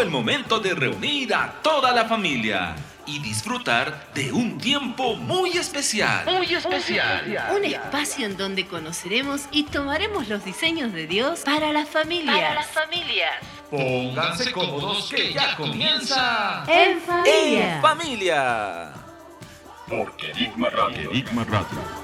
Llegó 0.00 0.08
el 0.08 0.10
momento 0.10 0.60
de 0.60 0.74
reunir 0.74 1.34
a 1.34 1.60
toda 1.62 1.92
la 1.92 2.06
familia 2.06 2.74
y 3.04 3.18
disfrutar 3.18 4.06
de 4.14 4.32
un 4.32 4.56
tiempo 4.56 5.14
muy 5.14 5.58
especial. 5.58 6.24
Muy 6.24 6.54
especial. 6.54 7.50
Un 7.54 7.66
espacio 7.66 8.24
en 8.24 8.38
donde 8.38 8.66
conoceremos 8.66 9.42
y 9.50 9.64
tomaremos 9.64 10.26
los 10.28 10.42
diseños 10.42 10.94
de 10.94 11.06
Dios 11.06 11.40
para 11.40 11.70
las 11.74 11.86
familias. 11.86 12.34
Para 12.34 12.54
las 12.54 12.68
familias. 12.68 13.34
Pónganse 13.70 14.52
cómodos 14.52 15.10
que 15.10 15.34
ya 15.34 15.54
comienza. 15.54 16.64
En 16.66 16.98
familia. 17.02 17.74
En 17.74 17.82
familia. 17.82 18.92
Porque 19.86 20.30
Enigma 20.30 20.70
Radio. 20.70 21.10
Enigma 21.10 21.44
Radio. 21.44 21.99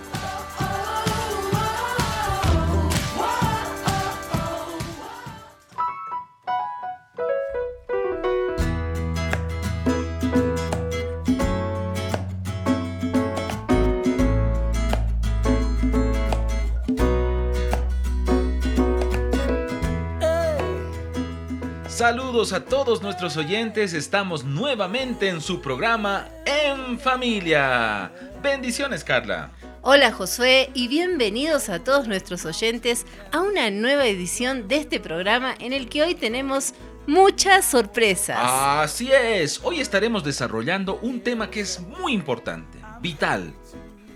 Saludos 21.97 22.53
a 22.53 22.63
todos 22.63 23.01
nuestros 23.01 23.39
oyentes, 23.39 23.95
estamos 23.95 24.45
nuevamente 24.45 25.31
en 25.31 25.41
su 25.41 25.63
programa 25.63 26.29
En 26.45 27.01
Familia. 27.01 28.13
Bendiciones, 28.43 29.03
Carla. 29.03 29.51
Hola 29.81 30.13
Josué 30.13 30.69
y 30.75 30.89
bienvenidos 30.89 31.71
a 31.71 31.83
todos 31.83 32.07
nuestros 32.07 32.45
oyentes 32.45 33.07
a 33.33 33.41
una 33.41 33.71
nueva 33.71 34.05
edición 34.05 34.69
de 34.69 34.77
este 34.77 35.01
programa 35.01 35.55
en 35.59 35.73
el 35.73 35.89
que 35.89 36.03
hoy 36.03 36.15
tenemos 36.15 36.75
muchas 37.07 37.65
sorpresas. 37.65 38.41
Así 38.43 39.11
es, 39.11 39.59
hoy 39.65 39.81
estaremos 39.81 40.23
desarrollando 40.23 40.99
un 41.01 41.23
tema 41.23 41.49
que 41.49 41.61
es 41.61 41.81
muy 41.81 42.13
importante, 42.13 42.79
vital. 43.01 43.55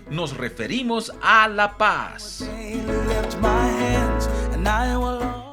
Nos 0.07 0.37
referimos 0.37 1.11
a 1.19 1.47
la 1.47 1.75
paz. 1.79 2.47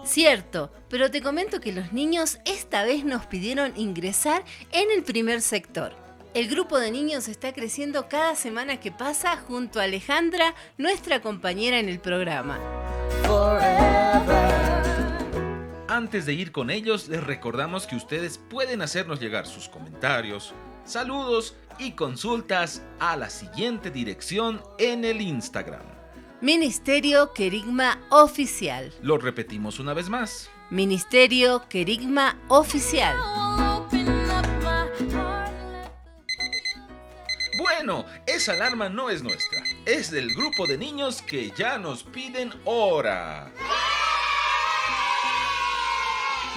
Cierto, 0.08 0.72
pero 0.88 1.10
te 1.10 1.20
comento 1.20 1.60
que 1.60 1.70
los 1.70 1.92
niños 1.92 2.38
esta 2.46 2.82
vez 2.82 3.04
nos 3.04 3.26
pidieron 3.26 3.74
ingresar 3.76 4.42
en 4.72 4.90
el 4.90 5.02
primer 5.02 5.42
sector. 5.42 5.94
El 6.32 6.48
grupo 6.48 6.78
de 6.78 6.90
niños 6.90 7.28
está 7.28 7.52
creciendo 7.52 8.08
cada 8.08 8.34
semana 8.34 8.80
que 8.80 8.90
pasa 8.90 9.36
junto 9.36 9.80
a 9.80 9.82
Alejandra, 9.82 10.54
nuestra 10.78 11.20
compañera 11.20 11.78
en 11.78 11.90
el 11.90 12.00
programa. 12.00 12.58
Antes 15.88 16.24
de 16.24 16.32
ir 16.32 16.52
con 16.52 16.70
ellos, 16.70 17.08
les 17.08 17.22
recordamos 17.22 17.86
que 17.86 17.96
ustedes 17.96 18.38
pueden 18.38 18.80
hacernos 18.80 19.20
llegar 19.20 19.46
sus 19.46 19.68
comentarios, 19.68 20.54
saludos 20.84 21.54
y 21.78 21.92
consultas 21.92 22.82
a 22.98 23.14
la 23.14 23.28
siguiente 23.28 23.90
dirección 23.90 24.62
en 24.78 25.04
el 25.04 25.20
Instagram 25.20 25.97
Ministerio 26.40 27.32
Querigma 27.32 28.00
Oficial. 28.10 28.92
Lo 29.02 29.18
repetimos 29.18 29.80
una 29.80 29.92
vez 29.92 30.08
más. 30.08 30.48
Ministerio 30.70 31.64
Querigma 31.68 32.38
Oficial. 32.46 33.16
Bueno, 37.58 38.04
esa 38.26 38.52
alarma 38.52 38.88
no 38.88 39.10
es 39.10 39.20
nuestra. 39.20 39.64
Es 39.84 40.12
del 40.12 40.32
grupo 40.32 40.68
de 40.68 40.78
niños 40.78 41.22
que 41.22 41.50
ya 41.56 41.76
nos 41.76 42.04
piden 42.04 42.52
hora. 42.64 43.52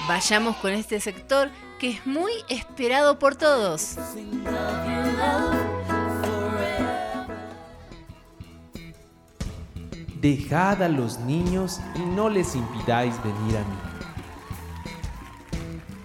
Vayamos 0.06 0.56
con 0.58 0.70
este 0.70 1.00
sector 1.00 1.50
que 1.80 1.90
es 1.90 2.06
muy 2.06 2.30
esperado 2.48 3.18
por 3.18 3.34
todos. 3.34 3.96
Dejad 10.22 10.80
a 10.84 10.88
los 10.88 11.18
niños 11.18 11.80
y 11.96 11.98
no 11.98 12.30
les 12.30 12.54
impidáis 12.54 13.12
venir 13.24 13.56
a 13.56 13.64
mí. 13.64 13.76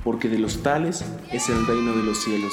Porque 0.03 0.27
de 0.27 0.39
los 0.39 0.63
tales 0.63 1.05
es 1.31 1.47
el 1.49 1.67
reino 1.67 1.91
de 1.91 2.01
los 2.01 2.23
cielos. 2.23 2.51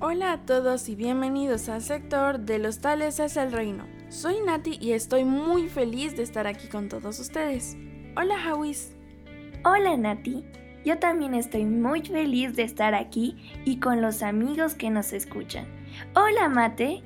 Hola 0.00 0.32
a 0.32 0.46
todos 0.46 0.88
y 0.88 0.94
bienvenidos 0.94 1.68
al 1.68 1.82
sector 1.82 2.40
de 2.40 2.58
los 2.58 2.78
tales 2.78 3.20
es 3.20 3.36
el 3.36 3.52
reino. 3.52 3.84
Soy 4.08 4.40
Nati 4.40 4.78
y 4.80 4.92
estoy 4.92 5.26
muy 5.26 5.68
feliz 5.68 6.16
de 6.16 6.22
estar 6.22 6.46
aquí 6.46 6.68
con 6.68 6.88
todos 6.88 7.20
ustedes. 7.20 7.76
Hola 8.16 8.42
Hawis. 8.42 8.96
Hola 9.62 9.94
Nati. 9.98 10.42
Yo 10.84 10.98
también 10.98 11.34
estoy 11.34 11.64
muy 11.64 12.02
feliz 12.02 12.56
de 12.56 12.62
estar 12.62 12.94
aquí 12.94 13.36
y 13.64 13.78
con 13.78 14.00
los 14.02 14.22
amigos 14.22 14.74
que 14.74 14.90
nos 14.90 15.12
escuchan. 15.12 15.66
Hola 16.14 16.48
Mate. 16.48 17.02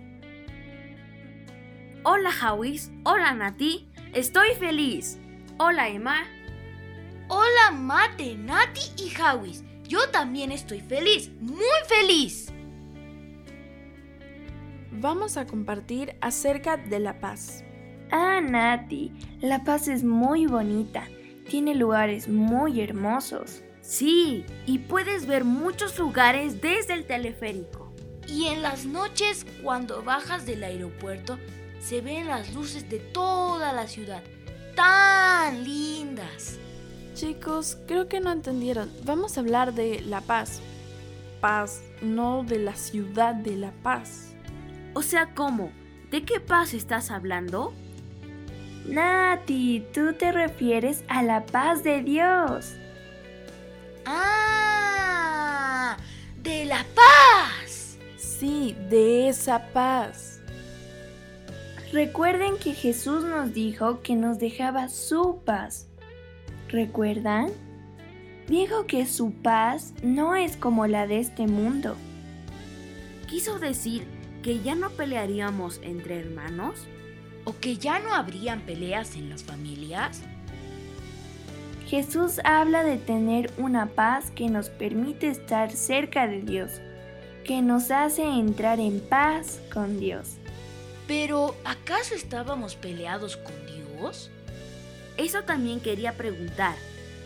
Hola 2.05 2.31
Hawis. 2.41 2.91
Hola 3.05 3.35
Nati. 3.35 3.89
Estoy 4.15 4.55
feliz. 4.59 5.19
Hola 5.59 5.89
Emma. 5.89 6.25
Hola 7.29 7.73
Mate, 7.73 8.37
Nati 8.37 8.81
y 9.03 9.13
Hawis. 9.21 9.65
Yo 9.89 10.09
también 10.11 10.53
estoy 10.53 10.81
feliz, 10.81 11.31
muy 11.41 11.65
feliz. 11.89 12.53
Vamos 14.93 15.37
a 15.37 15.47
compartir 15.47 16.17
acerca 16.21 16.77
de 16.77 17.01
la 17.01 17.19
paz. 17.19 17.65
Ah, 18.13 18.41
Nati, 18.41 19.13
la 19.41 19.65
paz 19.65 19.89
es 19.89 20.05
muy 20.05 20.47
bonita. 20.47 21.09
Tiene 21.49 21.75
lugares 21.75 22.29
muy 22.29 22.81
hermosos. 22.81 23.65
Sí, 23.87 24.45
y 24.67 24.81
puedes 24.81 25.27
ver 25.27 25.45
muchos 25.45 25.97
lugares 25.97 26.61
desde 26.61 26.95
el 26.95 27.07
teleférico. 27.07 27.93
Y 28.27 28.47
en 28.47 28.61
las 28.61 28.85
noches, 28.85 29.47
cuando 29.63 30.03
bajas 30.03 30.45
del 30.45 30.65
aeropuerto, 30.65 31.39
se 31.79 32.01
ven 32.01 32.27
las 32.27 32.53
luces 32.53 32.91
de 32.91 32.99
toda 32.99 33.73
la 33.73 33.87
ciudad. 33.87 34.25
¡Tan 34.75 35.63
lindas! 35.63 36.59
Chicos, 37.15 37.79
creo 37.87 38.09
que 38.09 38.19
no 38.19 38.33
entendieron. 38.33 38.91
Vamos 39.05 39.37
a 39.37 39.41
hablar 39.41 39.73
de 39.73 40.01
la 40.01 40.21
paz. 40.21 40.61
Paz, 41.41 41.81
no 42.03 42.43
de 42.43 42.59
la 42.59 42.75
ciudad 42.75 43.37
de 43.37 43.55
la 43.55 43.71
paz. 43.85 44.35
O 44.95 45.03
sea, 45.03 45.33
¿cómo? 45.33 45.71
¿De 46.11 46.25
qué 46.25 46.41
paz 46.41 46.75
estás 46.75 47.13
hablando? 47.13 47.73
Nati, 48.85 49.87
tú 49.95 50.13
te 50.15 50.33
refieres 50.33 51.05
a 51.07 51.23
la 51.23 51.47
paz 51.47 51.85
de 51.85 52.03
Dios. 52.03 52.75
¡Ah! 54.09 55.97
¡De 56.41 56.65
la 56.65 56.87
paz! 56.95 57.99
Sí, 58.17 58.77
de 58.89 59.29
esa 59.29 59.73
paz. 59.73 60.41
Recuerden 61.93 62.57
que 62.59 62.73
Jesús 62.73 63.25
nos 63.25 63.53
dijo 63.53 64.03
que 64.03 64.15
nos 64.15 64.39
dejaba 64.39 64.89
su 64.89 65.41
paz. 65.45 65.89
¿Recuerdan? 66.69 67.51
Dijo 68.47 68.87
que 68.87 69.07
su 69.07 69.33
paz 69.33 69.93
no 70.05 70.37
es 70.37 70.57
como 70.57 70.87
la 70.87 71.09
de 71.09 71.19
este 71.19 71.49
mundo. 71.49 71.97
¿Quiso 73.27 73.59
decir 73.59 74.07
que 74.43 74.61
ya 74.61 74.77
no 74.77 74.91
pelearíamos 74.91 75.81
entre 75.83 76.21
hermanos? 76.21 76.87
¿O 77.45 77.57
que 77.59 77.77
ya 77.77 77.99
no 77.99 78.15
habrían 78.15 78.61
peleas 78.61 79.17
en 79.17 79.31
las 79.31 79.43
familias? 79.43 80.23
Jesús 81.87 82.41
habla 82.43 82.83
de 82.83 82.97
tener 82.97 83.53
una 83.59 83.87
paz 83.87 84.33
que 84.33 84.49
nos 84.49 84.71
permite 84.71 85.29
estar 85.29 85.71
cerca 85.71 86.27
de 86.27 86.43
Dios, 86.43 86.81
que 87.45 87.63
nos 87.63 87.93
hace 87.93 88.25
entrar 88.25 88.81
en 88.81 88.99
paz 88.99 89.61
con 89.73 90.01
Dios. 90.01 90.35
Pero, 91.07 91.55
¿acaso 91.65 92.17
estábamos 92.17 92.75
peleados 92.75 93.37
con 93.37 93.55
Dios? 93.67 94.33
Eso 95.17 95.45
también 95.45 95.79
quería 95.79 96.17
preguntar. 96.17 96.75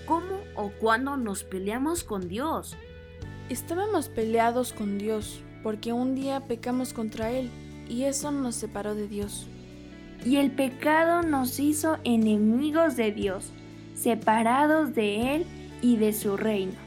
¿Cómo 0.05 0.40
o 0.55 0.70
cuándo 0.79 1.17
nos 1.17 1.43
peleamos 1.43 2.05
con 2.05 2.29
Dios? 2.29 2.76
Estábamos 3.49 4.11
peleados 4.11 4.75
con 4.75 4.99
Dios 4.99 5.40
porque 5.62 5.94
un 5.94 6.14
día 6.14 6.40
pecamos 6.40 6.93
contra 6.93 7.31
Él 7.31 7.49
y 7.88 8.05
eso 8.05 8.31
nos 8.31 8.56
separó 8.56 8.94
de 8.94 9.08
Dios. 9.08 9.46
Y 10.23 10.37
el 10.37 10.50
pecado 10.50 11.23
nos 11.23 11.58
hizo 11.58 11.96
enemigos 12.05 12.96
de 12.96 13.11
Dios 13.11 13.52
separados 14.00 14.94
de 14.94 15.35
Él 15.35 15.47
y 15.82 15.97
de 15.97 16.12
su 16.12 16.37
reino. 16.37 16.79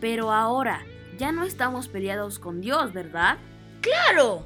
Pero 0.00 0.32
ahora 0.32 0.80
ya 1.18 1.30
no 1.30 1.44
estamos 1.44 1.88
peleados 1.88 2.38
con 2.38 2.60
Dios, 2.62 2.92
¿verdad? 2.94 3.36
Claro, 3.82 4.44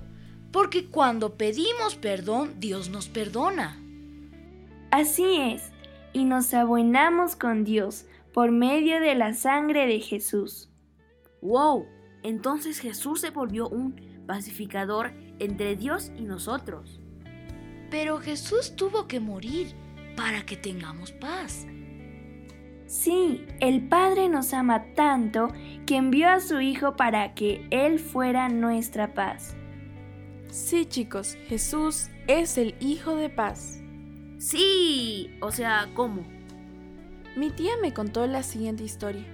porque 0.51 0.87
cuando 0.87 1.35
pedimos 1.35 1.95
perdón, 1.95 2.55
Dios 2.59 2.89
nos 2.89 3.09
perdona. 3.09 3.79
Así 4.91 5.37
es, 5.37 5.71
y 6.12 6.25
nos 6.25 6.53
abuenamos 6.55 7.37
con 7.37 7.65
Dios 7.65 8.06
por 8.33 8.51
medio 8.51 9.01
de 9.01 9.15
la 9.15 9.35
sangre 9.35 9.87
de 9.87 10.01
Jesús. 10.01 10.71
¡Wow! 11.41 11.87
Entonces 12.25 12.81
Jesús 12.81 13.21
se 13.21 13.31
volvió 13.31 13.69
un 13.69 13.95
pacificador 14.27 15.12
entre 15.39 15.77
Dios 15.77 16.11
y 16.17 16.23
nosotros. 16.23 17.01
Pero 17.91 18.19
Jesús 18.19 18.75
tuvo 18.75 19.06
que 19.06 19.21
morir 19.21 19.75
para 20.17 20.45
que 20.47 20.57
tengamos 20.57 21.13
paz. 21.13 21.67
Sí, 22.87 23.45
el 23.61 23.89
Padre 23.89 24.29
nos 24.29 24.53
ama 24.53 24.85
tanto 24.95 25.49
que 25.87 25.97
envió 25.97 26.29
a 26.29 26.41
su 26.41 26.61
Hijo 26.61 26.97
para 26.97 27.35
que 27.35 27.67
Él 27.71 27.99
fuera 27.99 28.49
nuestra 28.49 29.15
paz. 29.15 29.57
Sí, 30.51 30.87
chicos, 30.87 31.37
Jesús 31.49 32.11
es 32.29 32.57
el 32.59 32.77
Hijo 32.81 33.17
de 33.17 33.31
paz. 33.31 33.81
Sí, 34.39 35.31
o 35.41 35.51
sea, 35.51 35.89
¿cómo? 35.95 36.23
Mi 37.37 37.51
tía 37.51 37.73
me 37.83 37.93
contó 37.93 38.27
la 38.27 38.43
siguiente 38.43 38.85
historia. 38.85 39.25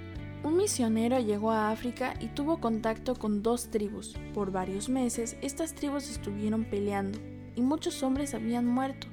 Un 0.43 0.57
misionero 0.57 1.21
llegó 1.21 1.51
a 1.51 1.71
África 1.71 2.15
y 2.19 2.29
tuvo 2.29 2.61
contacto 2.61 3.15
con 3.15 3.43
dos 3.43 3.69
tribus. 3.71 4.15
Por 4.33 4.53
varios 4.53 4.89
meses, 4.89 5.37
estas 5.43 5.75
tribus 5.75 6.09
estuvieron 6.09 6.65
peleando 6.65 7.19
y 7.55 7.61
muchos 7.61 8.03
hombres 8.03 8.33
habían 8.33 8.65
muerto. 8.65 9.07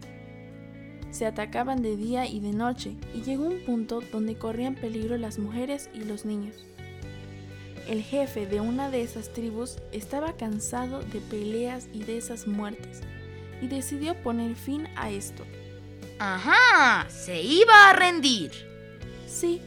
Se 1.11 1.25
atacaban 1.25 1.81
de 1.81 1.95
día 1.95 2.27
y 2.27 2.39
de 2.39 2.51
noche 2.51 2.95
y 3.13 3.21
llegó 3.21 3.45
un 3.45 3.63
punto 3.65 4.01
donde 4.11 4.37
corrían 4.37 4.75
peligro 4.75 5.17
las 5.17 5.39
mujeres 5.39 5.89
y 5.93 6.03
los 6.03 6.25
niños. 6.25 6.55
El 7.87 8.03
jefe 8.03 8.45
de 8.45 8.59
una 8.59 8.91
de 8.91 9.01
esas 9.01 9.31
tribus 9.31 9.77
estaba 9.91 10.33
cansado 10.33 10.99
de 10.99 11.21
peleas 11.21 11.87
y 11.93 12.03
de 12.03 12.17
esas 12.17 12.45
muertes 12.45 13.01
y 13.61 13.67
decidió 13.67 14.15
poner 14.21 14.55
fin 14.55 14.87
a 14.95 15.09
esto. 15.09 15.43
Ajá, 16.19 17.09
se 17.09 17.41
iba 17.41 17.89
a 17.89 17.93
rendir. 17.93 18.51
Sí, 19.27 19.61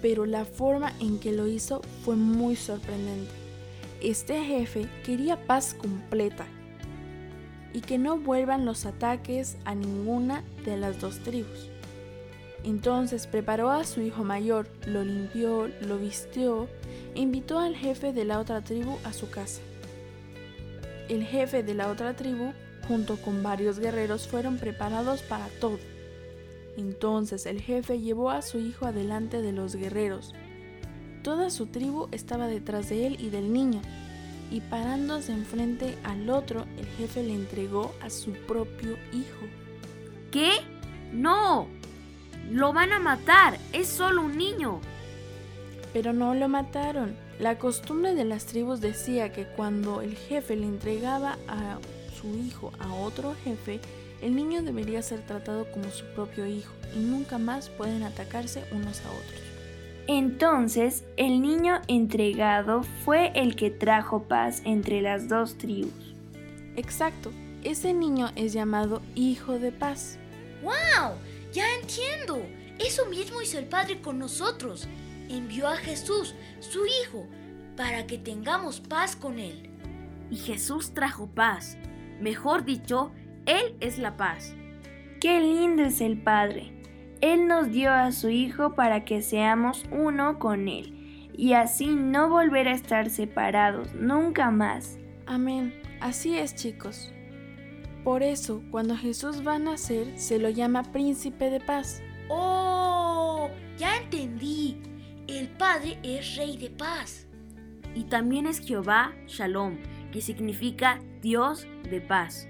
pero 0.00 0.26
la 0.26 0.44
forma 0.44 0.92
en 1.00 1.18
que 1.18 1.32
lo 1.32 1.46
hizo 1.46 1.82
fue 2.04 2.16
muy 2.16 2.56
sorprendente. 2.56 3.32
Este 4.00 4.42
jefe 4.42 4.86
quería 5.04 5.44
paz 5.46 5.74
completa 5.74 6.46
y 7.72 7.80
que 7.80 7.98
no 7.98 8.18
vuelvan 8.18 8.64
los 8.64 8.86
ataques 8.86 9.56
a 9.64 9.74
ninguna 9.74 10.42
de 10.64 10.76
las 10.76 11.00
dos 11.00 11.18
tribus. 11.20 11.70
Entonces 12.64 13.26
preparó 13.26 13.70
a 13.70 13.84
su 13.84 14.00
hijo 14.02 14.24
mayor, 14.24 14.68
lo 14.86 15.04
limpió, 15.04 15.68
lo 15.82 15.98
vistió 15.98 16.68
e 17.14 17.20
invitó 17.20 17.58
al 17.58 17.76
jefe 17.76 18.12
de 18.12 18.24
la 18.24 18.40
otra 18.40 18.62
tribu 18.62 18.98
a 19.04 19.12
su 19.12 19.30
casa. 19.30 19.60
El 21.08 21.24
jefe 21.24 21.62
de 21.62 21.74
la 21.74 21.88
otra 21.88 22.16
tribu, 22.16 22.52
junto 22.86 23.16
con 23.16 23.42
varios 23.42 23.78
guerreros, 23.78 24.26
fueron 24.28 24.58
preparados 24.58 25.22
para 25.22 25.46
todo. 25.60 25.78
Entonces 26.76 27.46
el 27.46 27.60
jefe 27.60 28.00
llevó 28.00 28.30
a 28.30 28.42
su 28.42 28.58
hijo 28.58 28.86
adelante 28.86 29.40
de 29.40 29.52
los 29.52 29.74
guerreros. 29.74 30.34
Toda 31.22 31.50
su 31.50 31.66
tribu 31.66 32.08
estaba 32.12 32.46
detrás 32.46 32.88
de 32.88 33.06
él 33.06 33.16
y 33.18 33.30
del 33.30 33.52
niño, 33.52 33.80
y 34.50 34.60
parándose 34.60 35.32
enfrente 35.32 35.96
al 36.04 36.30
otro, 36.30 36.66
el 36.78 36.86
jefe 36.86 37.22
le 37.22 37.34
entregó 37.34 37.94
a 38.00 38.10
su 38.10 38.32
propio 38.32 38.96
hijo. 39.12 39.46
¿Qué? 40.30 40.50
No, 41.12 41.68
lo 42.50 42.72
van 42.72 42.92
a 42.92 42.98
matar, 42.98 43.58
es 43.72 43.88
solo 43.88 44.22
un 44.22 44.36
niño. 44.36 44.80
Pero 45.92 46.12
no 46.12 46.34
lo 46.34 46.48
mataron. 46.48 47.16
La 47.38 47.58
costumbre 47.58 48.14
de 48.14 48.24
las 48.24 48.46
tribus 48.46 48.80
decía 48.80 49.32
que 49.32 49.46
cuando 49.46 50.02
el 50.02 50.16
jefe 50.16 50.56
le 50.56 50.66
entregaba 50.66 51.38
a 51.46 51.78
su 52.20 52.36
hijo 52.36 52.72
a 52.78 52.92
otro 52.92 53.34
jefe, 53.44 53.80
el 54.20 54.34
niño 54.34 54.62
debería 54.62 55.02
ser 55.02 55.20
tratado 55.20 55.70
como 55.70 55.90
su 55.90 56.04
propio 56.06 56.46
hijo 56.46 56.72
y 56.96 56.98
nunca 56.98 57.38
más 57.38 57.68
pueden 57.68 58.02
atacarse 58.02 58.64
unos 58.72 59.00
a 59.04 59.10
otros. 59.10 59.47
Entonces 60.08 61.04
el 61.18 61.42
niño 61.42 61.82
entregado 61.86 62.82
fue 63.04 63.30
el 63.34 63.56
que 63.56 63.70
trajo 63.70 64.22
paz 64.22 64.62
entre 64.64 65.02
las 65.02 65.28
dos 65.28 65.58
tribus. 65.58 66.14
Exacto, 66.76 67.30
ese 67.62 67.92
niño 67.92 68.30
es 68.34 68.54
llamado 68.54 69.02
Hijo 69.14 69.58
de 69.58 69.70
Paz. 69.70 70.18
¡Wow! 70.62 71.12
Ya 71.52 71.66
entiendo. 71.74 72.40
Eso 72.78 73.04
mismo 73.04 73.42
hizo 73.42 73.58
el 73.58 73.66
Padre 73.66 74.00
con 74.00 74.18
nosotros. 74.18 74.88
Envió 75.28 75.68
a 75.68 75.76
Jesús, 75.76 76.34
su 76.60 76.86
Hijo, 76.86 77.26
para 77.76 78.06
que 78.06 78.16
tengamos 78.16 78.80
paz 78.80 79.14
con 79.14 79.38
Él. 79.38 79.68
Y 80.30 80.36
Jesús 80.36 80.94
trajo 80.94 81.26
paz. 81.26 81.76
Mejor 82.18 82.64
dicho, 82.64 83.10
Él 83.44 83.76
es 83.80 83.98
la 83.98 84.16
paz. 84.16 84.54
Qué 85.20 85.38
lindo 85.38 85.82
es 85.82 86.00
el 86.00 86.22
Padre. 86.22 86.77
Él 87.20 87.48
nos 87.48 87.70
dio 87.70 87.92
a 87.92 88.12
su 88.12 88.28
Hijo 88.28 88.74
para 88.74 89.04
que 89.04 89.22
seamos 89.22 89.84
uno 89.90 90.38
con 90.38 90.68
Él 90.68 90.98
y 91.38 91.52
así 91.52 91.94
no 91.94 92.28
volver 92.28 92.66
a 92.66 92.72
estar 92.72 93.10
separados 93.10 93.94
nunca 93.94 94.50
más. 94.50 94.98
Amén. 95.24 95.72
Así 96.00 96.36
es, 96.36 96.56
chicos. 96.56 97.12
Por 98.02 98.24
eso, 98.24 98.60
cuando 98.72 98.96
Jesús 98.96 99.46
va 99.46 99.54
a 99.54 99.58
nacer, 99.60 100.18
se 100.18 100.40
lo 100.40 100.48
llama 100.48 100.82
príncipe 100.82 101.48
de 101.48 101.60
paz. 101.60 102.02
¡Oh! 102.28 103.48
Ya 103.78 103.96
entendí. 103.98 104.82
El 105.28 105.48
Padre 105.48 105.98
es 106.02 106.36
Rey 106.36 106.56
de 106.56 106.70
paz. 106.70 107.28
Y 107.94 108.04
también 108.04 108.46
es 108.46 108.58
Jehová 108.58 109.12
Shalom, 109.26 109.78
que 110.10 110.20
significa 110.20 110.98
Dios 111.22 111.68
de 111.88 112.00
paz. 112.00 112.48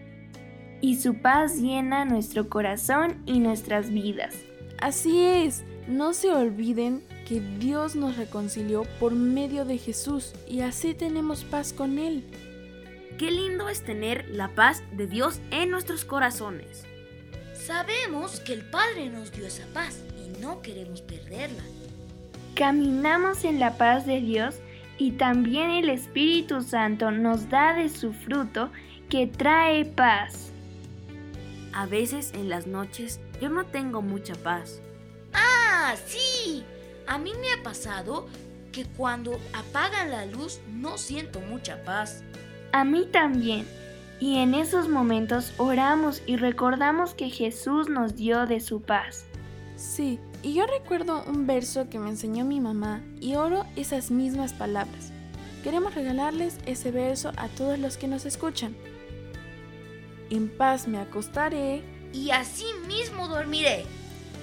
Y 0.80 0.96
su 0.96 1.20
paz 1.20 1.60
llena 1.60 2.06
nuestro 2.06 2.48
corazón 2.48 3.22
y 3.26 3.40
nuestras 3.40 3.90
vidas. 3.90 4.47
Así 4.80 5.20
es, 5.22 5.64
no 5.88 6.14
se 6.14 6.32
olviden 6.32 7.02
que 7.26 7.40
Dios 7.40 7.96
nos 7.96 8.16
reconcilió 8.16 8.84
por 9.00 9.12
medio 9.12 9.64
de 9.64 9.76
Jesús 9.76 10.32
y 10.46 10.60
así 10.60 10.94
tenemos 10.94 11.44
paz 11.44 11.72
con 11.72 11.98
Él. 11.98 12.24
Qué 13.18 13.30
lindo 13.32 13.68
es 13.68 13.82
tener 13.82 14.28
la 14.30 14.48
paz 14.54 14.82
de 14.92 15.08
Dios 15.08 15.40
en 15.50 15.70
nuestros 15.70 16.04
corazones. 16.04 16.84
Sabemos 17.54 18.38
que 18.40 18.52
el 18.52 18.62
Padre 18.62 19.10
nos 19.10 19.32
dio 19.32 19.46
esa 19.46 19.66
paz 19.74 19.98
y 20.16 20.40
no 20.40 20.62
queremos 20.62 21.02
perderla. 21.02 21.64
Caminamos 22.54 23.44
en 23.44 23.58
la 23.58 23.76
paz 23.76 24.06
de 24.06 24.20
Dios 24.20 24.54
y 24.96 25.12
también 25.12 25.70
el 25.70 25.90
Espíritu 25.90 26.62
Santo 26.62 27.10
nos 27.10 27.48
da 27.50 27.74
de 27.74 27.88
su 27.88 28.12
fruto 28.12 28.70
que 29.08 29.26
trae 29.26 29.84
paz. 29.84 30.47
A 31.78 31.86
veces 31.86 32.32
en 32.34 32.48
las 32.48 32.66
noches 32.66 33.20
yo 33.40 33.50
no 33.50 33.64
tengo 33.64 34.02
mucha 34.02 34.34
paz. 34.34 34.80
Ah, 35.32 35.94
sí. 36.06 36.64
A 37.06 37.18
mí 37.18 37.30
me 37.40 37.52
ha 37.52 37.62
pasado 37.62 38.26
que 38.72 38.84
cuando 38.84 39.38
apagan 39.52 40.10
la 40.10 40.26
luz 40.26 40.58
no 40.72 40.98
siento 40.98 41.38
mucha 41.38 41.84
paz. 41.84 42.24
A 42.72 42.82
mí 42.82 43.06
también. 43.12 43.64
Y 44.18 44.38
en 44.38 44.54
esos 44.54 44.88
momentos 44.88 45.52
oramos 45.56 46.20
y 46.26 46.34
recordamos 46.34 47.14
que 47.14 47.30
Jesús 47.30 47.88
nos 47.88 48.16
dio 48.16 48.46
de 48.46 48.58
su 48.58 48.82
paz. 48.82 49.26
Sí, 49.76 50.18
y 50.42 50.54
yo 50.54 50.66
recuerdo 50.66 51.22
un 51.28 51.46
verso 51.46 51.88
que 51.88 52.00
me 52.00 52.10
enseñó 52.10 52.44
mi 52.44 52.60
mamá 52.60 53.04
y 53.20 53.36
oro 53.36 53.64
esas 53.76 54.10
mismas 54.10 54.52
palabras. 54.52 55.12
Queremos 55.62 55.94
regalarles 55.94 56.58
ese 56.66 56.90
verso 56.90 57.30
a 57.36 57.46
todos 57.46 57.78
los 57.78 57.96
que 57.96 58.08
nos 58.08 58.26
escuchan. 58.26 58.74
En 60.30 60.48
paz 60.48 60.86
me 60.88 60.98
acostaré 60.98 61.82
y 62.12 62.30
así 62.30 62.66
mismo 62.86 63.28
dormiré. 63.28 63.84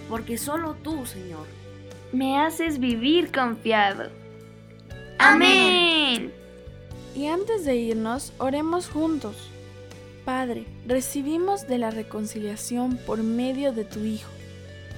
Porque 0.09 0.37
solo 0.37 0.75
tú, 0.75 1.05
Señor, 1.05 1.47
me 2.11 2.39
haces 2.39 2.79
vivir 2.79 3.31
confiado. 3.31 4.09
Amén. 5.19 6.33
Y 7.15 7.27
antes 7.27 7.65
de 7.65 7.75
irnos, 7.75 8.33
oremos 8.37 8.89
juntos. 8.89 9.49
Padre, 10.25 10.65
recibimos 10.87 11.67
de 11.67 11.77
la 11.77 11.91
reconciliación 11.91 12.97
por 12.97 13.21
medio 13.23 13.73
de 13.73 13.85
tu 13.85 14.03
Hijo, 14.03 14.31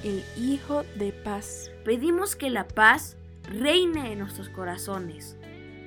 el 0.02 0.24
Hijo 0.36 0.84
de 0.96 1.12
paz. 1.12 1.70
Pedimos 1.84 2.34
que 2.34 2.50
la 2.50 2.66
paz 2.66 3.16
reine 3.44 4.12
en 4.12 4.20
nuestros 4.20 4.48
corazones. 4.48 5.36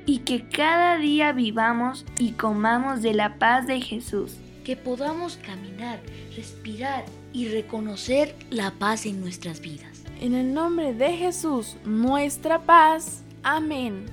Y 0.06 0.20
que 0.20 0.48
cada 0.48 0.98
día 0.98 1.32
vivamos 1.32 2.06
y 2.18 2.32
comamos 2.32 3.02
de 3.02 3.14
la 3.14 3.38
paz 3.38 3.68
de 3.68 3.82
Jesús. 3.82 4.38
Que 4.64 4.76
podamos 4.76 5.38
caminar, 5.38 6.00
respirar 6.36 7.06
y 7.34 7.48
reconocer 7.48 8.36
la 8.50 8.72
paz 8.72 9.06
en 9.06 9.20
nuestras 9.22 9.60
vidas. 9.60 10.04
En 10.20 10.36
el 10.36 10.54
nombre 10.54 10.94
de 10.94 11.18
Jesús, 11.18 11.78
nuestra 11.84 12.62
paz. 12.62 13.24
Amén. 13.44 14.06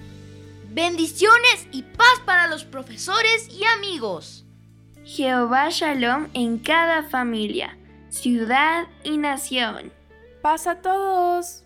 Bendiciones 0.70 1.66
y 1.70 1.82
paz 1.82 2.22
para 2.24 2.46
los 2.46 2.64
profesores 2.64 3.48
y 3.50 3.64
amigos. 3.64 4.46
Jehová 5.04 5.70
Shalom 5.70 6.28
en 6.34 6.58
cada 6.58 7.02
familia, 7.02 7.78
ciudad 8.10 8.86
y 9.04 9.16
nación. 9.16 9.92
Paz 10.42 10.66
a 10.66 10.82
todos. 10.82 11.64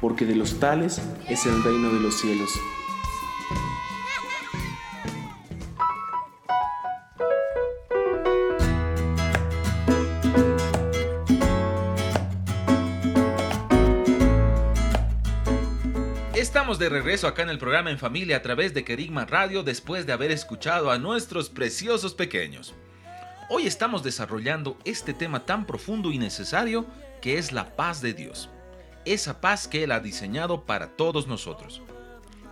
Porque 0.00 0.24
de 0.24 0.36
los 0.36 0.60
tales 0.60 1.00
es 1.28 1.46
el 1.46 1.62
reino 1.64 1.88
de 1.90 2.00
los 2.00 2.20
cielos. 2.20 2.50
Estamos 16.48 16.78
de 16.78 16.88
regreso 16.88 17.28
acá 17.28 17.42
en 17.42 17.50
el 17.50 17.58
programa 17.58 17.90
En 17.90 17.98
Familia 17.98 18.38
a 18.38 18.42
través 18.42 18.72
de 18.72 18.82
Kerigma 18.82 19.26
Radio 19.26 19.62
después 19.62 20.06
de 20.06 20.14
haber 20.14 20.30
escuchado 20.30 20.90
a 20.90 20.98
nuestros 20.98 21.50
preciosos 21.50 22.14
pequeños. 22.14 22.74
Hoy 23.50 23.66
estamos 23.66 24.02
desarrollando 24.02 24.78
este 24.86 25.12
tema 25.12 25.44
tan 25.44 25.66
profundo 25.66 26.10
y 26.10 26.16
necesario 26.16 26.86
que 27.20 27.36
es 27.36 27.52
la 27.52 27.76
paz 27.76 28.00
de 28.00 28.14
Dios. 28.14 28.48
Esa 29.04 29.42
paz 29.42 29.68
que 29.68 29.84
Él 29.84 29.92
ha 29.92 30.00
diseñado 30.00 30.64
para 30.64 30.96
todos 30.96 31.26
nosotros. 31.26 31.82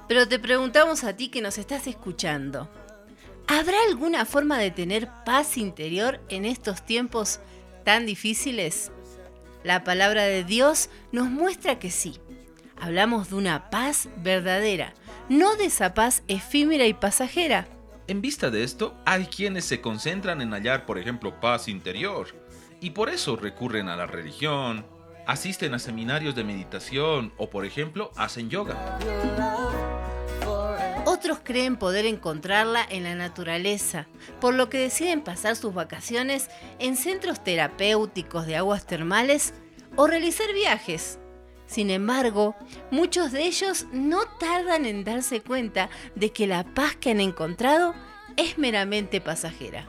Pero 0.08 0.28
te 0.28 0.38
preguntamos 0.38 1.02
a 1.02 1.16
ti 1.16 1.30
que 1.30 1.40
nos 1.40 1.56
estás 1.56 1.86
escuchando. 1.86 2.68
¿Habrá 3.46 3.78
alguna 3.88 4.26
forma 4.26 4.58
de 4.58 4.70
tener 4.70 5.08
paz 5.24 5.56
interior 5.56 6.20
en 6.28 6.44
estos 6.44 6.84
tiempos 6.84 7.40
tan 7.82 8.04
difíciles? 8.04 8.92
La 9.64 9.84
palabra 9.84 10.24
de 10.24 10.44
Dios 10.44 10.90
nos 11.12 11.30
muestra 11.30 11.78
que 11.78 11.90
sí. 11.90 12.20
Hablamos 12.80 13.30
de 13.30 13.36
una 13.36 13.70
paz 13.70 14.08
verdadera, 14.18 14.94
no 15.28 15.56
de 15.56 15.66
esa 15.66 15.94
paz 15.94 16.22
efímera 16.28 16.86
y 16.86 16.94
pasajera. 16.94 17.66
En 18.06 18.20
vista 18.20 18.50
de 18.50 18.62
esto, 18.62 18.94
hay 19.04 19.26
quienes 19.26 19.64
se 19.64 19.80
concentran 19.80 20.40
en 20.40 20.52
hallar, 20.52 20.86
por 20.86 20.98
ejemplo, 20.98 21.40
paz 21.40 21.68
interior, 21.68 22.28
y 22.80 22.90
por 22.90 23.08
eso 23.08 23.36
recurren 23.36 23.88
a 23.88 23.96
la 23.96 24.06
religión, 24.06 24.86
asisten 25.26 25.74
a 25.74 25.78
seminarios 25.78 26.34
de 26.34 26.44
meditación 26.44 27.32
o, 27.36 27.50
por 27.50 27.64
ejemplo, 27.64 28.12
hacen 28.16 28.48
yoga. 28.50 28.98
Otros 31.04 31.38
creen 31.42 31.76
poder 31.76 32.04
encontrarla 32.04 32.86
en 32.88 33.04
la 33.04 33.14
naturaleza, 33.14 34.06
por 34.40 34.54
lo 34.54 34.68
que 34.68 34.78
deciden 34.78 35.22
pasar 35.22 35.56
sus 35.56 35.72
vacaciones 35.72 36.48
en 36.78 36.96
centros 36.96 37.42
terapéuticos 37.42 38.46
de 38.46 38.56
aguas 38.56 38.86
termales 38.86 39.54
o 39.96 40.06
realizar 40.06 40.52
viajes. 40.52 41.18
Sin 41.66 41.90
embargo, 41.90 42.54
muchos 42.90 43.32
de 43.32 43.44
ellos 43.44 43.86
no 43.92 44.24
tardan 44.38 44.86
en 44.86 45.04
darse 45.04 45.40
cuenta 45.40 45.90
de 46.14 46.30
que 46.30 46.46
la 46.46 46.64
paz 46.64 46.96
que 46.96 47.10
han 47.10 47.20
encontrado 47.20 47.94
es 48.36 48.58
meramente 48.58 49.20
pasajera. 49.20 49.86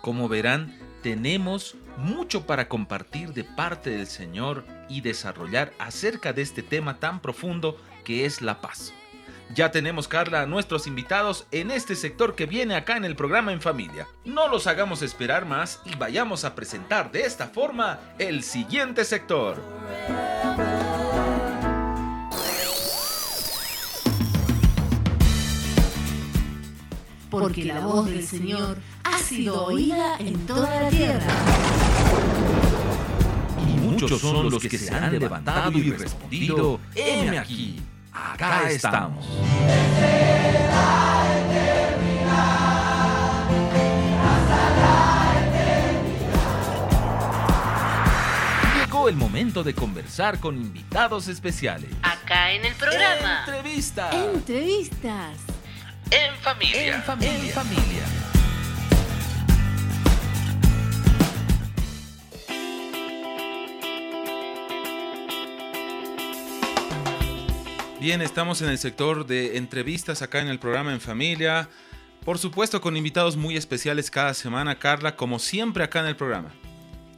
Como 0.00 0.28
verán, 0.28 0.76
tenemos 1.02 1.76
mucho 1.96 2.46
para 2.46 2.68
compartir 2.68 3.32
de 3.32 3.44
parte 3.44 3.90
del 3.90 4.06
Señor 4.06 4.64
y 4.88 5.00
desarrollar 5.00 5.72
acerca 5.78 6.32
de 6.32 6.42
este 6.42 6.62
tema 6.62 6.98
tan 6.98 7.20
profundo 7.20 7.76
que 8.04 8.24
es 8.24 8.42
la 8.42 8.60
paz. 8.60 8.92
Ya 9.54 9.70
tenemos, 9.70 10.08
Carla, 10.08 10.42
a 10.42 10.46
nuestros 10.46 10.86
invitados 10.86 11.46
en 11.50 11.70
este 11.70 11.94
sector 11.94 12.34
que 12.34 12.46
viene 12.46 12.74
acá 12.74 12.96
en 12.96 13.04
el 13.04 13.16
programa 13.16 13.52
En 13.52 13.60
Familia. 13.60 14.08
No 14.24 14.48
los 14.48 14.66
hagamos 14.66 15.02
esperar 15.02 15.44
más 15.44 15.80
y 15.84 15.94
vayamos 15.94 16.44
a 16.44 16.54
presentar 16.54 17.12
de 17.12 17.26
esta 17.26 17.48
forma 17.48 18.00
el 18.18 18.42
siguiente 18.44 19.04
sector. 19.04 19.60
Porque 27.42 27.64
la 27.64 27.80
voz 27.80 28.06
del 28.06 28.24
Señor 28.24 28.78
ha 29.02 29.18
sido 29.18 29.64
oída 29.64 30.16
en 30.20 30.46
toda 30.46 30.80
la 30.80 30.88
tierra. 30.90 31.26
Y 33.66 33.80
muchos 33.80 34.20
son 34.20 34.48
los 34.48 34.62
que 34.62 34.78
se 34.78 34.94
han 34.94 35.18
levantado 35.18 35.76
y 35.76 35.90
respondido, 35.90 36.78
heme 36.94 37.40
aquí, 37.40 37.80
acá 38.12 38.70
estamos. 38.70 39.26
Llegó 48.76 49.08
el 49.08 49.16
momento 49.16 49.64
de 49.64 49.74
conversar 49.74 50.38
con 50.38 50.56
invitados 50.56 51.26
especiales. 51.26 51.90
Acá 52.02 52.52
en 52.52 52.66
el 52.66 52.74
programa. 52.76 53.40
Entrevistas. 53.48 54.14
Entrevistas. 54.14 55.38
En 56.14 56.34
familia. 56.36 56.96
En 56.96 57.02
familia. 57.02 57.32
En 57.32 57.48
familia. 57.48 58.04
Bien, 67.98 68.20
estamos 68.20 68.60
en 68.60 68.68
el 68.68 68.76
sector 68.76 69.24
de 69.24 69.56
entrevistas 69.56 70.20
acá 70.20 70.40
en 70.40 70.48
el 70.48 70.58
programa 70.58 70.92
En 70.92 71.00
Familia. 71.00 71.70
Por 72.26 72.36
supuesto, 72.36 72.82
con 72.82 72.94
invitados 72.98 73.38
muy 73.38 73.56
especiales 73.56 74.10
cada 74.10 74.34
semana, 74.34 74.78
Carla, 74.78 75.16
como 75.16 75.38
siempre 75.38 75.82
acá 75.82 76.00
en 76.00 76.06
el 76.06 76.16
programa. 76.16 76.52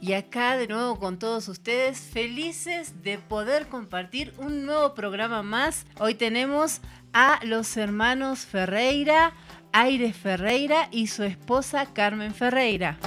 Y 0.01 0.13
acá 0.13 0.55
de 0.55 0.67
nuevo 0.67 0.99
con 0.99 1.17
todos 1.17 1.47
ustedes, 1.47 1.99
felices 1.99 3.01
de 3.01 3.17
poder 3.17 3.67
compartir 3.67 4.33
un 4.37 4.65
nuevo 4.65 4.93
programa 4.93 5.41
más. 5.41 5.85
Hoy 5.99 6.13
tenemos 6.13 6.81
a 7.15 7.39
los 7.45 7.77
hermanos 7.77 8.39
Ferreira, 8.39 9.31
Aire 9.71 10.11
Ferreira 10.11 10.89
y 10.91 11.07
su 11.07 11.23
esposa 11.23 11.93
Carmen 11.93 12.33
Ferreira. 12.33 12.97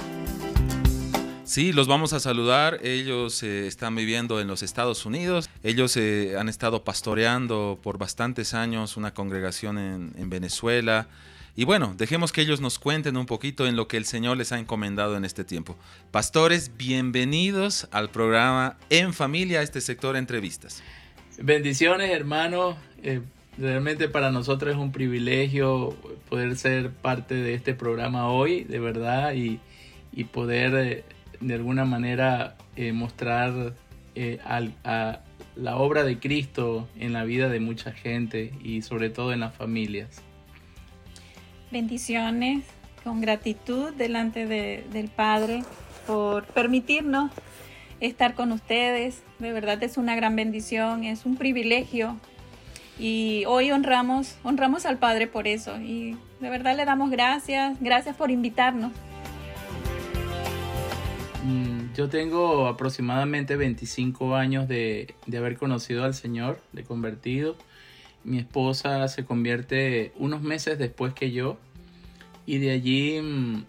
Sí, 1.43 1.71
los 1.73 1.87
vamos 1.87 2.13
a 2.13 2.19
saludar. 2.19 2.79
Ellos 2.81 3.43
eh, 3.43 3.67
están 3.67 3.95
viviendo 3.95 4.41
en 4.41 4.47
los 4.47 4.63
Estados 4.63 5.05
Unidos. 5.05 5.47
Ellos 5.61 5.95
eh, 5.95 6.35
han 6.39 6.49
estado 6.49 6.83
pastoreando 6.83 7.77
por 7.83 7.99
bastantes 7.99 8.55
años 8.55 8.97
una 8.97 9.13
congregación 9.13 9.77
en, 9.77 10.11
en 10.17 10.29
Venezuela. 10.31 11.07
Y 11.55 11.65
bueno, 11.65 11.93
dejemos 11.95 12.31
que 12.31 12.41
ellos 12.41 12.61
nos 12.61 12.79
cuenten 12.79 13.15
un 13.15 13.27
poquito 13.27 13.67
en 13.67 13.75
lo 13.75 13.87
que 13.87 13.97
el 13.97 14.05
Señor 14.05 14.37
les 14.37 14.51
ha 14.51 14.57
encomendado 14.57 15.17
en 15.17 15.25
este 15.25 15.43
tiempo. 15.43 15.77
Pastores, 16.09 16.71
bienvenidos 16.77 17.87
al 17.91 18.09
programa 18.09 18.75
En 18.89 19.13
Familia, 19.13 19.61
este 19.61 19.81
sector 19.81 20.13
de 20.13 20.19
entrevistas. 20.19 20.81
Bendiciones, 21.37 22.09
hermanos. 22.09 22.75
Eh, 23.03 23.21
realmente 23.59 24.07
para 24.09 24.31
nosotros 24.31 24.73
es 24.73 24.77
un 24.79 24.91
privilegio 24.91 25.95
poder 26.29 26.55
ser 26.55 26.91
parte 26.91 27.35
de 27.35 27.53
este 27.53 27.73
programa 27.73 28.29
hoy, 28.29 28.63
de 28.63 28.79
verdad, 28.79 29.33
y, 29.33 29.59
y 30.13 30.23
poder 30.25 30.73
eh, 30.75 31.03
de 31.41 31.53
alguna 31.55 31.85
manera 31.85 32.55
eh, 32.75 32.91
mostrar 32.93 33.73
eh, 34.15 34.39
la 35.55 35.77
obra 35.77 36.03
de 36.03 36.19
Cristo 36.19 36.87
en 36.97 37.13
la 37.13 37.23
vida 37.25 37.49
de 37.49 37.59
mucha 37.59 37.91
gente 37.91 38.53
y 38.63 38.81
sobre 38.81 39.09
todo 39.09 39.33
en 39.33 39.41
las 39.41 39.53
familias. 39.55 40.21
bendiciones 41.71 42.65
con 43.03 43.21
gratitud 43.21 43.93
delante 43.93 44.45
de- 44.45 44.83
del 44.91 45.07
Padre 45.09 45.63
por 46.07 46.43
permitirnos 46.45 47.31
estar 47.99 48.33
con 48.33 48.51
ustedes. 48.51 49.21
De 49.39 49.51
verdad 49.53 49.81
es 49.83 49.97
una 49.97 50.15
gran 50.15 50.35
bendición, 50.35 51.03
es 51.03 51.25
un 51.25 51.35
privilegio. 51.37 52.17
Y 52.99 53.45
hoy 53.45 53.71
honramos, 53.71 54.35
honramos 54.43 54.85
al 54.85 54.97
Padre 54.97 55.27
por 55.27 55.47
eso. 55.47 55.79
Y 55.79 56.17
de 56.41 56.49
verdad 56.49 56.75
le 56.75 56.83
damos 56.83 57.09
gracias. 57.09 57.77
Gracias 57.79 58.15
por 58.15 58.29
invitarnos. 58.29 58.91
Mm, 61.45 61.93
Yo 61.95 62.09
tengo 62.09 62.67
aproximadamente 62.67 63.55
25 63.55 64.35
años 64.35 64.67
de, 64.67 65.15
de 65.25 65.37
haber 65.37 65.57
conocido 65.57 66.03
al 66.03 66.13
Señor, 66.13 66.59
de 66.73 66.83
convertido. 66.83 67.55
Mi 68.25 68.37
esposa 68.37 69.07
se 69.07 69.23
convierte 69.23 70.11
unos 70.17 70.41
meses 70.41 70.77
después 70.77 71.13
que 71.13 71.31
yo. 71.31 71.57
Y 72.45 72.57
de 72.57 72.71
allí, 72.71 73.21
mm, 73.21 73.63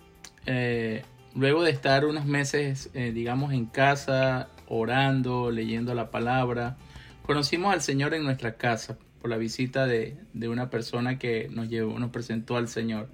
eh, 0.46 1.04
luego 1.36 1.62
de 1.62 1.70
estar 1.70 2.04
unos 2.04 2.24
meses, 2.26 2.90
eh, 2.94 3.12
digamos, 3.12 3.52
en 3.52 3.66
casa, 3.66 4.48
orando, 4.66 5.52
leyendo 5.52 5.94
la 5.94 6.10
palabra, 6.10 6.76
conocimos 7.22 7.72
al 7.72 7.80
Señor 7.80 8.12
en 8.14 8.24
nuestra 8.24 8.56
casa 8.56 8.98
por 9.20 9.30
la 9.30 9.36
visita 9.36 9.86
de, 9.86 10.16
de 10.32 10.48
una 10.48 10.70
persona 10.70 11.18
que 11.18 11.48
nos 11.50 11.68
llevó, 11.68 11.98
nos 11.98 12.10
presentó 12.10 12.56
al 12.56 12.68
Señor. 12.68 13.08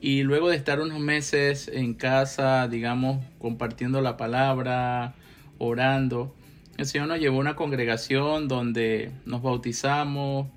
Y 0.00 0.22
luego 0.22 0.50
de 0.50 0.56
estar 0.56 0.80
unos 0.80 1.00
meses 1.00 1.68
en 1.72 1.94
casa, 1.94 2.68
digamos, 2.68 3.24
compartiendo 3.38 4.00
la 4.00 4.16
palabra, 4.16 5.14
orando, 5.58 6.34
el 6.76 6.86
Señor 6.86 7.08
nos 7.08 7.20
llevó 7.20 7.36
a 7.36 7.40
una 7.40 7.56
congregación 7.56 8.48
donde 8.48 9.12
nos 9.26 9.42
bautizamos 9.42 10.48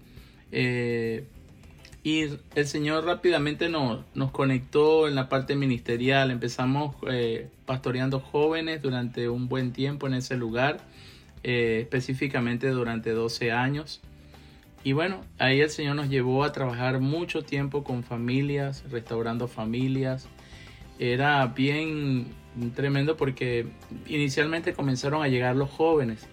eh, 0.52 1.26
y 2.04 2.22
el 2.56 2.68
Señor 2.68 3.06
rápidamente 3.06 3.70
nos, 3.70 4.04
nos 4.16 4.32
conectó 4.32 5.08
en 5.08 5.16
la 5.16 5.30
parte 5.30 5.56
ministerial. 5.56 6.32
Empezamos 6.32 6.96
eh, 7.10 7.50
pastoreando 7.66 8.20
jóvenes 8.20 8.82
durante 8.82 9.30
un 9.30 9.48
buen 9.48 9.74
tiempo 9.74 10.08
en 10.08 10.14
ese 10.16 10.38
lugar, 10.38 10.80
eh, 11.44 11.80
específicamente 11.82 12.70
durante 12.70 13.12
12 13.12 13.52
años. 13.52 14.02
Y 14.88 14.94
bueno, 14.94 15.20
ahí 15.38 15.60
el 15.60 15.70
Señor 15.70 15.98
nos 15.98 16.08
llevó 16.08 16.46
a 16.46 16.54
trabajar 16.54 17.02
mucho 17.02 17.42
tiempo 17.42 17.84
con 17.84 18.04
familias, 18.06 18.86
restaurando 18.90 19.50
familias. 19.50 20.30
Era 20.98 21.46
bien 21.48 22.28
tremendo 22.74 23.18
porque 23.18 23.68
inicialmente 24.08 24.72
comenzaron 24.74 25.24
a 25.24 25.28
llegar 25.28 25.58
los 25.58 25.70
jóvenes, 25.70 26.26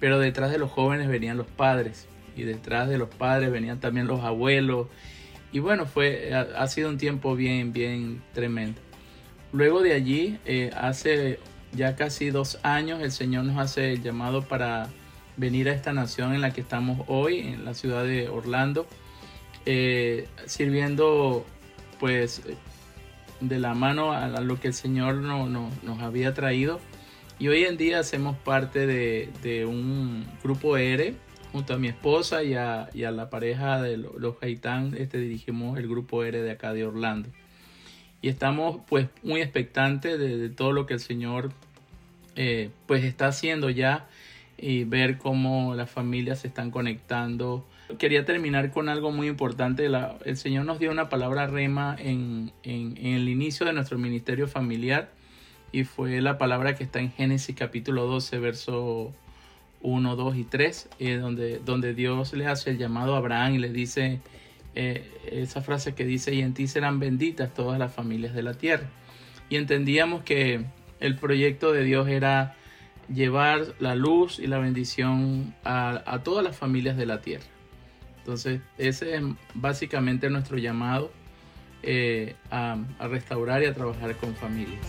pero 0.00 0.18
detrás 0.18 0.50
de 0.50 0.58
los 0.58 0.68
jóvenes 0.68 1.06
venían 1.06 1.36
los 1.36 1.46
padres 1.46 2.08
y 2.34 2.42
detrás 2.42 2.88
de 2.88 2.98
los 2.98 3.08
padres 3.08 3.52
venían 3.52 3.78
también 3.78 4.08
los 4.08 4.24
abuelos. 4.24 4.88
Y 5.52 5.60
bueno, 5.60 5.86
fue, 5.86 6.34
ha, 6.34 6.66
sido 6.66 6.88
un 6.88 6.98
tiempo 6.98 7.36
bien, 7.36 7.72
bien 7.72 8.20
tremendo. 8.34 8.80
Luego 9.52 9.80
de 9.80 9.92
allí, 9.92 10.40
eh, 10.44 10.72
hace 10.76 11.38
ya 11.70 11.94
casi 11.94 12.30
dos 12.30 12.58
años, 12.64 13.00
el 13.00 13.12
Señor 13.12 13.44
nos 13.44 13.58
hace 13.58 13.92
el 13.92 14.02
llamado 14.02 14.42
para 14.42 14.88
venir 15.42 15.68
a 15.68 15.72
esta 15.72 15.92
nación 15.92 16.34
en 16.34 16.40
la 16.40 16.52
que 16.52 16.60
estamos 16.60 17.04
hoy, 17.08 17.40
en 17.40 17.64
la 17.64 17.74
ciudad 17.74 18.04
de 18.04 18.28
Orlando, 18.28 18.86
eh, 19.66 20.28
sirviendo 20.46 21.44
pues 21.98 22.42
de 23.40 23.58
la 23.58 23.74
mano 23.74 24.12
a, 24.12 24.28
lo 24.40 24.60
que 24.60 24.68
el 24.68 24.74
Señor 24.74 25.16
no, 25.16 25.48
nos 25.48 26.00
había 26.00 26.32
traído. 26.32 26.78
Y 27.40 27.48
hoy 27.48 27.64
en 27.64 27.76
día 27.76 27.98
hacemos 27.98 28.36
parte 28.36 28.86
de, 28.86 29.30
de 29.42 29.66
un 29.66 30.24
grupo 30.44 30.76
ERE, 30.76 31.16
junto 31.50 31.74
a 31.74 31.76
mi 31.76 31.88
esposa 31.88 32.44
y 32.44 32.54
a, 32.54 32.88
y 32.94 33.02
a 33.02 33.10
la 33.10 33.28
pareja 33.28 33.82
de 33.82 33.96
los 33.96 34.38
Gaitán, 34.38 34.94
este, 34.96 35.18
dirigimos 35.18 35.76
el 35.76 35.88
grupo 35.88 36.22
ERE 36.22 36.40
de 36.42 36.52
acá 36.52 36.72
de 36.72 36.86
Orlando. 36.86 37.28
Y 38.20 38.28
estamos 38.28 38.80
pues 38.88 39.08
muy 39.24 39.40
expectantes 39.40 40.20
de, 40.20 40.48
todo 40.50 40.70
lo 40.70 40.86
que 40.86 40.94
el 40.94 41.00
Señor 41.00 41.50
eh, 42.36 42.70
pues 42.86 43.02
está 43.02 43.26
haciendo 43.26 43.70
ya 43.70 44.06
y 44.62 44.84
ver 44.84 45.18
cómo 45.18 45.74
las 45.74 45.90
familias 45.90 46.38
se 46.38 46.46
están 46.46 46.70
conectando. 46.70 47.66
Quería 47.98 48.24
terminar 48.24 48.70
con 48.70 48.88
algo 48.88 49.10
muy 49.10 49.26
importante. 49.26 49.90
el 50.24 50.36
Señor 50.36 50.64
nos 50.64 50.78
dio 50.78 50.92
una 50.92 51.08
palabra 51.08 51.48
rema 51.48 51.96
en, 51.98 52.52
en, 52.62 52.96
el 52.96 53.28
inicio 53.28 53.66
de 53.66 53.72
nuestro 53.72 53.98
ministerio 53.98 54.46
familiar 54.46 55.10
y 55.72 55.82
fue 55.82 56.20
la 56.20 56.38
palabra 56.38 56.76
que 56.76 56.84
está 56.84 57.00
en 57.00 57.10
Génesis 57.10 57.56
capítulo 57.56 58.06
12, 58.06 58.38
verso 58.38 59.12
1, 59.80 60.16
2 60.16 60.36
y 60.36 60.44
3, 60.44 60.88
eh, 61.00 61.16
donde, 61.16 61.58
donde 61.58 61.92
Dios 61.92 62.32
le 62.32 62.46
hace 62.46 62.70
el 62.70 62.78
llamado 62.78 63.16
a 63.16 63.18
Abraham 63.18 63.56
y 63.56 63.58
le 63.58 63.70
dice 63.70 64.20
eh, 64.76 65.10
esa 65.32 65.60
frase 65.60 65.96
que 65.96 66.04
dice, 66.04 66.32
y 66.34 66.40
en 66.40 66.54
ti 66.54 66.68
serán 66.68 67.00
benditas 67.00 67.52
todas 67.52 67.80
las 67.80 67.92
familias 67.92 68.32
de 68.32 68.44
la 68.44 68.54
tierra. 68.54 68.88
Y 69.50 69.56
entendíamos 69.56 70.22
que 70.22 70.64
el 71.00 71.16
proyecto 71.16 71.72
de 71.72 71.82
Dios 71.82 72.06
era 72.06 72.54
llevar 73.08 73.74
la 73.78 73.94
luz 73.94 74.38
y 74.38 74.46
la 74.46 74.58
bendición 74.58 75.54
a, 75.64 76.20
todas 76.24 76.44
las 76.44 76.56
familias 76.56 76.96
de 76.96 77.06
la 77.06 77.20
tierra. 77.20 77.46
Entonces, 78.18 78.60
ese 78.78 79.16
es 79.16 79.22
básicamente 79.54 80.30
nuestro 80.30 80.58
llamado 80.58 81.10
eh, 81.82 82.36
a, 82.50 82.76
a 82.98 83.08
restaurar 83.08 83.62
y 83.62 83.66
a 83.66 83.74
trabajar 83.74 84.16
con 84.16 84.34
familias. 84.34 84.80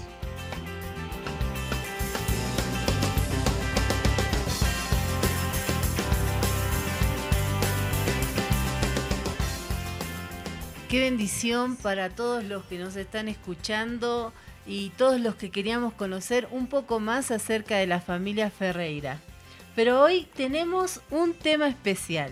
Qué 10.94 11.00
bendición 11.00 11.76
para 11.76 12.12
todos 12.12 12.44
los 12.44 12.66
que 12.66 12.78
nos 12.78 12.96
están 12.96 13.28
escuchando 13.28 14.32
y 14.66 14.90
todos 14.92 15.20
los 15.20 15.36
que 15.36 15.52
queríamos 15.52 15.94
conocer 15.94 16.48
un 16.52 16.68
poco 16.68 17.00
más 17.00 17.32
acerca 17.32 17.78
de 17.78 17.88
la 17.88 18.00
familia 18.00 18.50
Ferreira. 18.50 19.20
Pero 19.76 20.02
hoy 20.02 20.28
tenemos 20.36 21.02
un 21.10 21.34
tema 21.34 21.68
especial. 21.68 22.32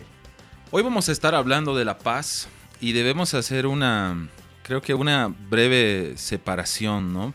Hoy 0.70 0.84
vamos 0.84 1.10
a 1.10 1.12
estar 1.12 1.36
hablando 1.36 1.76
de 1.76 1.86
la 1.86 1.98
paz 1.98 2.48
y 2.80 2.94
debemos 2.94 3.34
hacer 3.34 3.66
una, 3.66 4.30
creo 4.64 4.82
que 4.82 4.94
una 4.94 5.28
breve 5.50 6.14
separación, 6.18 7.14
¿no? 7.14 7.34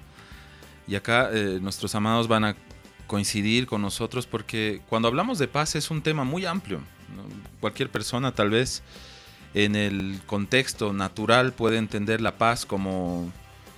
Y 0.89 0.95
acá 0.95 1.31
eh, 1.33 1.59
nuestros 1.61 1.95
amados 1.95 2.29
van 2.29 2.45
a 2.45 2.57
coincidir 3.07 3.67
con 3.67 3.83
nosotros 3.83 4.27
porque 4.27 4.81
cuando 4.89 5.09
hablamos 5.09 5.39
de 5.39 5.49
paz 5.49 5.75
es 5.75 5.91
un 5.91 6.03
tema 6.03 6.25
muy 6.25 6.47
amplio. 6.47 6.81
Cualquier 7.61 7.91
persona 7.91 8.33
tal 8.33 8.51
vez 8.51 8.83
en 9.55 9.75
el 9.75 10.21
contexto 10.27 10.93
natural 10.93 11.53
puede 11.53 11.79
entender 11.79 12.21
la 12.21 12.39
paz 12.39 12.67
como 12.67 13.33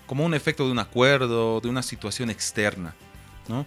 como 0.09 0.25
un 0.25 0.35
efecto 0.35 0.65
de 0.65 0.73
un 0.73 0.81
acuerdo, 0.81 1.61
de 1.61 1.69
una 1.69 1.83
situación 1.83 2.31
externa. 2.31 2.95
¿no? 3.47 3.67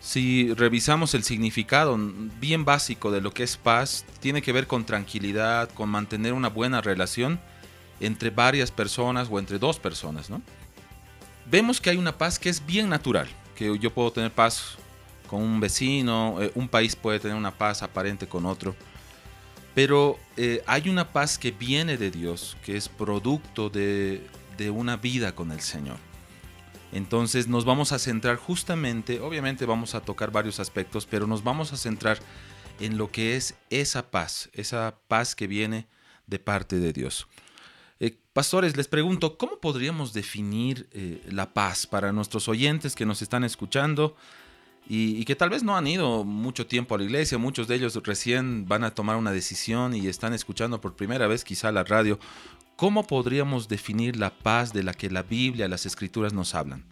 Si 0.00 0.52
revisamos 0.54 1.14
el 1.14 1.22
significado 1.22 1.96
bien 2.40 2.64
básico 2.64 3.12
de 3.12 3.20
lo 3.20 3.32
que 3.32 3.44
es 3.44 3.56
paz, 3.56 4.04
tiene 4.18 4.42
que 4.42 4.52
ver 4.52 4.66
con 4.66 4.84
tranquilidad, 4.84 5.70
con 5.70 5.90
mantener 5.90 6.32
una 6.32 6.48
buena 6.48 6.80
relación 6.80 7.38
entre 8.00 8.30
varias 8.30 8.72
personas 8.72 9.28
o 9.30 9.38
entre 9.38 9.58
dos 9.58 9.78
personas. 9.78 10.30
¿no? 10.30 10.42
Vemos 11.48 11.80
que 11.80 11.90
hay 11.90 11.98
una 11.98 12.16
paz 12.16 12.38
que 12.38 12.48
es 12.48 12.64
bien 12.64 12.88
natural, 12.88 13.28
que 13.54 13.78
yo 13.78 13.92
puedo 13.92 14.10
tener 14.10 14.32
paz 14.32 14.78
con 15.28 15.42
un 15.42 15.60
vecino, 15.60 16.38
eh, 16.40 16.50
un 16.54 16.68
país 16.68 16.96
puede 16.96 17.20
tener 17.20 17.36
una 17.36 17.52
paz 17.52 17.82
aparente 17.82 18.26
con 18.26 18.46
otro, 18.46 18.74
pero 19.74 20.18
eh, 20.36 20.62
hay 20.66 20.88
una 20.88 21.12
paz 21.12 21.38
que 21.38 21.50
viene 21.50 21.96
de 21.98 22.10
Dios, 22.10 22.56
que 22.64 22.76
es 22.76 22.88
producto 22.88 23.70
de, 23.70 24.26
de 24.56 24.70
una 24.70 24.96
vida 24.96 25.34
con 25.34 25.52
el 25.52 25.60
Señor. 25.60 25.98
Entonces 26.92 27.48
nos 27.48 27.64
vamos 27.64 27.92
a 27.92 27.98
centrar 27.98 28.36
justamente, 28.36 29.20
obviamente 29.20 29.64
vamos 29.64 29.94
a 29.94 30.00
tocar 30.00 30.30
varios 30.30 30.60
aspectos, 30.60 31.06
pero 31.06 31.26
nos 31.26 31.42
vamos 31.42 31.72
a 31.72 31.76
centrar 31.76 32.18
en 32.80 32.98
lo 32.98 33.10
que 33.10 33.36
es 33.36 33.54
esa 33.70 34.10
paz, 34.10 34.50
esa 34.52 34.96
paz 35.08 35.34
que 35.34 35.46
viene 35.46 35.86
de 36.26 36.38
parte 36.38 36.78
de 36.78 36.92
Dios. 36.92 37.26
Eh, 37.98 38.18
pastores, 38.32 38.76
les 38.76 38.88
pregunto, 38.88 39.38
¿cómo 39.38 39.58
podríamos 39.58 40.12
definir 40.12 40.88
eh, 40.92 41.22
la 41.30 41.54
paz 41.54 41.86
para 41.86 42.12
nuestros 42.12 42.48
oyentes 42.48 42.94
que 42.94 43.06
nos 43.06 43.22
están 43.22 43.44
escuchando 43.44 44.16
y, 44.88 45.16
y, 45.16 45.24
que 45.24 45.36
tal 45.36 45.50
vez 45.50 45.62
no 45.62 45.76
han 45.76 45.86
ido 45.86 46.24
mucho 46.24 46.66
tiempo 46.66 46.94
a 46.94 46.98
la 46.98 47.04
iglesia? 47.04 47.38
Muchos 47.38 47.68
de 47.68 47.76
ellos 47.76 47.98
recién 48.02 48.66
van 48.66 48.84
a 48.84 48.92
tomar 48.92 49.16
una 49.16 49.30
decisión 49.30 49.94
y 49.94 50.08
están 50.08 50.34
escuchando 50.34 50.80
por 50.80 50.96
primera 50.96 51.26
vez 51.26 51.44
quizá 51.44 51.70
la 51.70 51.84
radio. 51.84 52.18
¿Cómo 52.76 53.06
podríamos 53.06 53.68
definir 53.68 54.16
la 54.16 54.30
paz 54.30 54.72
de 54.72 54.82
la 54.82 54.92
que 54.92 55.10
la 55.10 55.22
Biblia, 55.22 55.68
las 55.68 55.86
escrituras 55.86 56.32
nos 56.32 56.54
hablan? 56.54 56.84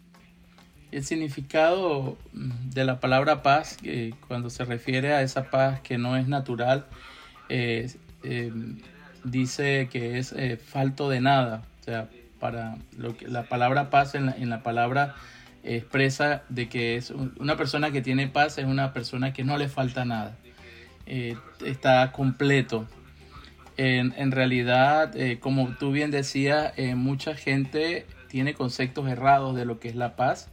El 0.92 1.04
significado 1.04 2.16
de 2.32 2.84
la 2.84 3.00
palabra 3.00 3.42
paz, 3.42 3.78
cuando 4.26 4.50
se 4.50 4.64
refiere 4.64 5.12
a 5.12 5.22
esa 5.22 5.50
paz 5.50 5.80
que 5.80 5.98
no 5.98 6.16
es 6.16 6.28
natural, 6.28 6.86
eh, 7.48 7.88
dice 9.24 9.88
que 9.90 10.18
es 10.18 10.32
eh, 10.32 10.56
falto 10.56 11.08
de 11.08 11.20
nada. 11.20 11.62
O 11.80 11.84
sea, 11.84 12.08
para 12.38 12.78
lo 12.96 13.16
que 13.16 13.28
la 13.28 13.44
palabra 13.44 13.90
paz 13.90 14.14
en 14.14 14.48
la, 14.48 14.62
palabra 14.62 15.14
expresa 15.62 16.42
de 16.48 16.68
que 16.68 16.96
es 16.96 17.10
una 17.10 17.56
persona 17.56 17.90
que 17.90 18.00
tiene 18.00 18.28
paz 18.28 18.56
es 18.58 18.64
una 18.64 18.92
persona 18.92 19.32
que 19.32 19.44
no 19.44 19.58
le 19.58 19.68
falta 19.68 20.04
nada. 20.04 20.36
Eh, 21.06 21.36
está 21.64 22.12
completo, 22.12 22.86
en, 23.76 24.30
realidad, 24.30 25.16
eh, 25.16 25.38
como 25.38 25.68
tú 25.78 25.90
bien 25.90 26.10
decías, 26.10 26.72
eh, 26.76 26.94
mucha 26.94 27.34
gente 27.34 28.06
tiene 28.28 28.54
conceptos 28.54 29.08
errados 29.08 29.56
de 29.56 29.64
lo 29.64 29.80
que 29.80 29.88
es 29.88 29.96
la 29.96 30.16
paz. 30.16 30.48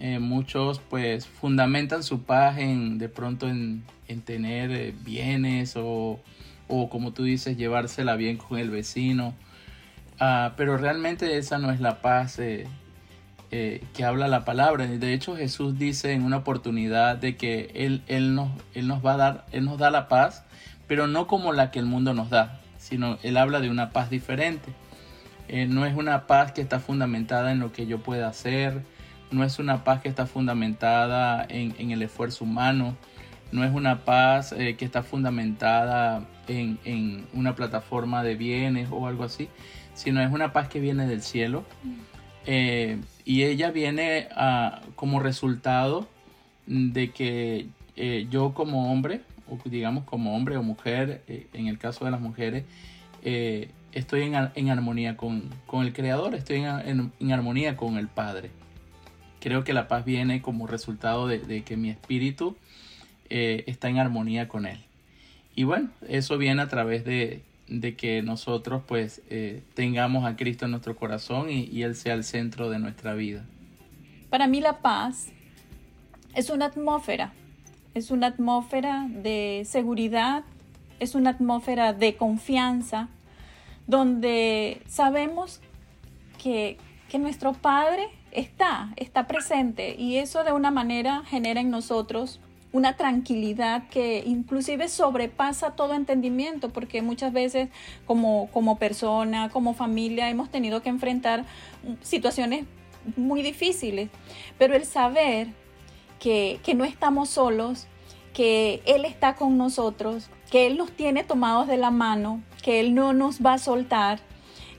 Eh, 0.00 0.18
muchos 0.18 0.80
pues 0.80 1.26
fundamentan 1.26 2.02
su 2.02 2.22
paz 2.22 2.58
en 2.58 2.98
de 2.98 3.08
pronto 3.08 3.48
en, 3.48 3.84
tener 4.24 4.92
bienes 4.92 5.74
o, 5.76 6.20
como 6.66 7.12
tú 7.12 7.24
dices 7.24 7.56
llevársela 7.56 8.16
bien 8.16 8.36
con 8.36 8.58
el 8.58 8.70
vecino 8.70 9.34
ah, 10.20 10.52
pero 10.56 10.76
realmente 10.76 11.38
esa 11.38 11.58
no 11.58 11.70
es 11.70 11.80
la 11.80 12.00
paz 12.02 12.36
que 12.36 14.04
habla 14.04 14.28
la 14.28 14.44
palabra 14.44 14.86
de 14.86 15.14
hecho 15.14 15.36
Jesús 15.36 15.78
dice 15.78 16.12
en 16.12 16.24
una 16.24 16.38
oportunidad 16.38 17.16
de 17.16 17.36
que 17.36 17.70
él, 17.74 18.02
él, 18.08 18.34
nos, 18.34 18.50
él 18.74 18.88
nos 18.88 19.04
va 19.04 19.14
a 19.14 19.16
dar 19.16 19.46
él 19.52 19.64
nos 19.64 19.78
da 19.78 19.90
la 19.90 20.08
paz 20.08 20.44
pero 20.86 21.06
no 21.06 21.26
como 21.26 21.52
la 21.52 21.70
que 21.70 21.78
el 21.78 21.86
mundo 21.86 22.14
nos 22.14 22.30
da, 22.30 22.60
sino 22.78 23.18
Él 23.22 23.36
habla 23.36 23.60
de 23.60 23.70
una 23.70 23.90
paz 23.90 24.10
diferente. 24.10 24.72
Eh, 25.48 25.66
no 25.66 25.84
es 25.84 25.94
una 25.94 26.26
paz 26.26 26.52
que 26.52 26.62
está 26.62 26.80
fundamentada 26.80 27.52
en 27.52 27.60
lo 27.60 27.72
que 27.72 27.86
yo 27.86 27.98
pueda 27.98 28.28
hacer, 28.28 28.82
no 29.30 29.44
es 29.44 29.58
una 29.58 29.84
paz 29.84 30.00
que 30.00 30.08
está 30.08 30.26
fundamentada 30.26 31.44
en, 31.48 31.90
el 31.90 32.02
esfuerzo 32.02 32.44
humano, 32.44 32.96
no 33.52 33.64
es 33.64 33.72
una 33.72 34.04
paz 34.04 34.52
eh, 34.52 34.76
que 34.76 34.84
está 34.84 35.02
fundamentada 35.02 36.26
en, 36.48 37.26
una 37.34 37.54
plataforma 37.54 38.22
de 38.22 38.36
bienes 38.36 38.88
o 38.90 39.06
algo 39.06 39.24
así, 39.24 39.48
sino 39.94 40.22
es 40.22 40.30
una 40.32 40.52
paz 40.52 40.68
que 40.68 40.80
viene 40.80 41.06
del 41.06 41.22
cielo. 41.22 41.64
Eh, 42.46 42.98
y 43.24 43.44
ella 43.44 43.70
viene 43.70 44.28
como 44.96 45.20
resultado 45.20 46.06
de 46.66 47.10
que 47.10 47.68
yo 48.30 48.54
como 48.54 48.92
hombre 48.92 49.22
digamos 49.64 50.04
como 50.04 50.36
hombre 50.36 50.56
o 50.56 50.62
mujer, 50.62 51.22
eh, 51.28 51.46
en 51.52 51.66
el 51.66 51.78
caso 51.78 52.04
de 52.04 52.10
las 52.10 52.20
mujeres, 52.20 52.64
eh, 53.22 53.70
estoy 53.92 54.22
en, 54.22 54.34
armonía 54.68 55.16
con, 55.16 55.50
el 55.72 55.92
Creador, 55.92 56.34
estoy 56.34 56.64
en, 56.64 57.32
armonía 57.32 57.76
con 57.76 57.96
el 57.96 58.08
Padre. 58.08 58.50
Creo 59.40 59.64
que 59.64 59.72
la 59.72 59.88
paz 59.88 60.04
viene 60.04 60.40
como 60.40 60.66
resultado 60.66 61.26
de, 61.28 61.62
que 61.62 61.76
mi 61.76 61.90
espíritu 61.90 62.56
eh, 63.28 63.64
está 63.66 63.88
en 63.88 63.98
armonía 63.98 64.48
con 64.48 64.66
Él. 64.66 64.80
Y 65.54 65.64
bueno, 65.64 65.90
eso 66.08 66.38
viene 66.38 66.62
a 66.62 66.68
través 66.68 67.04
de, 67.04 67.42
que 67.96 68.22
nosotros 68.22 68.82
pues 68.86 69.22
tengamos 69.74 70.24
a 70.24 70.36
Cristo 70.36 70.64
en 70.64 70.72
nuestro 70.72 70.96
corazón 70.96 71.50
y, 71.50 71.64
y 71.64 71.82
Él 71.82 71.94
sea 71.94 72.14
el 72.14 72.24
centro 72.24 72.70
de 72.70 72.78
nuestra 72.78 73.14
vida. 73.14 73.44
Para 74.30 74.48
mí 74.48 74.60
la 74.60 74.78
paz 74.78 75.28
es 76.34 76.50
una 76.50 76.66
atmósfera 76.66 77.32
es 77.94 78.10
una 78.10 78.28
atmósfera 78.28 79.06
de 79.08 79.62
seguridad, 79.64 80.44
es 81.00 81.14
una 81.14 81.30
atmósfera 81.30 81.92
de 81.92 82.16
confianza, 82.16 83.08
donde 83.86 84.82
sabemos 84.86 85.60
que, 86.42 86.78
nuestro 87.14 87.52
Padre 87.52 88.08
está, 88.32 88.92
está 88.96 89.28
presente 89.28 89.94
y 89.96 90.16
eso 90.16 90.42
de 90.42 90.50
una 90.50 90.72
manera 90.72 91.22
genera 91.24 91.60
en 91.60 91.70
nosotros 91.70 92.40
una 92.72 92.96
tranquilidad 92.96 93.86
que 93.86 94.24
inclusive 94.26 94.88
sobrepasa 94.88 95.76
todo 95.76 95.94
entendimiento, 95.94 96.70
porque 96.70 97.02
muchas 97.02 97.32
veces 97.32 97.68
como, 98.04 98.48
como 98.50 98.80
persona, 98.80 99.48
como 99.50 99.74
familia, 99.74 100.28
hemos 100.28 100.50
tenido 100.50 100.82
que 100.82 100.88
enfrentar 100.88 101.44
situaciones 102.00 102.64
muy 103.16 103.42
difíciles, 103.42 104.10
pero 104.58 104.74
el 104.74 104.84
saber 104.84 105.46
que, 106.18 106.60
no 106.74 106.84
estamos 106.84 107.28
solos, 107.30 107.86
que 108.32 108.82
Él 108.86 109.04
está 109.04 109.34
con 109.34 109.58
nosotros, 109.58 110.28
que 110.50 110.66
Él 110.66 110.76
nos 110.76 110.90
tiene 110.92 111.24
tomados 111.24 111.66
de 111.66 111.76
la 111.76 111.90
mano, 111.90 112.42
que 112.62 112.80
Él 112.80 112.94
no 112.94 113.12
nos 113.12 113.40
va 113.40 113.54
a 113.54 113.58
soltar, 113.58 114.20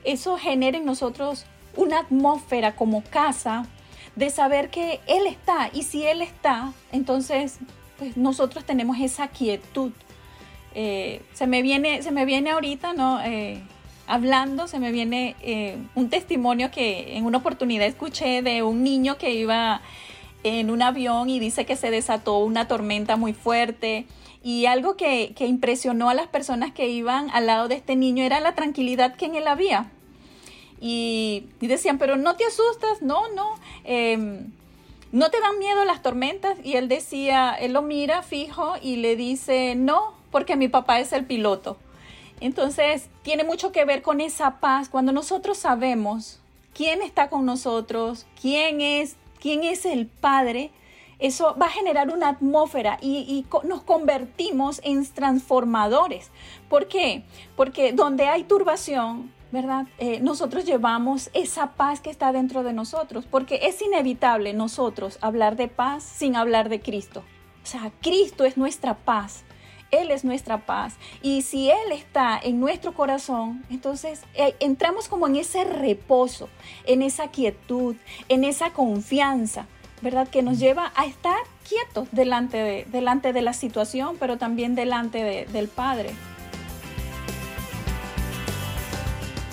eso 0.04 0.36
genera 0.36 0.78
en 0.78 0.84
nosotros 0.84 1.46
una 1.76 2.00
atmósfera 2.00 2.76
como 2.76 3.02
casa 3.02 3.66
de 4.14 4.30
saber 4.30 4.70
que 4.70 5.00
Él 5.06 5.26
está 5.26 5.70
y 5.72 5.82
si 5.82 6.04
Él 6.04 6.22
está, 6.22 6.72
entonces 6.92 7.58
pues 7.98 8.16
nosotros 8.16 8.64
tenemos 8.64 8.98
esa 9.00 9.28
quietud. 9.28 9.92
Eh, 10.74 11.22
se, 11.32 11.46
me 11.46 11.62
viene, 11.62 12.02
se 12.02 12.10
me 12.10 12.26
viene 12.26 12.50
ahorita, 12.50 12.92
¿no? 12.92 13.20
Eh, 13.24 13.62
hablando, 14.06 14.68
se 14.68 14.78
me 14.78 14.92
viene 14.92 15.34
eh, 15.40 15.78
un 15.94 16.10
testimonio 16.10 16.70
que 16.70 17.16
en 17.16 17.24
una 17.24 17.38
oportunidad 17.38 17.86
escuché 17.86 18.42
de 18.42 18.62
un 18.62 18.82
niño 18.82 19.16
que 19.18 19.32
iba 19.32 19.80
en 20.46 20.70
un 20.70 20.82
avión 20.82 21.28
y 21.30 21.38
dice 21.38 21.66
que 21.66 21.76
se 21.76 21.90
desató 21.90 22.38
una 22.38 22.68
tormenta 22.68 23.16
muy 23.16 23.32
fuerte. 23.32 24.06
Y 24.42 24.66
algo 24.66 24.96
que, 24.96 25.34
que 25.34 25.46
impresionó 25.46 26.08
a 26.08 26.14
las 26.14 26.28
personas 26.28 26.72
que 26.72 26.88
iban 26.88 27.30
al 27.30 27.46
lado 27.46 27.68
de 27.68 27.74
este 27.74 27.96
niño 27.96 28.22
era 28.22 28.40
la 28.40 28.54
tranquilidad 28.54 29.16
que 29.16 29.26
en 29.26 29.34
él 29.34 29.48
había. 29.48 29.90
Y, 30.80 31.46
decían, 31.60 31.98
pero 31.98 32.16
no 32.16 32.36
te 32.36 32.44
asustas, 32.44 33.02
no, 33.02 33.28
no, 33.28 33.54
em, 33.84 34.52
no 35.12 35.30
te 35.30 35.40
dan 35.40 35.58
miedo 35.58 35.84
las 35.84 36.02
tormentas. 36.02 36.58
Y 36.62 36.74
él 36.74 36.88
decía, 36.88 37.54
él 37.54 37.72
lo 37.72 37.82
mira 37.82 38.22
fijo 38.22 38.74
y 38.80 38.96
le 38.96 39.16
dice, 39.16 39.74
no, 39.74 40.14
porque 40.30 40.56
mi 40.56 40.68
papá 40.68 41.00
es 41.00 41.12
el 41.12 41.24
piloto. 41.24 41.78
Entonces, 42.40 43.08
tiene 43.22 43.44
mucho 43.44 43.72
que 43.72 43.84
ver 43.84 44.02
con 44.02 44.20
esa 44.20 44.60
paz. 44.60 44.88
Cuando 44.88 45.12
nosotros 45.12 45.58
sabemos 45.58 46.40
quién 46.74 47.00
está 47.00 47.30
con 47.30 47.46
nosotros, 47.46 48.26
quién 48.40 48.80
es 48.82 49.16
quién 49.46 49.62
es 49.62 49.86
el 49.86 50.08
Padre, 50.08 50.72
eso 51.20 51.54
va 51.56 51.66
a 51.66 51.70
generar 51.70 52.10
una 52.10 52.30
atmósfera 52.30 52.98
y, 53.00 53.46
nos 53.62 53.84
convertimos 53.84 54.80
en 54.82 55.06
transformadores. 55.06 56.32
¿Por 56.68 56.88
qué? 56.88 57.22
Porque 57.54 57.92
donde 57.92 58.26
hay 58.26 58.42
turbación, 58.42 59.32
¿verdad? 59.52 59.86
Eh, 59.98 60.18
nosotros 60.20 60.64
llevamos 60.64 61.30
esa 61.32 61.74
paz 61.74 62.00
que 62.00 62.10
está 62.10 62.32
dentro 62.32 62.64
de 62.64 62.72
nosotros, 62.72 63.24
porque 63.30 63.60
es 63.62 63.80
inevitable 63.82 64.52
nosotros 64.52 65.16
hablar 65.20 65.54
de 65.54 65.68
paz 65.68 66.02
sin 66.02 66.34
hablar 66.34 66.68
de 66.68 66.80
Cristo. 66.80 67.22
O 67.62 67.66
sea, 67.66 67.92
Cristo 68.02 68.44
es 68.44 68.56
nuestra 68.56 68.96
paz. 68.96 69.44
Él 69.90 70.10
es 70.10 70.24
nuestra 70.24 70.66
paz. 70.66 70.94
Y 71.22 71.42
si 71.42 71.70
Él 71.70 71.92
está 71.92 72.38
en 72.42 72.60
nuestro 72.60 72.94
corazón, 72.94 73.64
entonces 73.70 74.22
eh, 74.34 74.54
entramos 74.60 75.08
como 75.08 75.26
en 75.26 75.36
ese 75.36 75.64
reposo, 75.64 76.48
en 76.84 77.02
esa 77.02 77.28
quietud, 77.28 77.96
en 78.28 78.44
esa 78.44 78.72
confianza, 78.72 79.66
¿verdad? 80.02 80.28
Que 80.28 80.42
nos 80.42 80.58
lleva 80.58 80.92
a 80.96 81.06
estar 81.06 81.38
quietos 81.68 82.08
delante 82.12 82.56
de, 82.56 82.86
delante 82.90 83.32
de 83.32 83.42
la 83.42 83.52
situación, 83.52 84.16
pero 84.18 84.38
también 84.38 84.74
delante 84.74 85.46
del 85.46 85.68
Padre. 85.68 86.10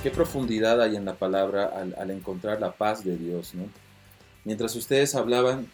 Qué 0.01 0.11
profundidad 0.11 0.81
hay 0.81 0.97
en 0.97 1.05
la 1.05 1.13
palabra 1.13 1.71
al, 1.97 2.11
encontrar 2.11 2.59
la 2.59 2.73
paz 2.73 3.05
de 3.05 3.17
Dios, 3.17 3.55
¿no? 3.55 3.63
Mientras 4.43 4.75
ustedes 4.75 5.15
hablaban, 5.15 5.67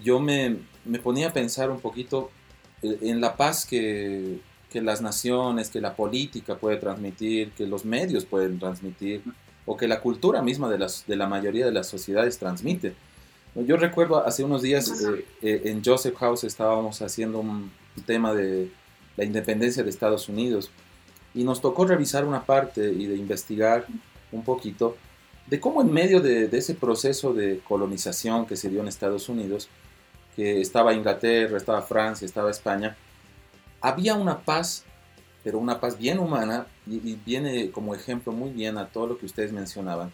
yo 0.00 0.20
me, 0.20 0.58
me 0.84 1.00
ponía 1.00 1.28
a 1.28 1.32
pensar 1.32 1.68
un 1.68 1.80
poquito 1.80 2.30
en 2.82 3.20
la 3.20 3.36
paz 3.36 3.64
que, 3.64 4.40
las 4.74 5.02
naciones, 5.02 5.70
que 5.70 5.80
la 5.80 5.94
política 5.94 6.56
puede 6.56 6.76
transmitir, 6.76 7.52
que 7.52 7.66
los 7.66 7.84
medios 7.84 8.24
pueden 8.24 8.58
transmitir, 8.58 9.22
o 9.66 9.76
que 9.76 9.86
la 9.86 10.00
cultura 10.00 10.42
misma 10.42 10.68
de, 10.68 10.78
las, 10.78 11.06
de 11.06 11.16
la 11.16 11.28
mayoría 11.28 11.64
de 11.64 11.72
las 11.72 11.88
sociedades 11.88 12.38
transmite. 12.38 12.94
Yo 13.54 13.76
recuerdo 13.76 14.26
hace 14.26 14.42
unos 14.42 14.62
días 14.62 14.88
eh, 14.88 15.24
eh, 15.42 15.62
en 15.66 15.84
Joseph 15.84 16.16
House 16.16 16.44
estábamos 16.44 17.02
haciendo 17.02 17.38
un 17.38 17.70
tema 18.06 18.32
de 18.32 18.70
la 19.16 19.24
independencia 19.24 19.82
de 19.82 19.90
Estados 19.90 20.28
Unidos 20.28 20.70
y 21.34 21.44
nos 21.44 21.60
tocó 21.60 21.84
revisar 21.84 22.24
una 22.24 22.44
parte 22.44 22.90
y 22.90 23.06
de 23.06 23.16
investigar 23.16 23.86
un 24.32 24.42
poquito 24.42 24.96
de 25.46 25.60
cómo 25.60 25.82
en 25.82 25.92
medio 25.92 26.20
de 26.20 26.48
ese 26.50 26.74
proceso 26.74 27.34
de 27.34 27.60
colonización 27.68 28.46
que 28.46 28.56
se 28.56 28.70
dio 28.70 28.80
en 28.80 28.88
Estados 28.88 29.28
Unidos, 29.28 29.68
que 30.36 30.60
estaba 30.60 30.94
Inglaterra, 30.94 31.56
estaba 31.56 31.82
Francia, 31.82 32.24
estaba 32.24 32.50
España, 32.50 32.96
había 33.80 34.14
una 34.14 34.40
paz, 34.40 34.84
pero 35.44 35.58
una 35.58 35.80
paz 35.80 35.98
bien 35.98 36.18
humana, 36.18 36.66
y, 36.86 36.98
viene 37.16 37.70
como 37.70 37.94
ejemplo 37.94 38.32
muy 38.32 38.50
bien 38.50 38.78
a 38.78 38.86
todo 38.88 39.08
lo 39.08 39.18
que 39.18 39.26
ustedes 39.26 39.52
mencionaban. 39.52 40.12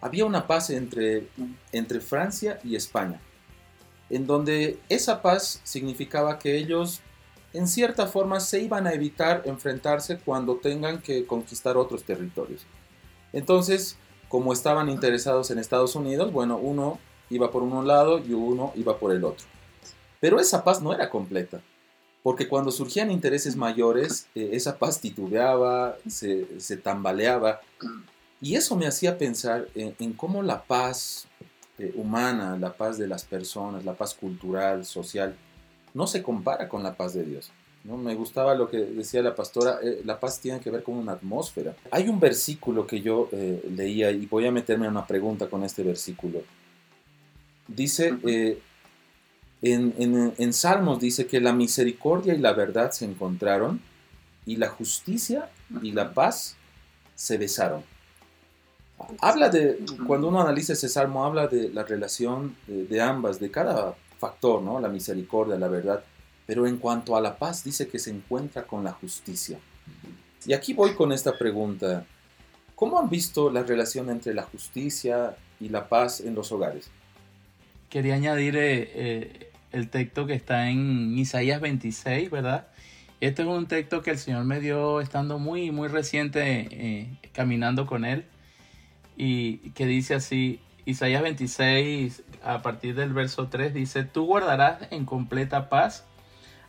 Había 0.00 0.24
una 0.24 0.46
paz 0.46 0.70
entre, 0.70 1.28
entre 1.72 2.00
Francia 2.00 2.58
y 2.64 2.76
España, 2.76 3.20
en 4.10 4.26
donde 4.26 4.78
esa 4.88 5.22
paz 5.22 5.60
significaba 5.64 6.38
que 6.38 6.56
ellos 6.56 7.00
en 7.52 7.66
cierta 7.66 8.06
forma 8.06 8.40
se 8.40 8.60
iban 8.60 8.86
a 8.86 8.92
evitar 8.92 9.42
enfrentarse 9.46 10.18
cuando 10.18 10.56
tengan 10.56 11.00
que 11.00 11.26
conquistar 11.26 11.76
otros 11.76 12.04
territorios. 12.04 12.66
Entonces, 13.32 13.96
como 14.28 14.52
estaban 14.52 14.88
interesados 14.88 15.50
en 15.50 15.58
Estados 15.58 15.94
Unidos, 15.94 16.32
bueno, 16.32 16.56
uno 16.58 16.98
iba 17.30 17.50
por 17.50 17.62
un 17.62 17.86
lado 17.86 18.18
y 18.18 18.32
uno 18.32 18.72
iba 18.76 18.98
por 18.98 19.12
el 19.12 19.24
otro. 19.24 19.46
Pero 20.20 20.40
esa 20.40 20.64
paz 20.64 20.82
no 20.82 20.92
era 20.92 21.10
completa, 21.10 21.60
porque 22.22 22.48
cuando 22.48 22.70
surgían 22.70 23.10
intereses 23.10 23.56
mayores, 23.56 24.26
eh, 24.34 24.50
esa 24.52 24.78
paz 24.78 25.00
titubeaba, 25.00 25.96
se, 26.08 26.44
tambaleaba, 26.76 27.60
y 28.40 28.56
eso 28.56 28.76
me 28.76 28.86
hacía 28.86 29.18
pensar 29.18 29.68
en, 29.74 30.12
cómo 30.12 30.42
la 30.42 30.62
paz 30.64 31.26
eh, 31.78 31.92
humana, 31.96 32.56
la 32.58 32.72
paz 32.72 32.98
de 32.98 33.06
las 33.06 33.24
personas, 33.24 33.84
la 33.84 33.94
paz 33.94 34.14
cultural, 34.14 34.84
social, 34.84 35.36
no 35.94 36.06
se 36.06 36.22
compara 36.22 36.68
con 36.68 36.82
la 36.82 36.96
paz 36.96 37.14
de 37.14 37.24
Dios. 37.24 37.50
¿no? 37.84 37.96
Me 37.96 38.14
gustaba 38.14 38.54
lo 38.54 38.68
que 38.68 38.78
decía 38.78 39.22
la 39.22 39.34
pastora, 39.34 39.78
eh, 39.82 40.02
la 40.04 40.18
paz 40.18 40.40
tiene 40.40 40.60
que 40.60 40.70
ver 40.70 40.82
con 40.82 40.96
una 40.96 41.12
atmósfera. 41.12 41.76
Hay 41.90 42.08
un 42.08 42.18
versículo 42.18 42.86
que 42.86 43.00
yo 43.00 43.28
leía 43.70 44.10
y 44.10 44.26
voy 44.26 44.46
a 44.46 44.52
meterme 44.52 44.86
en 44.86 44.92
una 44.92 45.06
pregunta 45.06 45.48
con 45.48 45.62
este 45.62 45.82
versículo. 45.84 46.42
Dice, 47.68 48.16
eh, 48.26 48.60
en, 49.60 50.52
Salmos 50.52 51.00
dice 51.00 51.26
que 51.26 51.40
la 51.40 51.52
misericordia 51.52 52.34
y 52.34 52.38
la 52.38 52.52
verdad 52.52 52.90
se 52.92 53.04
encontraron 53.04 53.80
y 54.46 54.56
la 54.56 54.68
justicia 54.68 55.50
y 55.82 55.92
la 55.92 56.14
paz 56.14 56.56
se 57.14 57.36
besaron. 57.36 57.82
Habla 59.20 59.48
de, 59.48 59.78
cuando 60.06 60.28
uno 60.28 60.40
analiza 60.40 60.72
ese 60.72 60.88
salmo, 60.88 61.24
habla 61.24 61.46
de 61.46 61.68
la 61.68 61.84
relación 61.84 62.56
de, 62.66 63.00
ambas, 63.00 63.38
de 63.38 63.50
cada 63.50 63.94
factor, 64.18 64.62
¿no? 64.62 64.80
La 64.80 64.88
misericordia, 64.88 65.56
la 65.56 65.68
verdad. 65.68 66.02
Pero 66.46 66.66
en 66.66 66.78
cuanto 66.78 67.14
a 67.14 67.20
la 67.20 67.38
paz, 67.38 67.62
dice 67.62 67.88
que 67.88 67.98
se 67.98 68.10
encuentra 68.10 68.66
con 68.66 68.82
la 68.82 68.92
justicia. 68.92 69.58
Y 70.46 70.52
aquí 70.52 70.72
voy 70.72 70.94
con 70.94 71.12
esta 71.12 71.36
pregunta. 71.36 72.06
¿Cómo 72.74 72.98
han 72.98 73.10
visto 73.10 73.50
la 73.50 73.62
relación 73.62 74.08
entre 74.08 74.34
la 74.34 74.44
justicia 74.44 75.36
y 75.60 75.68
la 75.68 75.88
paz 75.88 76.20
en 76.20 76.34
los 76.34 76.50
hogares? 76.50 76.90
Quería 77.88 78.14
añadir 78.14 78.56
eh, 78.56 78.90
eh, 78.94 79.50
el 79.72 79.88
texto 79.88 80.26
que 80.26 80.34
está 80.34 80.68
en 80.70 81.18
Isaías 81.18 81.60
26, 81.60 82.30
¿verdad? 82.30 82.68
Este 83.20 83.42
es 83.42 83.48
un 83.48 83.66
texto 83.66 84.02
que 84.02 84.12
el 84.12 84.18
Señor 84.18 84.44
me 84.44 84.60
dio 84.60 85.00
estando 85.00 85.38
muy, 85.38 85.70
muy 85.70 85.88
reciente 85.88 86.68
eh, 86.70 87.08
caminando 87.32 87.86
con 87.86 88.04
Él 88.04 88.24
y 89.16 89.70
que 89.70 89.86
dice 89.86 90.14
así, 90.14 90.60
Isaías 90.84 91.22
26 91.22 92.22
a 92.44 92.62
partir 92.62 92.94
del 92.94 93.12
verso 93.12 93.48
3 93.48 93.74
dice, 93.74 94.04
tú 94.04 94.26
guardarás 94.26 94.78
en 94.92 95.04
completa 95.04 95.68
paz 95.68 96.06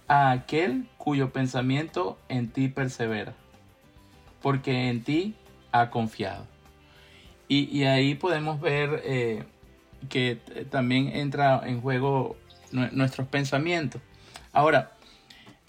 a 0.08 0.32
aquel 0.32 0.88
cuyo 0.98 1.32
pensamiento 1.32 2.18
en 2.28 2.50
ti 2.50 2.68
persevera, 2.68 3.36
porque 4.42 4.90
en 4.90 5.04
ti 5.04 5.36
ha 5.72 5.92
confiado. 5.92 6.48
Y, 7.48 7.84
ahí 7.84 8.14
podemos 8.14 8.62
ver 8.62 9.48
que 10.08 10.40
también 10.70 11.10
entra 11.16 11.62
en 11.66 11.82
juego 11.82 12.38
nuestros 12.72 13.28
pensamientos. 13.28 14.02
Ahora, 14.54 14.92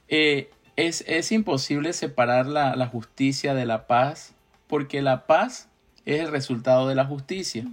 eh, 0.08 0.50
es, 0.76 1.32
imposible 1.32 1.92
separar 1.92 2.46
la, 2.46 2.86
justicia 2.86 3.54
de 3.54 3.66
la 3.66 3.86
paz, 3.86 4.32
porque 4.66 5.02
la 5.02 5.26
paz 5.26 5.68
es 6.06 6.20
el 6.20 6.30
resultado 6.30 6.88
de 6.88 6.94
la 6.94 7.04
justicia. 7.04 7.64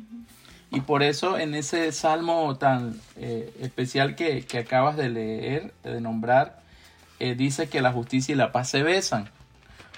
Y 0.69 0.81
por 0.81 1.01
eso 1.01 1.37
en 1.37 1.55
ese 1.55 1.91
salmo 1.93 2.57
tan 2.57 2.99
eh, 3.15 3.53
especial 3.61 4.15
que, 4.15 4.45
acabas 4.59 4.97
de 4.97 5.09
leer, 5.09 5.73
de 5.83 6.01
nombrar, 6.01 6.61
eh, 7.19 7.35
dice 7.35 7.69
que 7.69 7.81
la 7.81 7.93
justicia 7.93 8.33
y 8.33 8.37
la 8.37 8.51
paz 8.51 8.69
se 8.69 8.83
besan, 8.83 9.29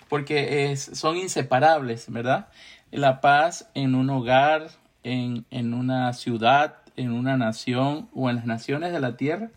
porque 0.07 0.75
son 0.77 1.17
inseparables, 1.17 2.05
¿verdad? 2.09 2.47
La 2.91 3.19
paz 3.19 3.67
en 3.73 3.95
un 3.95 4.09
hogar, 4.09 4.69
en, 5.03 5.73
una 5.73 6.13
ciudad, 6.13 6.77
en 6.95 7.11
una 7.11 7.37
nación 7.37 8.09
o 8.13 8.29
en 8.29 8.37
las 8.37 8.45
naciones 8.45 8.91
de 8.91 8.99
la 8.99 9.17
tierra 9.17 9.49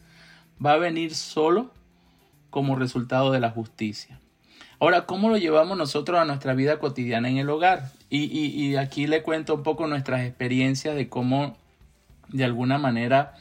va 0.65 0.73
a 0.73 0.79
venir 0.79 1.15
solo 1.15 1.73
como 2.51 2.77
resultado 2.77 3.33
de 3.33 3.41
la 3.41 3.51
justicia. 3.51 4.21
Ahora, 4.79 5.07
¿cómo 5.07 5.29
lo 5.29 5.37
llevamos 5.37 5.79
nosotros 5.79 6.19
a 6.19 6.25
nuestra 6.25 6.55
vida 6.55 6.79
cotidiana 6.79 7.29
en 7.29 7.39
el 7.39 7.49
hogar? 7.49 7.91
Y, 8.11 8.77
aquí 8.77 9.07
le 9.07 9.23
cuento 9.23 9.55
un 9.55 9.63
poco 9.63 9.87
nuestras 9.87 10.27
experiencias 10.27 10.95
de 10.95 11.09
cómo 11.09 11.57
de 12.29 12.45
alguna 12.45 12.79
manera 12.79 13.35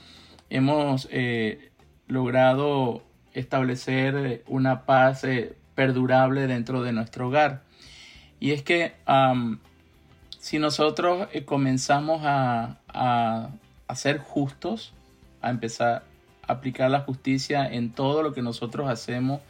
hemos 0.50 1.08
eh, 1.12 1.72
logrado 2.08 3.04
establecer 3.34 4.44
una 4.48 4.86
paz 4.86 5.24
eh, 5.24 5.56
perdurable 5.76 6.48
dentro 6.48 6.84
de 6.84 6.94
nuestro 6.94 7.28
hogar. 7.28 7.64
Y 8.40 8.52
es 8.52 8.64
que 8.64 8.94
si 10.42 10.58
nosotros 10.58 11.28
eh, 11.34 11.46
comenzamos 11.46 12.22
a, 12.24 12.80
a, 12.88 13.96
ser 13.96 14.18
justos, 14.18 14.92
a 15.40 15.52
empezar 15.52 16.04
a 16.48 16.54
aplicar 16.54 16.90
la 16.90 17.02
justicia 17.02 17.72
en 17.72 17.92
todo 17.92 18.24
lo 18.24 18.34
que 18.34 18.42
nosotros 18.42 18.90
hacemos 18.90 19.42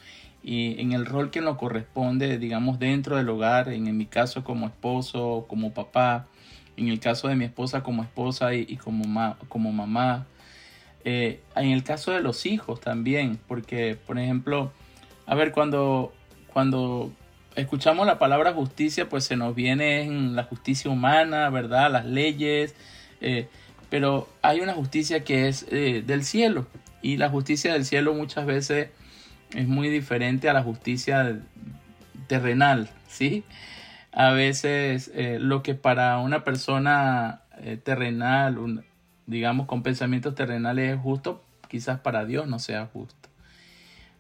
y 0.44 0.82
en 0.82 0.92
el 0.92 1.06
rol 1.06 1.32
que 1.32 1.40
nos 1.40 1.58
corresponde, 1.58 2.38
digamos, 2.38 2.78
dentro 2.78 3.16
del 3.16 3.30
hogar, 3.30 3.70
en, 3.70 3.96
mi 3.96 4.06
caso 4.06 4.44
como 4.44 4.68
esposo, 4.68 5.46
como 5.48 5.74
papá, 5.74 6.28
en 6.76 6.90
el 6.90 7.00
caso 7.00 7.30
de 7.30 7.38
mi 7.38 7.46
esposa 7.46 7.84
como 7.84 8.04
esposa 8.04 8.54
y, 8.54 8.76
como, 8.76 9.38
como 9.48 9.72
mamá, 9.72 10.26
eh, 11.06 11.40
en 11.56 11.72
el 11.72 11.86
caso 11.86 12.12
de 12.12 12.20
los 12.20 12.46
hijos 12.46 12.82
también, 12.82 13.40
porque, 13.48 13.98
por 14.06 14.20
ejemplo, 14.20 14.74
a 15.26 15.36
ver, 15.36 15.54
cuando, 15.54 16.12
cuando 16.52 17.14
escuchamos 17.56 18.08
la 18.08 18.20
palabra 18.20 18.54
justicia, 18.54 19.10
pues 19.10 19.24
se 19.26 19.36
nos 19.36 19.56
viene 19.56 20.04
en 20.04 20.36
la 20.36 20.44
justicia 20.44 20.90
humana, 20.90 21.50
¿verdad? 21.50 21.92
Las 21.92 22.06
leyes, 22.06 22.76
eh, 23.20 23.48
pero 23.90 24.30
hay 24.42 24.62
una 24.62 24.74
justicia 24.74 25.24
que 25.24 25.48
es 25.48 25.66
eh, 25.70 26.04
del 26.06 26.24
cielo 26.24 26.68
y 27.02 27.18
la 27.18 27.30
justicia 27.30 27.74
del 27.74 27.86
cielo 27.86 28.14
muchas 28.14 28.46
veces 28.46 28.90
es 29.54 29.68
muy 29.68 29.90
diferente 29.90 30.50
a 30.50 30.54
la 30.54 30.64
justicia 30.64 31.40
terrenal, 32.28 32.90
¿sí? 33.08 33.44
A 34.14 34.32
veces 34.32 35.12
eh, 35.14 35.38
lo 35.40 35.64
que 35.64 35.76
para 35.76 36.18
una 36.20 36.44
persona 36.44 37.42
terrenal, 37.84 38.84
digamos 39.28 39.68
con 39.68 39.84
pensamientos 39.84 40.34
terrenales 40.34 40.96
es 40.96 41.00
justo, 41.00 41.44
quizás 41.68 42.00
para 42.00 42.26
Dios 42.26 42.48
no 42.48 42.58
sea 42.58 42.88
justo. 42.88 43.30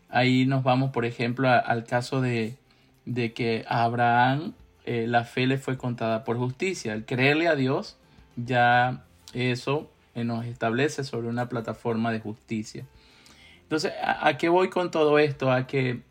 Ahí 0.09 0.45
nos 0.45 0.63
vamos, 0.63 0.91
por 0.91 1.05
ejemplo, 1.05 1.49
al 1.49 1.85
caso 1.85 2.21
de, 2.21 2.57
de, 3.05 3.33
que 3.33 3.65
a 3.67 3.83
Abraham 3.83 4.53
eh, 4.85 5.05
la 5.07 5.23
fe 5.23 5.47
le 5.47 5.57
fue 5.57 5.77
contada 5.77 6.23
por 6.23 6.37
justicia. 6.37 6.93
El 6.93 7.05
creerle 7.05 7.47
a 7.47 7.55
Dios, 7.55 7.97
ya 8.35 9.03
eso 9.33 9.89
nos 10.15 10.45
establece 10.45 11.03
sobre 11.03 11.27
una 11.27 11.47
plataforma 11.49 12.11
de 12.11 12.19
justicia. 12.19 12.85
Entonces, 13.63 13.93
¿a, 14.03 14.37
qué 14.37 14.49
voy 14.49 14.69
con 14.69 14.91
todo 14.91 15.17
esto? 15.17 15.51
A 15.51 15.65
que 15.65 16.01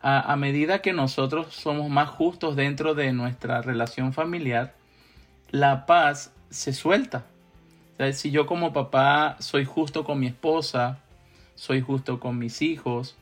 a, 0.00 0.36
medida 0.36 0.80
que 0.80 0.92
nosotros 0.92 1.54
somos 1.54 1.90
más 1.90 2.08
justos 2.08 2.56
dentro 2.56 2.94
de 2.94 3.12
nuestra 3.12 3.60
relación 3.60 4.12
familiar, 4.12 4.74
la 5.50 5.84
paz 5.84 6.32
se 6.48 6.72
suelta. 6.72 7.26
si 8.12 8.30
yo 8.30 8.46
como 8.46 8.72
papá 8.72 9.36
soy 9.40 9.64
justo 9.64 10.04
con 10.04 10.20
mi 10.20 10.28
esposa, 10.28 11.00
soy 11.54 11.80
justo 11.80 12.20
con 12.20 12.38
mis 12.38 12.62
hijos, 12.62 13.16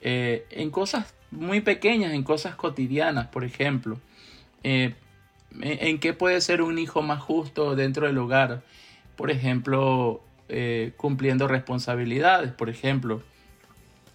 eh, 0.00 0.46
en 0.50 0.70
cosas 0.70 1.14
muy 1.34 1.60
pequeñas, 1.60 2.12
en 2.12 2.22
cosas 2.22 2.54
cotidianas, 2.54 3.28
por 3.28 3.44
ejemplo, 3.44 3.98
eh, 4.62 4.94
¿en 5.60 5.98
qué 5.98 6.12
puede 6.12 6.40
ser 6.40 6.62
un 6.62 6.78
hijo 6.78 7.02
más 7.02 7.20
justo 7.20 7.76
dentro 7.76 8.06
del 8.06 8.18
hogar? 8.18 8.62
Por 9.16 9.30
ejemplo, 9.30 10.22
eh, 10.48 10.92
cumpliendo 10.96 11.48
responsabilidades, 11.48 12.52
por 12.52 12.70
ejemplo, 12.70 13.22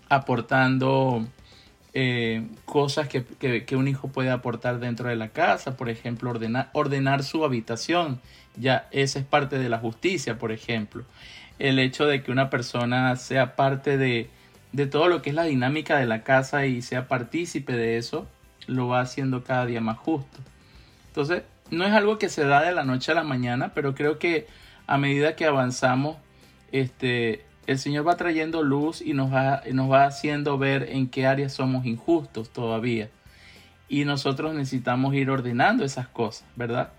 aportando 0.10 1.26
eh, 1.94 2.48
cosas 2.66 3.08
que, 3.08 3.76
un 3.76 3.88
hijo 3.88 4.10
puede 4.10 4.30
aportar 4.30 4.80
dentro 4.80 5.10
de 5.10 5.16
la 5.16 5.30
casa, 5.30 5.78
por 5.78 5.90
ejemplo, 5.90 6.34
ordenar 6.74 7.24
su 7.24 7.46
habitación, 7.46 8.20
ya 8.56 8.88
esa 8.92 9.20
es 9.20 9.26
parte 9.26 9.58
de 9.58 9.70
la 9.70 9.80
justicia, 9.80 10.38
por 10.38 10.52
ejemplo. 10.52 11.04
El 11.58 11.80
hecho 11.80 12.06
de 12.06 12.24
que 12.24 12.32
una 12.32 12.50
persona 12.50 13.16
sea 13.16 13.56
parte 13.56 13.98
de, 13.98 14.30
de 14.72 14.86
todo 14.86 15.08
lo 15.08 15.22
que 15.22 15.32
es 15.32 15.36
la 15.36 15.44
dinámica 15.44 15.98
de 15.98 16.06
la 16.06 16.24
casa 16.24 16.66
y 16.66 16.82
sea 16.82 17.08
partícipe 17.08 17.74
de 17.74 17.98
eso, 17.98 18.28
lo 18.68 18.88
va 18.88 19.02
haciendo 19.02 19.44
cada 19.44 19.66
día 19.66 19.82
más 19.82 19.98
justo. 19.98 20.40
Entonces, 21.08 21.44
no 21.72 21.86
es 21.86 21.94
algo 21.94 22.18
que 22.18 22.30
se 22.30 22.46
da 22.46 22.62
de 22.62 22.72
la 22.72 22.84
noche 22.84 23.12
a 23.12 23.16
la 23.16 23.24
mañana, 23.24 23.74
pero 23.74 23.96
creo 23.96 24.20
que 24.20 24.48
a 24.88 24.98
medida 24.98 25.36
que 25.36 25.46
avanzamos, 25.46 26.18
este, 26.72 27.46
el 27.68 27.78
Señor 27.78 28.08
va 28.08 28.18
trayendo 28.18 28.64
luz 28.64 29.02
y 29.02 29.14
nos 29.14 29.32
va, 29.32 29.62
nos 29.72 29.92
va 29.92 30.06
haciendo 30.06 30.58
ver 30.58 30.90
en 30.92 31.08
qué 31.08 31.28
áreas 31.28 31.54
somos 31.54 31.86
injustos 31.86 32.50
todavía. 32.50 33.10
Y 33.88 34.06
nosotros 34.06 34.54
necesitamos 34.54 35.14
ir 35.14 35.30
ordenando 35.30 35.84
esas 35.84 36.08
cosas, 36.08 36.48
¿verdad? 36.56 36.90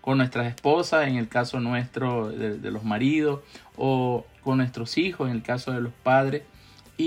Con 0.00 0.18
nuestras 0.18 0.46
esposas, 0.46 1.08
en 1.08 1.16
el 1.16 1.28
caso 1.28 1.60
nuestro 1.60 2.28
de, 2.30 2.70
los 2.70 2.84
maridos, 2.84 3.40
o 3.76 4.24
con 4.42 4.58
nuestros 4.58 4.98
hijos, 4.98 5.28
en 5.28 5.36
el 5.36 5.42
caso 5.42 5.72
de 5.72 5.80
los 5.80 5.92
padres, 5.92 6.42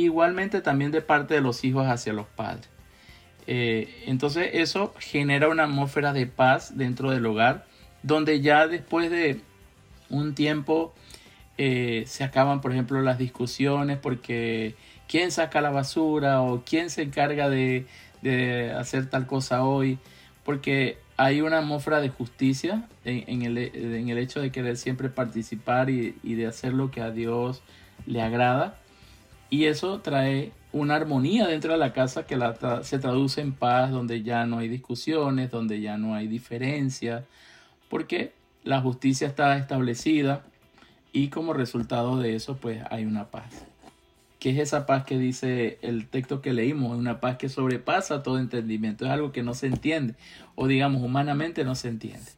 igualmente 0.01 0.61
también 0.61 0.91
de 0.91 1.01
parte 1.01 1.33
de 1.33 1.41
los 1.41 1.63
hijos 1.63 1.87
hacia 1.87 2.13
los 2.13 2.27
padres. 2.27 2.69
Eh, 3.45 4.03
entonces 4.07 4.51
eso 4.53 4.93
genera 4.99 5.49
una 5.49 5.63
atmósfera 5.65 6.13
de 6.13 6.27
paz 6.27 6.77
dentro 6.77 7.11
del 7.11 7.25
hogar, 7.25 7.65
donde 8.01 8.41
ya 8.41 8.67
después 8.67 9.11
de 9.11 9.41
un 10.09 10.35
tiempo 10.35 10.93
eh, 11.57 12.03
se 12.07 12.23
acaban, 12.23 12.61
por 12.61 12.71
ejemplo, 12.71 13.01
las 13.01 13.17
discusiones 13.17 13.97
porque 13.97 14.75
quién 15.07 15.31
saca 15.31 15.61
la 15.61 15.69
basura 15.69 16.41
o 16.41 16.63
quién 16.65 16.89
se 16.89 17.03
encarga 17.03 17.49
de, 17.49 17.85
hacer 18.77 19.09
tal 19.09 19.27
cosa 19.27 19.63
hoy, 19.63 19.99
porque 20.45 20.97
hay 21.17 21.41
una 21.41 21.59
atmósfera 21.59 21.99
de 22.01 22.09
justicia 22.09 22.87
en, 23.03 23.41
el, 23.43 24.17
hecho 24.17 24.41
de 24.41 24.51
querer 24.51 24.77
siempre 24.77 25.09
participar 25.09 25.89
y, 25.89 26.13
de 26.23 26.47
hacer 26.47 26.73
lo 26.73 26.89
que 26.89 27.01
a 27.01 27.11
Dios 27.11 27.61
le 28.05 28.21
agrada. 28.21 28.77
Y 29.53 29.67
eso 29.67 29.99
trae 29.99 30.51
una 30.71 30.95
armonía 30.95 31.45
dentro 31.45 31.73
de 31.73 31.77
la 31.77 31.93
casa 31.93 32.25
que 32.25 32.35
se 32.81 32.97
traduce 32.97 33.39
en 33.39 33.53
paz, 33.53 33.91
donde 33.91 34.23
ya 34.23 34.47
no 34.47 34.57
hay 34.57 34.67
discusiones, 34.67 35.51
donde 35.51 35.79
ya 35.79 35.95
no 35.95 36.15
hay 36.15 36.27
diferencias, 36.27 37.23
porque 37.87 38.33
la 38.63 38.81
justicia 38.81 39.27
está 39.27 39.55
establecida 39.55 40.43
y 41.11 41.27
como 41.27 41.53
resultado 41.53 42.17
de 42.17 42.35
eso 42.35 42.57
pues 42.57 42.81
hay 42.89 43.05
una 43.05 43.25
paz. 43.25 43.67
¿Qué 44.39 44.49
es 44.49 44.57
esa 44.57 44.87
paz 44.87 45.05
que 45.05 45.19
dice 45.19 45.77
el 45.83 46.07
texto 46.07 46.41
que 46.41 46.51
leímos? 46.51 46.97
Una 46.97 47.19
paz 47.19 47.37
que 47.37 47.47
sobrepasa 47.47 48.23
todo 48.23 48.39
entendimiento. 48.39 49.05
Es 49.05 49.11
algo 49.11 49.31
que 49.31 49.43
no 49.43 49.53
se 49.53 49.67
entiende 49.67 50.15
o 50.55 50.65
digamos 50.65 51.03
humanamente 51.03 51.63
no 51.63 51.75
se 51.75 51.89
entiende. 51.89 52.31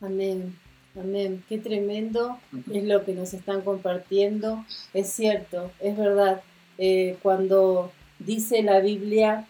Amén. 0.00 0.54
Amén. 0.98 1.44
Qué 1.48 1.58
tremendo 1.58 2.38
es 2.72 2.84
lo 2.84 3.04
que 3.04 3.14
nos 3.14 3.34
están 3.34 3.62
compartiendo. 3.62 4.64
Es 4.92 5.10
cierto, 5.10 5.70
es 5.80 5.96
verdad. 5.96 6.42
Eh, 6.78 7.16
cuando 7.22 7.92
dice 8.18 8.62
la 8.62 8.80
Biblia 8.80 9.46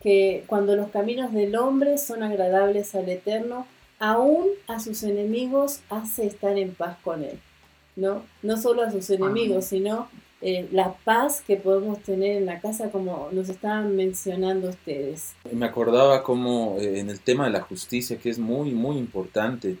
que 0.00 0.44
cuando 0.46 0.74
los 0.74 0.90
caminos 0.90 1.32
del 1.32 1.54
hombre 1.54 1.98
son 1.98 2.22
agradables 2.22 2.94
al 2.94 3.08
Eterno, 3.08 3.66
aún 3.98 4.48
a 4.66 4.80
sus 4.80 5.04
enemigos 5.04 5.80
hace 5.90 6.26
estar 6.26 6.58
en 6.58 6.74
paz 6.74 6.96
con 7.04 7.22
él. 7.22 7.38
¿no? 7.96 8.22
No 8.42 8.56
solo 8.56 8.82
a 8.82 8.90
sus 8.90 9.08
enemigos, 9.10 9.66
sino 9.66 10.08
eh, 10.40 10.68
la 10.72 10.94
paz 11.04 11.42
que 11.46 11.56
podemos 11.56 12.00
tener 12.00 12.36
en 12.36 12.46
la 12.46 12.60
casa, 12.60 12.90
como 12.90 13.28
nos 13.32 13.48
estaban 13.48 13.94
mencionando 13.94 14.70
ustedes. 14.70 15.34
Me 15.52 15.66
acordaba 15.66 16.22
como 16.22 16.78
eh, 16.78 16.98
en 17.00 17.10
el 17.10 17.20
tema 17.20 17.44
de 17.44 17.50
la 17.50 17.60
justicia, 17.60 18.18
que 18.18 18.30
es 18.30 18.38
muy, 18.38 18.72
muy 18.72 18.96
importante. 18.96 19.76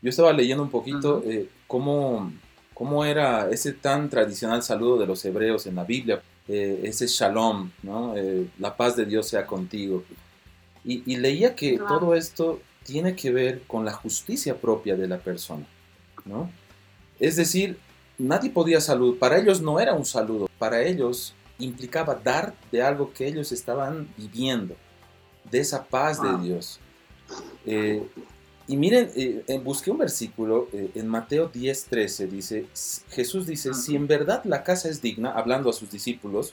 Yo 0.00 0.10
estaba 0.10 0.32
leyendo 0.32 0.62
un 0.62 0.70
poquito 0.70 1.22
eh, 1.26 1.48
cómo, 1.66 2.32
cómo, 2.74 3.04
era 3.04 3.50
ese 3.50 3.72
tan 3.72 4.08
tradicional 4.08 4.62
saludo 4.62 4.98
de 4.98 5.06
los 5.06 5.24
hebreos 5.24 5.66
en 5.66 5.74
la 5.74 5.84
Biblia, 5.84 6.22
ese 6.46 7.06
shalom, 7.06 7.70
¿no? 7.82 8.14
la 8.58 8.74
paz 8.74 8.96
de 8.96 9.04
Dios 9.04 9.28
sea 9.28 9.44
contigo. 9.44 10.02
Y, 10.82 11.16
leía 11.16 11.54
que 11.54 11.76
todo 11.76 12.14
esto 12.14 12.60
tiene 12.84 13.14
que 13.14 13.30
ver 13.30 13.62
con 13.66 13.84
la 13.84 13.92
justicia 13.92 14.56
propia 14.56 14.96
de 14.96 15.06
la 15.06 15.18
persona, 15.18 15.66
¿no? 16.24 16.50
Es 17.20 17.36
decir, 17.36 17.76
nadie 18.16 18.48
podía 18.48 18.80
saludar, 18.80 19.18
para 19.18 19.38
ellos 19.38 19.60
no 19.60 19.80
era 19.80 19.92
un 19.92 20.06
saludo, 20.06 20.48
para 20.58 20.82
ellos 20.82 21.34
implicaba 21.58 22.14
dar 22.14 22.54
de 22.72 22.82
algo 22.82 23.12
que 23.12 23.26
ellos 23.26 23.52
estaban 23.52 24.08
viviendo, 24.16 24.76
de 25.50 25.60
esa 25.60 25.84
paz 25.84 26.22
de 26.22 26.38
Dios. 26.38 26.80
Eh, 27.66 28.02
y 28.68 28.76
miren, 28.76 29.10
eh, 29.16 29.60
busqué 29.64 29.90
un 29.90 29.96
versículo 29.96 30.68
eh, 30.74 30.90
en 30.94 31.08
Mateo 31.08 31.48
10, 31.48 31.86
13, 31.86 32.26
dice, 32.26 32.66
Jesús 33.08 33.46
dice, 33.46 33.72
si 33.72 33.96
en 33.96 34.06
verdad 34.06 34.42
la 34.44 34.62
casa 34.62 34.90
es 34.90 35.00
digna, 35.00 35.32
hablando 35.32 35.70
a 35.70 35.72
sus 35.72 35.90
discípulos, 35.90 36.52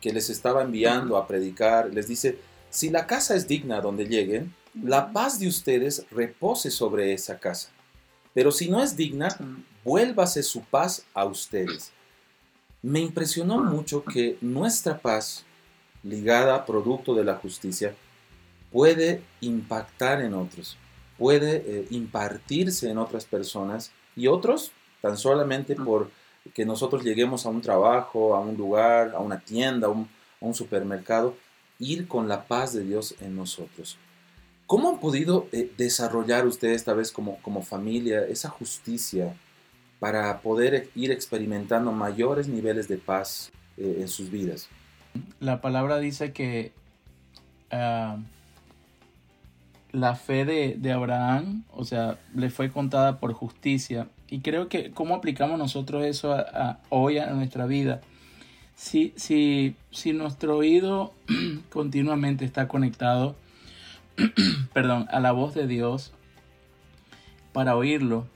que 0.00 0.10
les 0.10 0.30
estaba 0.30 0.62
enviando 0.62 1.18
a 1.18 1.28
predicar, 1.28 1.92
les 1.92 2.08
dice, 2.08 2.38
si 2.70 2.88
la 2.88 3.06
casa 3.06 3.36
es 3.36 3.46
digna 3.46 3.82
donde 3.82 4.06
lleguen, 4.06 4.54
la 4.82 5.12
paz 5.12 5.38
de 5.38 5.48
ustedes 5.48 6.06
repose 6.10 6.70
sobre 6.70 7.12
esa 7.12 7.38
casa. 7.38 7.68
Pero 8.32 8.52
si 8.52 8.70
no 8.70 8.82
es 8.82 8.96
digna, 8.96 9.28
vuélvase 9.84 10.42
su 10.42 10.62
paz 10.62 11.04
a 11.12 11.26
ustedes. 11.26 11.92
me 12.82 13.00
impresionó 13.00 13.62
mucho 13.62 14.02
que 14.02 14.38
nuestra 14.40 14.98
paz, 14.98 15.44
ligada 16.02 16.54
a 16.54 16.64
producto 16.64 17.14
de 17.14 17.24
la 17.24 17.34
justicia, 17.34 17.94
puede 18.72 19.22
impactar 19.42 20.22
en 20.22 20.32
otros, 20.32 20.78
puede 21.20 21.56
eh, 21.66 21.86
impartirse 21.90 22.88
en 22.88 22.96
otras 22.96 23.26
personas 23.26 23.92
y 24.16 24.26
otros 24.26 24.72
tan 25.02 25.18
solamente 25.18 25.76
por 25.76 26.10
que 26.54 26.64
nosotros 26.64 27.04
lleguemos 27.04 27.44
a 27.44 27.50
un 27.50 27.60
trabajo, 27.60 28.34
a 28.34 28.40
un 28.40 28.56
lugar, 28.56 29.12
a 29.14 29.18
una 29.18 29.38
tienda, 29.38 29.88
a 29.88 29.90
un, 29.90 30.54
supermercado, 30.54 31.36
ir 31.78 32.08
con 32.08 32.26
la 32.26 32.46
paz 32.46 32.72
de 32.72 32.84
Dios 32.84 33.14
en 33.20 33.36
nosotros. 33.36 33.98
¿Cómo 34.66 34.88
han 34.88 34.98
podido 34.98 35.46
eh, 35.52 35.70
desarrollar 35.76 36.46
ustedes 36.46 36.76
esta 36.76 36.94
vez 36.94 37.12
como, 37.12 37.36
como 37.42 37.60
familia 37.60 38.24
esa 38.24 38.48
justicia 38.48 39.36
para 39.98 40.40
poder 40.40 40.88
ir 40.94 41.12
experimentando 41.12 41.92
mayores 41.92 42.48
niveles 42.48 42.88
de 42.88 42.96
paz 42.96 43.52
eh, 43.76 43.98
en 44.00 44.08
sus 44.08 44.30
vidas? 44.30 44.70
La 45.38 45.60
palabra 45.60 45.98
dice 45.98 46.32
que 46.32 46.72
ah, 47.70 48.16
la 49.92 50.14
fe 50.14 50.44
de, 50.44 50.92
Abraham, 50.92 51.64
o 51.70 51.84
sea, 51.84 52.18
le 52.34 52.50
fue 52.50 52.70
contada 52.70 53.18
por 53.18 53.32
justicia. 53.32 54.08
Y 54.28 54.40
creo 54.40 54.68
que 54.68 54.90
cómo 54.90 55.14
aplicamos 55.14 55.58
nosotros 55.58 56.04
eso 56.04 56.36
hoy 56.88 57.18
a 57.18 57.30
nuestra 57.30 57.66
vida. 57.66 58.00
Si, 58.74 59.12
si, 59.16 59.76
si 59.90 60.12
nuestro 60.12 60.56
oído 60.56 61.12
continuamente 61.70 62.44
está 62.44 62.68
conectado, 62.68 63.36
perdón, 64.72 65.06
a 65.10 65.20
la 65.20 65.32
voz 65.32 65.54
de 65.54 65.66
Dios 65.66 66.12
para 67.52 67.76
oírlo 67.76 68.26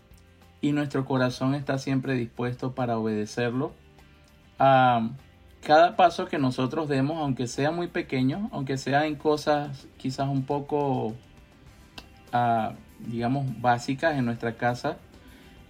y 0.61 0.73
nuestro 0.73 1.05
corazón 1.05 1.55
está 1.55 1.79
siempre 1.79 2.15
dispuesto 2.15 2.75
para 2.75 2.99
obedecerlo, 2.99 3.73
a 4.59 5.11
cada 5.63 5.97
paso 5.97 6.27
que 6.27 6.39
nosotros 6.39 6.89
demos, 6.89 7.19
aunque 7.19 7.47
sea 7.47 7.71
muy 7.71 7.89
pequeño, 7.89 8.49
aunque 8.53 8.77
sea 8.77 9.07
en 9.07 9.15
cosas 9.15 9.87
quizás 9.97 10.29
un 10.29 10.45
poco 10.45 11.15
digamos, 12.99 13.61
básicas 13.61 14.17
en 14.17 14.25
nuestra 14.25 14.57
casa, 14.57 14.99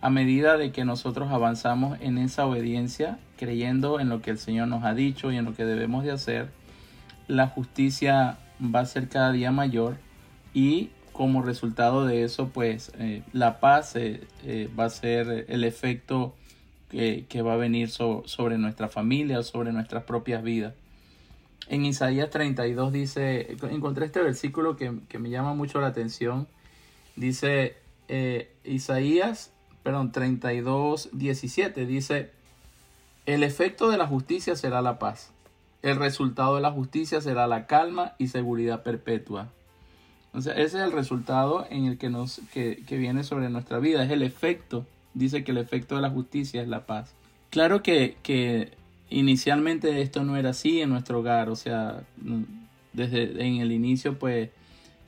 a 0.00 0.10
medida 0.10 0.56
de 0.56 0.70
que 0.70 0.84
nosotros 0.84 1.30
avanzamos 1.30 1.98
en 2.00 2.18
esa 2.18 2.46
obediencia, 2.46 3.18
creyendo 3.36 4.00
en 4.00 4.08
lo 4.08 4.20
que 4.20 4.30
el 4.30 4.38
Señor 4.38 4.68
nos 4.68 4.84
ha 4.84 4.94
dicho 4.94 5.32
y 5.32 5.36
en 5.36 5.44
lo 5.44 5.54
que 5.54 5.64
debemos 5.64 6.04
de 6.04 6.10
hacer, 6.10 6.50
la 7.26 7.48
justicia 7.48 8.38
va 8.62 8.80
a 8.80 8.86
ser 8.86 9.08
cada 9.08 9.32
día 9.32 9.50
mayor 9.50 9.96
y 10.52 10.90
como 11.12 11.42
resultado 11.42 12.04
de 12.06 12.24
eso, 12.24 12.48
pues 12.48 12.92
eh, 12.98 13.22
la 13.32 13.60
paz 13.60 13.94
eh, 13.96 14.20
eh, 14.44 14.68
va 14.78 14.86
a 14.86 14.90
ser 14.90 15.46
el 15.48 15.64
efecto 15.64 16.34
que, 16.90 17.42
va 17.42 17.54
a 17.54 17.56
venir 17.56 17.90
sobre 17.90 18.58
nuestra 18.58 18.88
familia, 18.88 19.42
sobre 19.42 19.72
nuestras 19.72 20.04
propias 20.04 20.42
vidas. 20.42 20.74
En 21.68 21.84
Isaías 21.84 22.30
32 22.30 22.92
dice, 22.92 23.56
encontré 23.70 24.06
este 24.06 24.20
versículo 24.20 24.76
que, 24.76 24.98
que 25.08 25.18
me 25.18 25.30
llama 25.30 25.54
mucho 25.54 25.80
la 25.80 25.88
atención 25.88 26.46
Dice 27.16 27.76
eh, 28.08 28.50
Isaías, 28.64 29.52
perdón, 29.82 30.10
32, 30.12 31.10
17, 31.12 31.86
dice, 31.86 32.30
el 33.26 33.42
efecto 33.42 33.88
de 33.88 33.98
la 33.98 34.06
justicia 34.06 34.56
será 34.56 34.82
la 34.82 34.98
paz. 34.98 35.30
El 35.82 35.96
resultado 35.96 36.56
de 36.56 36.62
la 36.62 36.72
justicia 36.72 37.20
será 37.20 37.46
la 37.46 37.66
calma 37.66 38.14
y 38.18 38.28
seguridad 38.28 38.82
perpetua. 38.82 39.50
Sea, 40.38 40.54
ese 40.54 40.78
es 40.78 40.84
el 40.84 40.92
resultado 40.92 41.66
en 41.70 41.84
el 41.84 41.98
que, 41.98 42.10
nos, 42.10 42.40
que, 42.52 42.82
que 42.86 42.96
viene 42.96 43.22
sobre 43.22 43.48
nuestra 43.50 43.78
vida. 43.78 44.02
Es 44.02 44.10
el 44.10 44.22
efecto. 44.22 44.84
Dice 45.12 45.44
que 45.44 45.52
el 45.52 45.58
efecto 45.58 45.94
de 45.94 46.02
la 46.02 46.10
justicia 46.10 46.60
es 46.62 46.68
la 46.68 46.86
paz. 46.86 47.14
Claro 47.50 47.84
que, 47.84 48.16
que 48.24 48.72
inicialmente 49.10 50.02
esto 50.02 50.24
no 50.24 50.36
era 50.36 50.50
así 50.50 50.80
en 50.80 50.90
nuestro 50.90 51.20
hogar. 51.20 51.48
O 51.48 51.56
sea, 51.56 52.02
desde 52.92 53.46
en 53.46 53.56
el 53.56 53.72
inicio 53.72 54.18
pues 54.18 54.50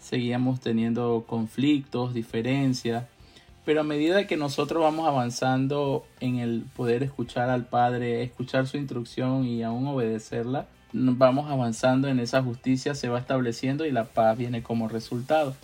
seguíamos 0.00 0.60
teniendo 0.60 1.24
conflictos, 1.26 2.14
diferencias, 2.14 3.04
pero 3.64 3.80
a 3.80 3.84
medida 3.84 4.26
que 4.26 4.36
nosotros 4.36 4.82
vamos 4.82 5.08
avanzando 5.08 6.06
en 6.20 6.38
el 6.38 6.64
poder 6.76 7.02
escuchar 7.02 7.50
al 7.50 7.66
Padre, 7.66 8.22
escuchar 8.22 8.68
su 8.68 8.76
instrucción 8.76 9.44
y 9.44 9.64
aún 9.64 9.86
obedecerla, 9.88 10.66
vamos 10.92 11.50
avanzando 11.50 12.08
en 12.08 12.20
esa 12.20 12.42
justicia, 12.42 12.94
se 12.94 13.08
va 13.08 13.18
estableciendo 13.18 13.84
y 13.84 13.90
la 13.90 14.04
paz 14.04 14.38
viene 14.38 14.62
como 14.62 14.88
resultado. 14.88 15.56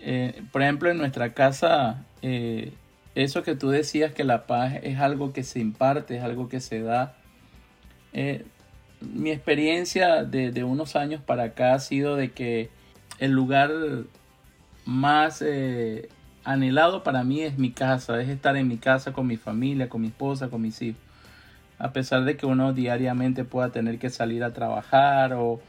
Eh, 0.00 0.42
por 0.50 0.62
ejemplo, 0.62 0.90
en 0.90 0.98
nuestra 0.98 1.32
casa, 1.34 2.04
eh, 2.22 2.72
eso 3.16 3.42
que 3.42 3.56
tú 3.56 3.70
decías 3.70 4.12
que 4.12 4.22
la 4.22 4.46
paz 4.46 4.74
es 4.82 4.98
algo 4.98 5.32
que 5.32 5.42
se 5.42 5.58
imparte, 5.58 6.18
es 6.18 6.22
algo 6.22 6.48
que 6.48 6.60
se 6.60 6.80
da. 6.82 7.16
Eh, 8.12 8.44
mi 9.00 9.30
experiencia 9.30 10.22
de, 10.22 10.52
de, 10.52 10.62
unos 10.62 10.94
años 10.94 11.20
para 11.20 11.44
acá 11.44 11.74
ha 11.74 11.80
sido 11.80 12.14
de 12.16 12.30
que 12.30 12.70
el 13.18 13.32
lugar 13.32 13.70
más 14.84 15.42
eh, 15.42 16.08
anhelado 16.44 17.02
para 17.02 17.24
mí 17.24 17.42
es 17.42 17.58
mi 17.58 17.72
casa, 17.72 18.20
es 18.20 18.28
estar 18.28 18.56
en 18.56 18.68
mi 18.68 18.78
casa 18.78 19.12
con 19.12 19.26
mi 19.26 19.36
familia, 19.36 19.88
con 19.88 20.00
mi 20.00 20.08
esposa, 20.08 20.48
con 20.48 20.62
mis 20.62 20.80
hijos. 20.80 21.00
A 21.78 21.92
pesar 21.92 22.24
de 22.24 22.36
que 22.36 22.46
uno 22.46 22.72
diariamente 22.72 23.44
pueda 23.44 23.70
tener 23.70 23.98
que 23.98 24.08
salir 24.08 24.44
a 24.44 24.52
trabajar 24.52 25.34
o, 25.34 25.60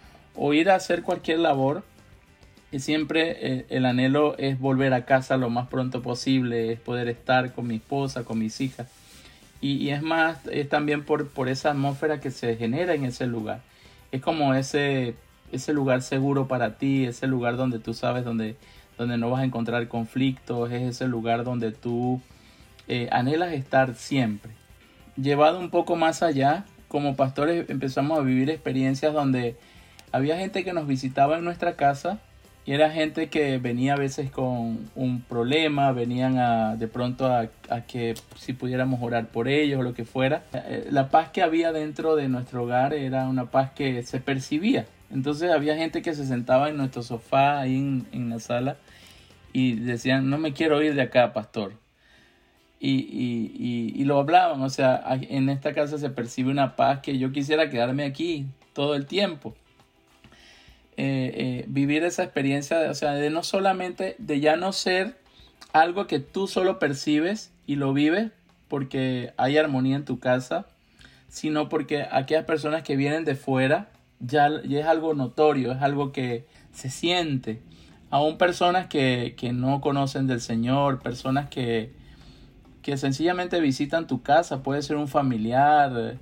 ir 0.54 0.70
a 0.70 0.76
hacer 0.76 1.02
cualquier 1.02 1.40
labor, 1.40 1.84
siempre 2.76 3.38
eh, 3.40 3.66
el 3.70 3.86
anhelo 3.86 4.38
es 4.38 4.60
volver 4.60 4.94
a 4.94 5.06
casa 5.06 5.38
lo 5.38 5.50
más 5.50 5.68
pronto 5.68 6.02
posible, 6.02 6.72
es 6.74 6.80
poder 6.80 7.08
estar 7.08 7.54
con 7.54 7.68
mi 7.68 7.76
esposa, 7.76 8.24
con 8.24 8.40
mis 8.40 8.60
hijas. 8.62 8.88
Y, 9.60 9.90
es 9.90 10.04
más, 10.04 10.46
es 10.52 10.70
también 10.70 11.04
por, 11.04 11.30
por 11.30 11.50
esa 11.50 11.72
atmósfera 11.72 12.20
que 12.20 12.30
se 12.30 12.56
genera 12.58 12.94
en 12.94 13.06
ese 13.06 13.26
lugar. 13.26 13.62
Es 14.12 14.22
como 14.22 14.54
ese 14.54 15.16
ese 15.52 15.74
lugar 15.74 16.02
seguro 16.02 16.48
para 16.48 16.78
ti, 16.78 17.06
ese 17.06 17.28
lugar 17.28 17.58
donde 17.58 17.80
tú 17.80 17.94
sabes 17.94 18.26
donde, 18.26 18.56
donde 18.98 19.18
no 19.18 19.30
vas 19.30 19.42
a 19.42 19.46
encontrar 19.46 19.88
conflictos, 19.88 20.72
es 20.72 20.82
ese 20.82 21.08
lugar 21.08 21.44
donde 21.44 21.72
tú 21.72 22.22
eh, 22.88 23.08
anhelas 23.12 23.54
estar 23.54 23.96
siempre. 23.96 24.52
Llevado 25.16 25.60
un 25.60 25.70
poco 25.70 25.96
más 25.96 26.22
allá, 26.22 26.66
como 26.88 27.16
pastores 27.16 27.70
empezamos 27.70 28.20
a 28.20 28.22
vivir 28.22 28.50
experiencias 28.50 29.14
donde 29.14 29.56
había 30.12 30.38
gente 30.38 30.64
que 30.64 30.74
nos 30.74 30.88
visitaba 30.88 31.38
en 31.38 31.44
nuestra 31.44 31.76
casa 31.76 32.20
y 32.68 32.74
era 32.74 32.92
gente 32.92 33.30
que 33.30 33.58
venía 33.58 33.94
a 33.94 33.98
veces 33.98 34.30
con 34.30 34.92
un 34.94 35.22
problema, 35.28 35.92
venían 35.94 36.38
a, 36.38 36.76
de 36.76 36.88
pronto 36.88 37.26
a, 37.26 37.50
a, 37.70 37.82
que 37.82 38.14
si 38.36 38.54
pudiéramos 38.54 39.02
orar 39.02 39.30
por 39.30 39.48
ellos 39.48 39.80
o 39.80 39.84
lo 39.84 39.96
que 39.96 40.06
fuera. 40.06 40.44
Eh, 40.54 40.88
la 40.92 41.10
paz 41.10 41.30
que 41.30 41.42
había 41.42 41.72
dentro 41.72 42.16
de 42.16 42.28
nuestro 42.28 42.64
hogar 42.64 42.94
era 42.94 43.28
una 43.28 43.46
paz 43.46 43.72
que 43.72 44.04
se 44.04 44.20
percibía 44.20 44.86
entonces 45.10 45.52
había 45.52 45.76
gente 45.76 46.02
que 46.02 46.14
se 46.14 46.26
sentaba 46.26 46.70
en 46.70 46.78
nuestro 46.78 47.02
sofá 47.02 47.60
ahí 47.60 47.78
en, 48.12 48.30
la 48.30 48.40
sala 48.40 48.78
y 49.54 49.76
decían, 49.76 50.30
no 50.30 50.38
me 50.38 50.54
quiero 50.54 50.82
ir 50.84 50.96
de 50.96 51.02
acá, 51.02 51.34
pastor. 51.34 51.74
Y, 52.80 54.04
lo 54.04 54.20
hablaban, 54.20 54.62
o 54.62 54.70
sea, 54.70 55.04
en 55.10 55.50
esta 55.50 55.74
casa 55.74 55.98
se 55.98 56.10
percibe 56.10 56.52
una 56.52 56.76
paz 56.76 57.00
que 57.02 57.18
yo 57.18 57.32
quisiera 57.32 57.70
quedarme 57.70 58.06
aquí 58.06 58.46
todo 58.74 58.96
el 58.96 59.06
tiempo. 59.06 59.56
Eh, 61.00 61.32
eh, 61.36 61.66
vivir 61.68 62.04
esa 62.04 62.24
experiencia, 62.24 62.90
o 62.90 62.94
sea, 62.96 63.12
de 63.12 63.30
no 63.30 63.44
solamente, 63.44 64.16
de 64.18 64.40
ya 64.40 64.56
no 64.56 64.74
ser 64.74 65.16
algo 65.72 66.08
que 66.08 66.20
tú 66.20 66.48
solo 66.48 66.80
percibes 66.80 67.52
y 67.68 67.76
lo 67.76 67.94
vives 67.94 68.32
porque 68.68 69.32
hay 69.38 69.58
armonía 69.58 69.96
en 69.96 70.06
tu 70.06 70.20
casa, 70.20 70.66
sino 71.30 71.70
porque 71.70 72.08
aquellas 72.12 72.46
personas 72.46 72.82
que 72.82 72.96
vienen 72.96 73.26
de 73.26 73.36
fuera 73.36 73.90
ya, 74.20 74.48
es 74.48 74.86
algo 74.88 75.14
notorio, 75.14 75.72
es 75.72 75.84
algo 75.84 76.12
que 76.12 76.46
se 76.74 76.90
siente. 76.90 77.62
Aún 78.10 78.40
personas 78.40 78.88
que, 78.88 79.36
no 79.54 79.82
conocen 79.82 80.26
del 80.26 80.42
Señor, 80.42 81.02
personas 81.02 81.48
que, 81.48 81.92
que 82.82 82.98
sencillamente 82.98 83.60
visitan 83.60 84.08
tu 84.08 84.24
casa, 84.24 84.64
puede 84.64 84.82
ser 84.82 84.96
un 84.96 85.08
familiar 85.08 86.18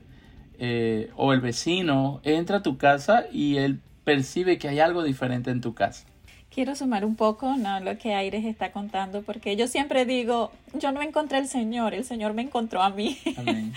eh, 0.60 1.12
o 1.16 1.32
el 1.32 1.40
vecino, 1.40 2.20
entra 2.24 2.58
a 2.58 2.64
tu 2.64 2.78
casa 2.78 3.26
y 3.32 3.58
él 3.58 3.80
percibe 4.06 4.58
que 4.58 4.70
hay 4.70 4.80
algo 4.80 5.04
diferente 5.04 5.52
en 5.52 5.60
tu 5.60 5.74
casa. 5.74 6.06
Quiero 6.50 6.74
sumar 6.76 7.04
un 7.04 7.18
poco 7.18 7.58
¿no? 7.58 7.82
lo 7.82 7.98
que 7.98 8.14
Aires 8.14 8.46
está 8.46 8.72
contando, 8.72 9.24
porque 9.24 9.58
yo 9.58 9.68
siempre 9.68 10.06
digo, 10.06 10.54
yo 10.74 10.94
no 10.94 11.02
encontré 11.02 11.40
al 11.40 11.50
Señor, 11.50 11.94
el 11.94 12.06
Señor 12.06 12.34
me 12.34 12.44
encontró 12.44 12.82
a 12.82 12.92
mí. 12.92 13.18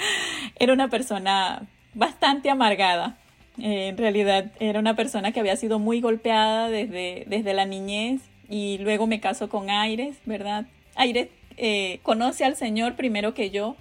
Era 0.60 0.72
una 0.72 0.88
persona 0.88 1.66
bastante 1.94 2.50
amargada, 2.50 3.16
eh, 3.60 3.88
en 3.88 3.96
realidad 3.96 4.52
era 4.60 4.78
una 4.78 4.94
persona 4.94 5.32
que 5.32 5.40
había 5.40 5.56
sido 5.56 5.78
muy 5.80 6.00
golpeada 6.00 6.68
desde, 6.68 7.24
desde 7.26 7.54
la 7.54 7.64
niñez 7.64 8.22
y 8.48 8.78
luego 8.78 9.06
me 9.06 9.20
caso 9.20 9.48
con 9.48 9.68
Aires, 9.68 10.16
¿verdad? 10.24 10.66
Aires 10.94 11.28
eh, 11.56 11.98
conoce 12.04 12.44
al 12.44 12.54
Señor 12.54 12.94
primero 12.94 13.34
que 13.34 13.50
yo, 13.50 13.76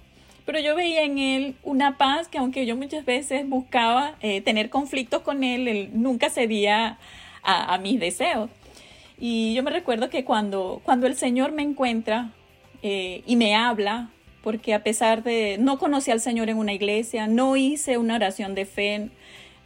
pero 0.48 0.60
yo 0.60 0.74
veía 0.74 1.02
en 1.02 1.18
él 1.18 1.56
una 1.62 1.98
paz 1.98 2.26
que 2.26 2.38
aunque 2.38 2.64
yo 2.64 2.74
muchas 2.74 3.04
veces 3.04 3.46
buscaba 3.46 4.14
eh, 4.22 4.40
tener 4.40 4.70
conflictos 4.70 5.20
con 5.20 5.44
él, 5.44 5.68
él 5.68 5.90
nunca 5.92 6.30
cedía 6.30 6.96
a, 7.42 7.74
a, 7.74 7.76
mis 7.76 8.00
deseos. 8.00 8.48
Y 9.18 9.52
yo 9.52 9.62
me 9.62 9.70
recuerdo 9.70 10.08
que 10.08 10.24
cuando, 10.24 10.80
cuando 10.84 11.06
el 11.06 11.16
Señor 11.16 11.52
me 11.52 11.60
encuentra 11.60 12.30
y 12.80 13.36
me 13.36 13.54
habla, 13.56 14.08
porque 14.42 14.72
a 14.72 14.82
pesar 14.82 15.22
de 15.22 15.58
no 15.60 15.78
conocí 15.78 16.10
al 16.12 16.20
Señor 16.22 16.48
en 16.48 16.56
una 16.56 16.72
iglesia, 16.72 17.26
no 17.26 17.56
hice 17.56 17.98
una 17.98 18.14
oración 18.14 18.54
de 18.54 18.64
fe, 18.64 19.10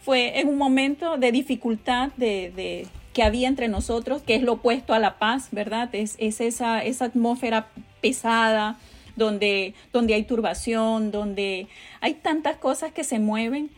fue 0.00 0.40
en 0.40 0.48
un 0.48 0.58
momento 0.58 1.16
de 1.16 1.30
dificultad 1.30 2.10
de, 2.16 2.88
que 3.12 3.22
había 3.22 3.46
entre 3.46 3.68
nosotros, 3.68 4.20
que 4.22 4.34
es 4.34 4.42
lo 4.42 4.54
opuesto 4.54 4.94
a 4.94 4.98
la 4.98 5.20
paz, 5.20 5.50
¿verdad? 5.52 5.90
Es, 5.92 6.16
esa, 6.18 6.82
esa 6.82 7.04
atmósfera 7.04 7.68
pesada, 8.00 8.80
donde, 9.16 9.74
donde 9.92 10.14
hay 10.14 10.24
turbación, 10.24 11.10
donde 11.10 11.66
hay 12.00 12.14
tantas 12.14 12.56
cosas 12.56 12.92
que 12.92 13.04
se 13.04 13.18
mueven. 13.18 13.70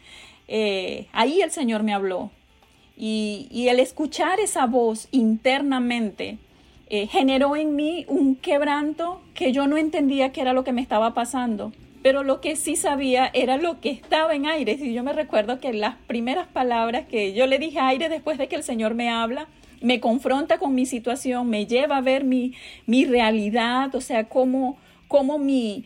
Eh, 0.49 1.07
ahí 1.12 1.41
el 1.41 1.51
Señor 1.51 1.82
me 1.82 1.95
habló. 1.95 2.30
Y, 2.97 3.49
y 3.51 3.68
el 3.68 3.80
escuchar 3.80 4.39
esa 4.41 4.66
voz 4.66 5.09
internamente 5.11 6.39
eh, 6.91 7.07
generó 7.07 7.57
en 7.57 7.74
mí 7.74 8.05
un 8.09 8.37
quebranto 8.37 9.20
que 9.35 9.53
yo 9.53 9.66
no 9.66 9.76
entendía 9.76 10.32
qué 10.32 10.43
era 10.43 10.53
lo 10.53 10.64
que 10.64 10.72
me 10.72 10.82
estaba 10.82 11.14
pasando. 11.14 11.72
Pero 12.03 12.22
lo 12.22 12.43
que 12.43 12.55
sí 12.55 12.76
sabía 12.76 13.30
era 13.32 13.57
lo 13.57 13.80
que 13.80 13.91
estaba 13.91 14.35
en 14.35 14.47
aire. 14.47 14.78
Y 14.78 14.93
yo 14.93 15.03
me 15.03 15.14
recuerdo 15.14 15.59
que 15.59 15.72
las 15.72 15.97
primeras 16.07 16.47
palabras 16.47 17.07
que 17.07 17.32
yo 17.32 17.47
le 17.47 17.59
dije 17.59 17.80
a 17.80 17.89
aire 17.89 18.11
después 18.11 18.37
de 18.37 18.47
que 18.47 18.57
el 18.57 18.62
Señor 18.62 18.95
me 18.95 19.09
habla, 19.09 19.49
me 19.80 20.01
confronta 20.01 20.59
con 20.59 20.74
mi 20.74 20.87
situación, 20.87 21.49
me 21.49 21.66
lleva 21.66 21.97
a 21.97 22.03
ver 22.03 22.24
mi, 22.24 22.53
mi 22.87 23.07
realidad, 23.07 23.95
o 23.95 24.01
sea, 24.01 24.24
cómo, 24.24 24.76
cómo 25.14 25.38
mi, 25.38 25.84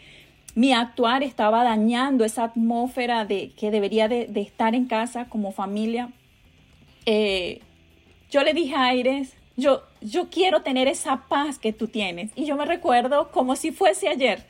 mi 0.55 0.73
actuar 0.73 1.23
estaba 1.23 1.63
dañando 1.63 2.25
esa 2.25 2.45
atmósfera 2.45 3.27
de 3.27 3.51
que 3.51 3.71
debería 3.71 4.09
de, 4.09 4.27
estar 4.37 4.75
en 4.75 4.87
casa 4.87 5.27
como 5.29 5.53
familia. 5.53 6.09
Eh, 7.05 7.61
yo 8.31 8.43
le 8.43 8.55
dije 8.55 8.75
a 8.75 8.85
Aires, 8.85 9.35
yo, 9.55 9.83
yo 10.01 10.31
quiero 10.31 10.63
tener 10.63 10.89
esa 10.89 11.25
paz 11.29 11.59
que 11.59 11.75
tú 11.75 11.89
tienes. 11.89 12.31
Y 12.37 12.47
yo 12.47 12.57
me 12.57 12.65
recuerdo 12.65 13.31
como 13.31 13.55
si 13.55 13.71
fuese 13.71 14.09
ayer 14.09 14.47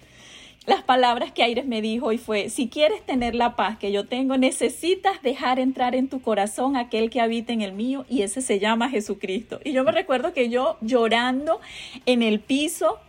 las 0.68 0.82
palabras 0.82 1.32
que 1.32 1.42
Aires 1.42 1.66
me 1.66 1.82
dijo 1.82 2.12
y 2.12 2.18
fue, 2.18 2.48
si 2.48 2.68
quieres 2.68 3.04
tener 3.04 3.34
la 3.34 3.56
paz 3.56 3.78
que 3.78 3.90
yo 3.90 4.06
tengo, 4.06 4.36
necesitas 4.36 5.22
dejar 5.22 5.58
entrar 5.58 5.96
en 5.96 6.08
tu 6.08 6.20
corazón 6.20 6.76
aquel 6.76 7.10
que 7.10 7.20
habita 7.20 7.52
en 7.52 7.62
el 7.62 7.72
mío 7.72 8.04
y 8.08 8.22
ese 8.22 8.42
se 8.42 8.60
llama 8.60 8.90
Jesucristo. 8.90 9.58
Y 9.64 9.72
yo 9.72 9.82
me 9.82 9.90
recuerdo 9.90 10.32
que 10.32 10.50
yo 10.50 10.76
llorando 10.82 11.58
en 12.06 12.22
el 12.22 12.38
piso, 12.38 13.00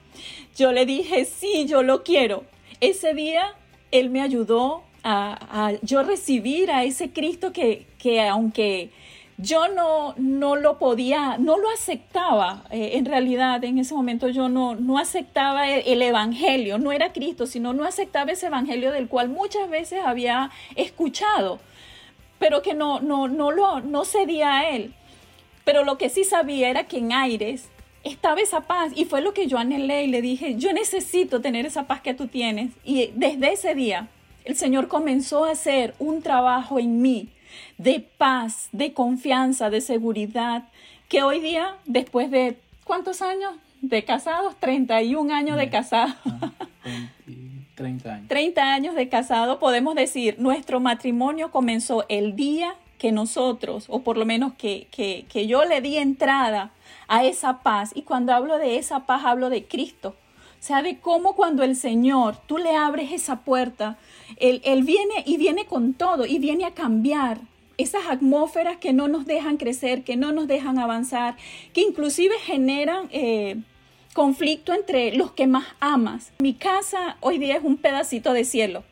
yo 0.56 0.72
le 0.72 0.86
dije, 0.86 1.26
sí, 1.26 1.66
yo 1.68 1.84
lo 1.84 2.04
quiero. 2.04 2.44
Ese 2.82 3.14
día 3.14 3.56
él 3.92 4.10
me 4.10 4.22
ayudó 4.22 4.84
a, 5.04 5.74
yo 5.82 6.04
recibir 6.04 6.72
a 6.72 6.84
ese 6.84 7.12
Cristo 7.12 7.54
que, 7.54 7.88
que 7.98 8.22
aunque 8.28 8.92
yo 9.42 9.70
no, 9.70 10.16
no 10.18 10.58
lo 10.58 10.78
podía, 10.80 11.38
no 11.38 11.58
lo 11.58 11.70
aceptaba. 11.70 12.66
Eh, 12.72 12.92
en 12.96 13.06
realidad, 13.06 13.64
en 13.64 13.80
ese 13.80 13.94
momento 13.94 14.28
yo 14.28 14.50
no, 14.50 14.76
no 14.76 15.00
aceptaba 15.00 15.70
el, 15.70 16.02
Evangelio, 16.02 16.78
no 16.78 16.92
era 16.92 17.14
Cristo, 17.14 17.46
sino 17.48 17.72
no 17.74 17.86
aceptaba 17.86 18.34
ese 18.34 18.48
Evangelio 18.48 18.92
del 18.92 19.08
cual 19.08 19.30
muchas 19.30 19.70
veces 19.70 20.02
había 20.06 20.52
escuchado, 20.76 21.60
pero 22.38 22.62
que 22.62 22.74
no, 22.74 23.00
no, 23.00 23.30
no, 23.30 23.52
lo, 23.52 23.80
no 23.80 24.04
cedía 24.04 24.60
a 24.60 24.70
él. 24.72 24.94
Pero 25.64 25.86
lo 25.86 25.98
que 25.98 26.10
sí 26.10 26.26
sabía 26.26 26.70
era 26.70 26.84
que 26.84 26.98
en 26.98 27.14
Aires 27.14 27.70
estaba 28.04 28.40
esa 28.40 28.62
paz 28.62 28.92
y 28.96 29.06
fue 29.06 29.22
lo 29.22 29.34
que 29.34 29.48
yo 29.48 29.58
anhelé 29.58 30.04
y 30.04 30.08
le 30.08 30.22
dije, 30.22 30.56
yo 30.56 30.74
necesito 30.74 31.42
tener 31.42 31.66
esa 31.66 31.88
paz 31.88 32.02
que 32.02 32.14
tú 32.14 32.28
tienes. 32.28 32.72
Y 32.84 33.12
desde 33.16 33.54
ese 33.54 33.76
día 33.76 34.08
el 34.46 34.56
Señor 34.56 34.88
comenzó 34.88 35.46
a 35.46 35.52
hacer 35.52 35.94
un 36.00 36.22
trabajo 36.22 36.80
en 36.80 37.02
mí 37.02 37.30
de 37.78 38.06
paz, 38.18 38.70
de 38.72 38.94
confianza, 38.94 39.70
de 39.70 39.82
seguridad, 39.82 40.64
que 41.08 41.24
hoy 41.24 41.40
día, 41.40 41.76
después 41.86 42.32
de 42.32 42.58
cuántos 42.84 43.22
años 43.22 43.54
de 43.82 44.04
casados, 44.04 44.56
31 44.60 45.34
años 45.34 45.58
de 45.58 45.70
casados. 45.70 46.16
30 47.76 48.14
años. 48.14 48.28
30 48.28 48.74
años 48.74 48.96
de 48.96 49.10
casado, 49.10 49.60
podemos 49.60 49.96
decir, 49.96 50.36
nuestro 50.38 50.80
matrimonio 50.80 51.52
comenzó 51.52 52.06
el 52.10 52.36
día 52.36 52.76
que 52.98 53.12
nosotros, 53.12 53.86
o 53.88 54.02
por 54.02 54.18
lo 54.18 54.26
menos 54.26 54.54
que, 54.56 54.88
que, 54.92 55.26
que 55.30 55.48
yo 55.48 55.64
le 55.64 55.80
di 55.80 55.98
entrada 55.98 56.72
a 57.10 57.26
esa 57.26 57.60
paz. 57.60 57.92
Y 57.94 58.04
cuando 58.04 58.34
hablo 58.34 58.58
de 58.58 58.78
esa 58.78 59.06
paz, 59.06 59.24
hablo 59.26 59.50
de 59.50 59.66
Cristo. 59.66 60.16
O 60.60 60.64
sea, 60.64 60.82
de 60.82 61.00
cómo 61.00 61.36
cuando 61.36 61.64
el 61.64 61.76
Señor, 61.76 62.38
tú 62.48 62.58
le 62.58 62.76
abres 62.76 63.12
esa 63.12 63.42
puerta, 63.42 63.98
Él, 64.38 64.62
él 64.64 64.84
viene 64.84 65.24
y 65.26 65.38
viene 65.38 65.66
con 65.66 65.94
todo 65.94 66.26
y 66.26 66.38
viene 66.40 66.66
a 66.66 66.74
cambiar 66.74 67.40
esas 67.78 68.08
atmósferas 68.08 68.78
que 68.78 68.92
no 68.92 69.08
nos 69.08 69.26
dejan 69.26 69.56
crecer, 69.56 70.04
que 70.04 70.18
no 70.18 70.34
nos 70.34 70.48
dejan 70.48 70.78
avanzar, 70.78 71.38
que 71.74 71.80
inclusive 71.82 72.36
generan 72.40 73.08
eh, 73.12 73.56
conflicto 74.14 74.74
entre 74.74 75.16
los 75.16 75.32
que 75.32 75.48
más 75.48 75.66
amas. 75.80 76.34
Mi 76.40 76.54
casa 76.54 77.16
hoy 77.22 77.38
día 77.38 77.56
es 77.56 77.64
un 77.64 77.78
pedacito 77.78 78.34
de 78.34 78.44
cielo. 78.44 78.84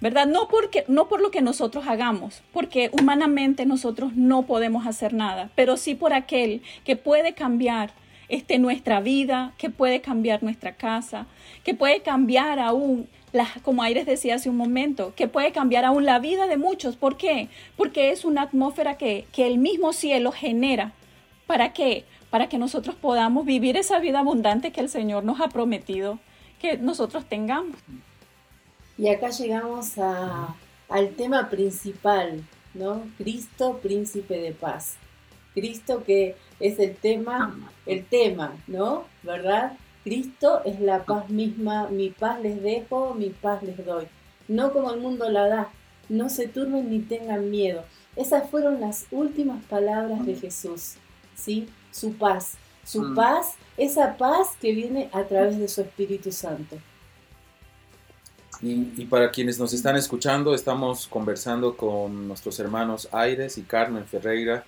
¿Verdad? 0.00 0.26
No, 0.26 0.48
porque, 0.48 0.84
no 0.88 1.08
por 1.08 1.20
lo 1.20 1.30
que 1.30 1.40
nosotros 1.40 1.86
hagamos, 1.86 2.42
porque 2.52 2.90
humanamente 2.92 3.66
nosotros 3.66 4.14
no 4.14 4.42
podemos 4.42 4.86
hacer 4.86 5.12
nada, 5.12 5.50
pero 5.54 5.76
sí 5.76 5.94
por 5.94 6.12
aquel 6.12 6.62
que 6.84 6.96
puede 6.96 7.34
cambiar 7.34 7.92
este, 8.28 8.58
nuestra 8.58 9.00
vida, 9.00 9.52
que 9.58 9.70
puede 9.70 10.00
cambiar 10.00 10.42
nuestra 10.42 10.74
casa, 10.74 11.26
que 11.64 11.74
puede 11.74 12.00
cambiar 12.02 12.58
aún, 12.58 13.08
la, 13.32 13.48
como 13.62 13.82
Aires 13.82 14.06
decía 14.06 14.34
hace 14.34 14.50
un 14.50 14.56
momento, 14.56 15.14
que 15.14 15.28
puede 15.28 15.52
cambiar 15.52 15.84
aún 15.84 16.04
la 16.04 16.18
vida 16.18 16.46
de 16.46 16.56
muchos. 16.56 16.96
¿Por 16.96 17.16
qué? 17.16 17.48
Porque 17.76 18.10
es 18.10 18.24
una 18.24 18.42
atmósfera 18.42 18.96
que, 18.96 19.26
que 19.32 19.46
el 19.46 19.58
mismo 19.58 19.92
cielo 19.92 20.32
genera. 20.32 20.92
¿Para 21.46 21.72
qué? 21.72 22.04
Para 22.30 22.48
que 22.48 22.58
nosotros 22.58 22.96
podamos 22.96 23.44
vivir 23.46 23.76
esa 23.76 24.00
vida 24.00 24.18
abundante 24.18 24.72
que 24.72 24.80
el 24.80 24.88
Señor 24.88 25.24
nos 25.24 25.40
ha 25.40 25.48
prometido 25.48 26.18
que 26.60 26.78
nosotros 26.78 27.26
tengamos. 27.26 27.76
Y 28.98 29.08
acá 29.08 29.30
llegamos 29.30 29.98
a, 29.98 30.54
al 30.88 31.10
tema 31.10 31.50
principal, 31.50 32.44
¿no? 32.74 33.02
Cristo, 33.18 33.78
príncipe 33.82 34.38
de 34.38 34.52
paz. 34.52 34.96
Cristo 35.54 36.04
que 36.04 36.36
es 36.60 36.78
el 36.78 36.96
tema, 36.96 37.56
el 37.86 38.04
tema, 38.04 38.56
¿no? 38.66 39.04
¿Verdad? 39.22 39.76
Cristo 40.04 40.62
es 40.64 40.80
la 40.80 41.04
paz 41.04 41.28
misma, 41.30 41.88
mi 41.88 42.10
paz 42.10 42.40
les 42.40 42.62
dejo, 42.62 43.14
mi 43.14 43.30
paz 43.30 43.62
les 43.62 43.84
doy. 43.84 44.06
No 44.48 44.72
como 44.72 44.92
el 44.92 45.00
mundo 45.00 45.28
la 45.28 45.48
da, 45.48 45.68
no 46.08 46.28
se 46.28 46.46
turben 46.46 46.90
ni 46.90 47.00
tengan 47.00 47.50
miedo. 47.50 47.84
Esas 48.14 48.48
fueron 48.48 48.80
las 48.80 49.06
últimas 49.10 49.62
palabras 49.64 50.24
de 50.24 50.36
Jesús, 50.36 50.94
¿sí? 51.34 51.68
Su 51.90 52.14
paz, 52.14 52.54
su 52.84 53.02
mm. 53.02 53.14
paz, 53.14 53.54
esa 53.76 54.16
paz 54.16 54.56
que 54.60 54.72
viene 54.72 55.10
a 55.12 55.24
través 55.24 55.58
de 55.58 55.68
su 55.68 55.80
Espíritu 55.80 56.32
Santo. 56.32 56.76
Y, 58.62 59.04
para 59.06 59.30
quienes 59.30 59.58
nos 59.58 59.72
están 59.72 59.96
escuchando, 59.96 60.54
estamos 60.54 61.06
conversando 61.06 61.76
con 61.76 62.28
nuestros 62.28 62.58
hermanos 62.58 63.08
Aires 63.12 63.58
y 63.58 63.62
Carmen 63.62 64.06
Ferreira, 64.06 64.64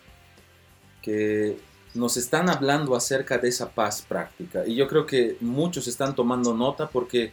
que 1.00 1.58
nos 1.94 2.16
están 2.16 2.50
hablando 2.50 2.94
acerca 2.94 3.38
de 3.38 3.48
esa 3.48 3.70
paz 3.70 4.02
práctica. 4.02 4.66
Y 4.66 4.74
yo 4.74 4.88
creo 4.88 5.06
que 5.06 5.36
muchos 5.40 5.88
están 5.88 6.14
tomando 6.14 6.54
nota 6.54 6.88
porque 6.88 7.32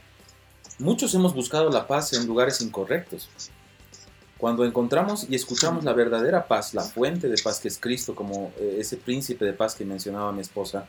muchos 0.79 1.13
hemos 1.13 1.33
buscado 1.33 1.69
la 1.69 1.87
paz 1.87 2.13
en 2.13 2.25
lugares 2.25 2.61
incorrectos. 2.61 3.29
Cuando 4.37 4.65
encontramos 4.65 5.27
y 5.29 5.35
escuchamos 5.35 5.83
la 5.83 5.93
verdadera 5.93 6.47
paz, 6.47 6.73
la 6.73 6.83
fuente 6.83 7.27
de 7.27 7.41
paz 7.41 7.59
que 7.59 7.67
es 7.67 7.77
Cristo, 7.77 8.15
como 8.15 8.51
eh, 8.57 8.77
ese 8.79 8.97
príncipe 8.97 9.45
de 9.45 9.53
paz 9.53 9.75
que 9.75 9.85
mencionaba 9.85 10.31
mi 10.31 10.41
esposa, 10.41 10.87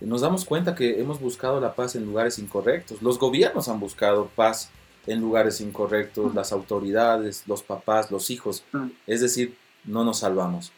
nos 0.00 0.20
damos 0.20 0.44
cuenta 0.44 0.74
que 0.74 1.00
hemos 1.00 1.20
buscado 1.20 1.58
la 1.60 1.74
paz 1.74 1.96
en 1.96 2.04
lugares 2.04 2.38
incorrectos. 2.38 3.00
Los 3.00 3.18
gobiernos 3.18 3.68
han 3.68 3.80
buscado 3.80 4.30
paz 4.34 4.70
en 5.06 5.20
lugares 5.20 5.60
incorrectos, 5.60 6.34
las 6.34 6.52
autoridades, 6.52 7.44
los 7.46 7.62
papás, 7.62 8.10
los 8.10 8.30
hijos. 8.30 8.64
Es 9.06 9.20
decir, 9.20 9.56
no 9.84 10.04
nos 10.04 10.20
salvamos. 10.20 10.72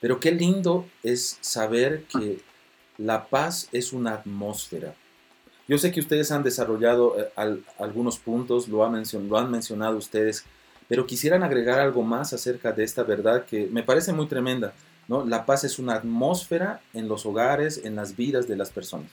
Pero 0.00 0.20
qué 0.20 0.32
lindo 0.32 0.86
es 1.02 1.38
saber 1.40 2.04
que 2.04 2.40
la 2.98 3.26
paz 3.28 3.68
es 3.72 3.92
una 3.92 4.14
atmósfera. 4.14 4.94
Yo 5.68 5.78
sé 5.78 5.92
que 5.92 6.00
ustedes 6.00 6.32
han 6.32 6.42
desarrollado 6.42 7.16
eh, 7.18 7.62
algunos 7.78 8.18
puntos, 8.18 8.68
lo, 8.68 8.78
lo 8.78 9.38
han 9.38 9.50
mencionado 9.50 9.96
ustedes, 9.96 10.44
pero 10.88 11.06
quisieran 11.06 11.42
agregar 11.42 11.78
algo 11.78 12.02
más 12.02 12.32
acerca 12.32 12.72
de 12.72 12.84
esta 12.84 13.04
verdad 13.04 13.44
que 13.44 13.66
me 13.66 13.82
parece 13.82 14.12
muy 14.12 14.26
tremenda. 14.26 14.74
¿no? 15.08 15.24
La 15.24 15.46
paz 15.46 15.64
es 15.64 15.78
una 15.78 15.94
atmósfera 15.94 16.80
en 16.92 17.08
los 17.08 17.24
hogares, 17.24 17.80
en 17.84 17.96
las 17.96 18.16
vidas 18.16 18.48
de 18.48 18.56
las 18.56 18.70
personas. 18.70 19.10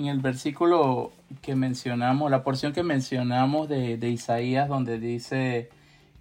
En 0.00 0.06
el 0.06 0.20
versículo 0.20 1.12
que 1.42 1.54
mencionamos, 1.54 2.30
la 2.30 2.42
porción 2.42 2.72
que 2.72 2.82
mencionamos 2.82 3.68
de, 3.68 3.98
de 3.98 4.08
Isaías, 4.08 4.66
donde 4.66 4.98
dice, 4.98 5.68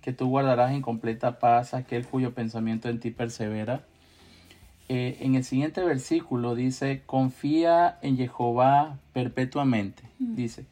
que 0.01 0.11
tú 0.11 0.27
guardarás 0.27 0.71
en 0.71 0.82
completa 0.82 1.39
paz 1.39 1.73
aquel 1.73 2.05
cuyo 2.05 2.34
pensamiento 2.34 2.89
en 2.89 2.99
ti 2.99 3.11
persevera. 3.11 3.84
Eh, 4.89 5.17
en 5.21 5.36
el 5.36 5.45
siguiente 5.45 5.82
versículo 5.82 6.55
dice, 6.55 7.03
confía 7.05 7.97
en 8.01 8.17
Jehová 8.17 8.97
perpetuamente. 9.13 10.03
Mm. 10.19 10.36
Dice, 10.36 10.65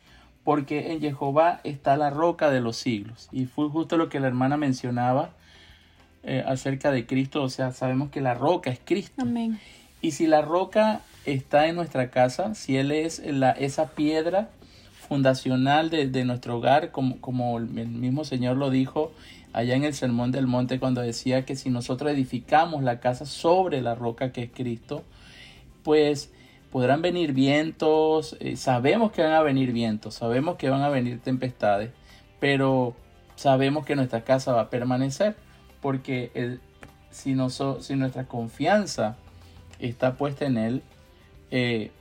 porque 0.44 0.92
en 0.92 1.00
Jehová 1.00 1.62
está 1.64 1.96
la 1.96 2.10
roca 2.10 2.50
de 2.50 2.60
los 2.60 2.76
siglos. 2.76 3.30
Y 3.32 3.46
fue 3.46 3.70
justo 3.70 3.96
lo 3.96 4.10
que 4.10 4.20
la 4.20 4.28
hermana 4.28 4.58
mencionaba 4.58 5.30
eh, 6.24 6.44
acerca 6.46 6.92
de 6.92 7.06
Cristo. 7.06 7.42
O 7.42 7.50
sea, 7.50 7.72
sabemos 7.72 8.10
que 8.10 8.20
la 8.20 8.34
roca 8.34 8.70
es 8.70 8.82
Cristo. 8.84 9.22
Amén. 9.22 9.62
Y 10.02 10.12
si 10.12 10.28
la 10.28 10.42
roca 10.42 11.02
está 11.28 11.68
en 11.68 11.76
nuestra 11.76 12.10
casa, 12.10 12.56
si 12.56 12.78
Él 12.78 12.92
es 12.92 13.22
la, 13.26 13.52
esa 13.52 13.92
piedra 13.92 14.50
fundacional 15.08 15.90
de, 15.90 16.08
de 16.08 16.26
nuestro 16.26 16.58
hogar, 16.58 16.92
como, 16.92 17.20
como 17.22 17.58
el 17.58 17.68
mismo 17.68 18.24
Señor 18.24 18.58
lo 18.58 18.70
dijo 18.70 19.12
allá 19.54 19.76
en 19.76 19.84
el 19.84 19.94
Sermón 19.94 20.32
del 20.32 20.48
Monte 20.48 20.80
cuando 20.80 21.02
decía 21.02 21.46
que 21.46 21.56
si 21.56 21.70
nosotros 21.70 22.12
edificamos 22.12 22.84
la 22.84 23.00
casa 23.00 23.26
sobre 23.26 23.82
la 23.82 23.96
roca 23.96 24.32
que 24.32 24.44
es 24.44 24.52
Cristo, 24.54 25.04
pues 25.84 26.32
podrán 26.72 27.02
venir 27.02 27.34
vientos, 27.34 28.38
eh, 28.40 28.56
sabemos 28.56 29.12
que 29.12 29.24
van 29.24 29.34
a 29.34 29.42
venir 29.42 29.72
vientos, 29.72 30.16
sabemos 30.16 30.58
que 30.58 30.70
van 30.70 30.82
a 30.82 30.90
venir 30.90 31.20
tempestades, 31.22 31.92
pero 32.40 32.96
sabemos 33.36 33.86
que 33.86 33.96
nuestra 33.96 34.24
casa 34.24 34.54
va 34.54 34.62
a 34.62 34.70
permanecer, 34.70 35.36
porque 35.82 36.32
el, 36.34 36.60
si, 37.10 37.36
si 37.80 37.96
nuestra 37.96 38.26
confianza 38.28 39.18
está 39.80 40.16
puesta 40.16 40.46
en 40.46 40.58
Él, 40.58 40.84
eh, 41.52 41.92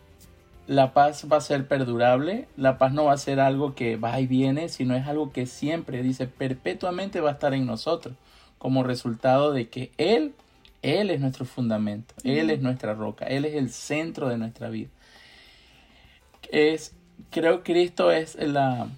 la 0.66 0.92
paz 0.92 1.26
va 1.30 1.36
a 1.36 1.40
ser 1.40 1.68
perdurable, 1.68 2.48
la 2.56 2.78
paz 2.78 2.92
no 2.92 3.04
va 3.04 3.12
a 3.12 3.18
ser 3.18 3.38
algo 3.38 3.74
que 3.74 3.96
va 3.96 4.18
y 4.20 4.26
viene, 4.26 4.68
sino 4.68 4.96
es 4.96 5.06
algo 5.06 5.32
que 5.32 5.46
siempre, 5.46 6.02
dice, 6.02 6.26
perpetuamente 6.26 7.20
va 7.20 7.30
a 7.30 7.34
estar 7.34 7.54
en 7.54 7.66
nosotros, 7.66 8.14
como 8.58 8.82
resultado 8.82 9.52
de 9.52 9.68
que 9.68 9.92
Él, 9.96 10.34
Él 10.82 11.10
es 11.10 11.20
nuestro 11.20 11.44
fundamento, 11.44 12.14
Él 12.24 12.50
es 12.50 12.60
nuestra 12.62 12.94
roca, 12.94 13.26
Él 13.26 13.44
es 13.44 13.54
el 13.54 13.70
centro 13.70 14.28
de 14.28 14.38
nuestra 14.38 14.68
vida. 14.68 14.88
Es, 16.50 16.94
creo 17.30 17.62
que 17.62 17.72
Cristo 17.72 18.10
es 18.10 18.36
la, 18.36 18.88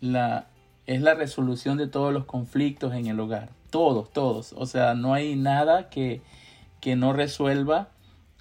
la, 0.00 0.46
es 0.86 1.00
la 1.00 1.14
resolución 1.14 1.78
de 1.78 1.88
todos 1.88 2.12
los 2.12 2.26
conflictos 2.26 2.94
en 2.94 3.06
el 3.06 3.18
hogar, 3.18 3.50
todos, 3.70 4.12
todos, 4.12 4.52
o 4.56 4.66
sea, 4.66 4.94
no 4.94 5.14
hay 5.14 5.34
nada 5.34 5.90
que, 5.90 6.20
que 6.80 6.94
no 6.94 7.12
resuelva 7.12 7.88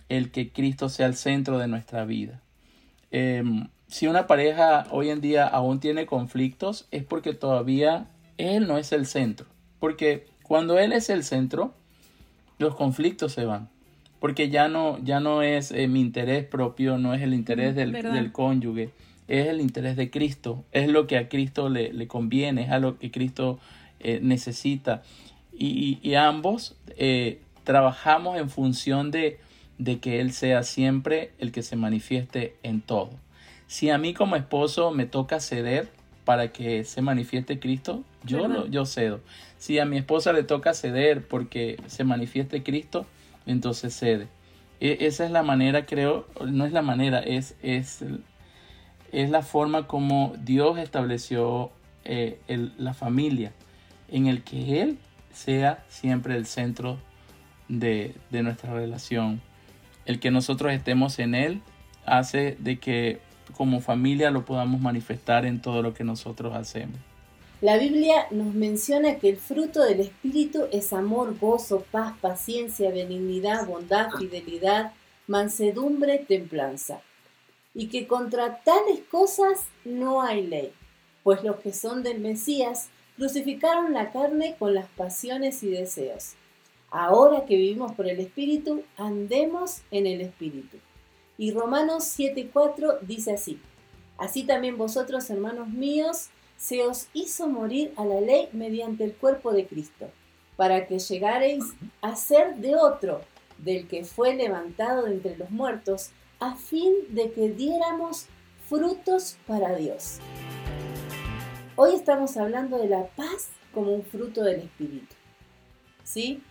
el 0.09 0.31
que 0.31 0.51
Cristo 0.51 0.89
sea 0.89 1.07
el 1.07 1.15
centro 1.15 1.57
de 1.59 1.67
nuestra 1.67 2.05
vida. 2.05 2.41
Em, 3.11 3.67
si 3.87 4.07
una 4.07 4.27
pareja 4.27 4.85
hoy 4.91 5.09
en 5.09 5.21
día 5.21 5.47
aún 5.47 5.79
tiene 5.79 6.05
conflictos, 6.05 6.87
es 6.91 7.03
porque 7.03 7.33
todavía 7.33 8.07
Él 8.37 8.67
no 8.67 8.77
es 8.77 8.91
el 8.91 9.05
centro. 9.05 9.47
Porque 9.79 10.27
cuando 10.43 10.77
Él 10.77 10.93
es 10.93 11.09
el 11.09 11.23
centro, 11.23 11.73
los 12.57 12.75
conflictos 12.75 13.33
se 13.33 13.45
van. 13.45 13.69
Porque 14.19 14.49
ya 14.49 14.67
no, 14.67 14.97
ya 15.03 15.19
no 15.19 15.41
es 15.43 15.71
eh, 15.71 15.87
mi 15.87 16.01
interés 16.01 16.43
propio, 16.45 16.97
no 16.97 17.13
es 17.13 17.21
el 17.21 17.33
interés 17.33 17.75
del, 17.75 17.91
del, 17.91 18.31
cónyuge, 18.31 18.89
es 19.27 19.47
el 19.47 19.61
interés 19.61 19.95
de 19.95 20.09
Cristo, 20.09 20.63
es 20.71 20.87
lo 20.87 21.05
que 21.05 21.17
a 21.17 21.29
Cristo 21.29 21.69
le, 21.69 21.93
le 21.93 22.07
conviene, 22.07 22.63
es 22.63 22.71
a 22.71 22.79
lo 22.79 22.97
que 22.97 23.11
Cristo 23.11 23.59
eh, 23.99 24.19
necesita. 24.21 25.03
Y, 25.53 25.99
y, 26.01 26.15
ambos 26.15 26.75
eh, 26.97 27.41
trabajamos 27.63 28.37
en 28.37 28.49
función 28.49 29.11
de, 29.11 29.39
de 29.77 29.99
que 29.99 30.19
Él 30.21 30.33
sea 30.33 30.63
siempre 30.63 31.31
el 31.39 31.51
que 31.51 31.63
se 31.63 31.75
manifieste 31.75 32.55
en 32.63 32.81
todo. 32.81 33.11
Si 33.67 33.89
a 33.89 33.97
mí 33.97 34.13
como 34.13 34.35
esposo 34.35 34.91
me 34.91 35.05
toca 35.05 35.39
ceder 35.39 35.89
para 36.23 36.51
que 36.51 36.83
se 36.83 37.01
manifieste 37.01 37.59
Cristo, 37.59 38.03
yo, 38.23 38.47
lo, 38.47 38.67
yo 38.67 38.85
cedo. 38.85 39.21
Si 39.57 39.79
a 39.79 39.85
mi 39.85 39.97
esposa 39.97 40.33
le 40.33 40.43
toca 40.43 40.73
ceder 40.73 41.27
porque 41.27 41.79
se 41.87 42.03
manifieste 42.03 42.63
Cristo, 42.63 43.05
entonces 43.45 43.93
cede. 43.93 44.27
E, 44.79 44.97
esa 45.01 45.25
es 45.25 45.31
la 45.31 45.43
manera, 45.43 45.85
creo, 45.85 46.27
no 46.45 46.65
es 46.65 46.73
la 46.73 46.81
manera, 46.81 47.19
es, 47.19 47.55
es, 47.61 48.03
es 49.11 49.29
la 49.29 49.41
forma 49.41 49.87
como 49.87 50.33
Dios 50.39 50.77
estableció 50.77 51.71
eh, 52.03 52.39
la 52.77 52.93
familia, 52.93 53.53
en 54.09 54.27
el 54.27 54.43
que 54.43 54.81
Él 54.81 54.97
sea 55.33 55.83
siempre 55.89 56.35
el 56.35 56.45
centro 56.45 56.99
de, 57.67 58.15
de 58.31 58.43
nuestra 58.43 58.73
relación 58.73 59.41
el 60.07 60.19
que 60.19 60.31
nosotros 60.31 60.71
estemos 60.71 61.19
en 61.19 61.35
Él 61.35 61.61
hace 62.05 62.55
de 62.59 62.79
que 62.79 63.19
como 63.55 63.81
familia 63.81 64.31
lo 64.31 64.45
podamos 64.45 64.81
manifestar 64.81 65.45
en 65.45 65.61
todo 65.61 65.81
lo 65.81 65.93
que 65.93 66.05
nosotros 66.05 66.55
hacemos. 66.55 66.97
La 67.59 67.77
Biblia 67.77 68.27
nos 68.31 68.53
menciona 68.53 69.17
que 69.17 69.29
el 69.29 69.37
fruto 69.37 69.83
del 69.83 69.99
Espíritu 69.99 70.67
es 70.71 70.93
amor, 70.93 71.37
gozo, 71.37 71.85
paz, 71.91 72.13
paciencia, 72.21 72.89
benignidad, 72.91 73.67
bondad, 73.67 74.09
fidelidad, 74.17 74.93
mansedumbre, 75.27 76.19
templanza. 76.19 77.01
Y 77.73 77.87
que 77.87 78.07
contra 78.07 78.59
tales 78.63 78.99
cosas 79.11 79.65
no 79.83 80.21
hay 80.21 80.47
ley, 80.47 80.71
pues 81.23 81.43
los 81.43 81.57
que 81.57 81.73
son 81.73 82.01
del 82.01 82.19
Mesías 82.19 82.89
crucificaron 83.17 83.93
la 83.93 84.11
carne 84.11 84.55
con 84.57 84.73
las 84.73 84.87
pasiones 84.87 85.63
y 85.63 85.69
deseos. 85.69 86.35
Ahora 86.89 87.45
que 87.45 87.57
vivimos 87.57 87.93
por 87.93 88.07
el 88.07 88.19
Espíritu, 88.19 88.83
andemos 88.95 89.81
en 89.91 90.07
el 90.07 90.21
Espíritu. 90.21 90.77
Y 91.37 91.51
Romanos 91.51 92.05
7:4 92.17 92.99
dice 93.01 93.33
así, 93.33 93.59
así 94.17 94.43
también 94.43 94.77
vosotros, 94.77 95.29
hermanos 95.29 95.67
míos, 95.67 96.29
se 96.55 96.81
os 96.83 97.07
hizo 97.13 97.47
morir 97.47 97.93
a 97.97 98.05
la 98.05 98.21
ley 98.21 98.49
mediante 98.53 99.03
el 99.03 99.13
cuerpo 99.13 99.51
de 99.51 99.67
Cristo, 99.67 100.09
para 100.55 100.87
que 100.87 100.97
llegareis 100.97 101.65
a 102.01 102.15
ser 102.15 102.55
de 102.55 102.75
otro, 102.75 103.21
del 103.57 103.87
que 103.87 104.05
fue 104.05 104.33
levantado 104.35 105.03
de 105.03 105.13
entre 105.13 105.37
los 105.37 105.51
muertos, 105.51 106.11
a 106.39 106.55
fin 106.55 106.93
de 107.09 107.31
que 107.31 107.49
diéramos 107.49 108.27
frutos 108.67 109.37
para 109.45 109.75
Dios. 109.75 110.19
Hoy 111.75 111.93
estamos 111.93 112.37
hablando 112.37 112.77
de 112.79 112.89
la 112.89 113.07
paz 113.07 113.49
como 113.73 113.91
un 113.91 114.03
fruto 114.03 114.43
del 114.43 114.61
Espíritu. 114.61 115.15
¿Sí? 116.03 116.41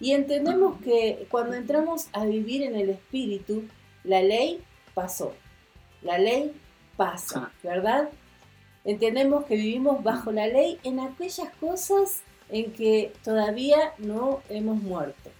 Y 0.00 0.12
entendemos 0.12 0.80
que 0.80 1.26
cuando 1.30 1.54
entramos 1.54 2.08
a 2.12 2.24
vivir 2.24 2.62
en 2.62 2.74
el 2.74 2.88
Espíritu, 2.90 3.64
la 4.02 4.22
ley 4.22 4.62
pasó. 4.94 5.34
La 6.02 6.18
ley 6.18 6.52
pasa, 6.96 7.52
¿verdad? 7.62 8.08
Entendemos 8.84 9.44
que 9.44 9.56
vivimos 9.56 10.02
bajo 10.02 10.32
la 10.32 10.46
ley 10.46 10.78
en 10.84 11.00
aquellas 11.00 11.50
cosas 11.60 12.22
en 12.48 12.72
que 12.72 13.12
todavía 13.22 13.92
no 13.98 14.40
hemos 14.48 14.82
muerto. 14.82 15.30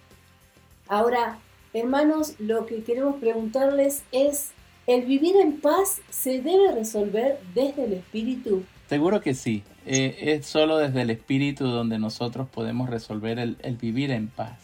Ahora, 0.87 1.39
hermanos, 1.73 2.35
lo 2.39 2.65
que 2.67 2.83
queremos 2.83 3.15
preguntarles 3.15 4.03
es, 4.11 4.51
¿el 4.85 5.05
vivir 5.05 5.35
en 5.37 5.59
paz 5.59 6.01
se 6.09 6.41
debe 6.41 6.71
resolver 6.71 7.39
desde 7.55 7.85
el 7.85 7.93
Espíritu? 7.93 8.63
Seguro 8.87 9.21
que 9.21 9.33
sí. 9.33 9.63
Eh, 9.85 10.35
es 10.35 10.45
solo 10.45 10.77
desde 10.77 11.01
el 11.01 11.09
Espíritu 11.09 11.65
donde 11.65 11.97
nosotros 11.97 12.47
podemos 12.47 12.89
resolver 12.89 13.39
el, 13.39 13.57
vivir 13.77 14.11
en 14.11 14.27
paz. 14.27 14.59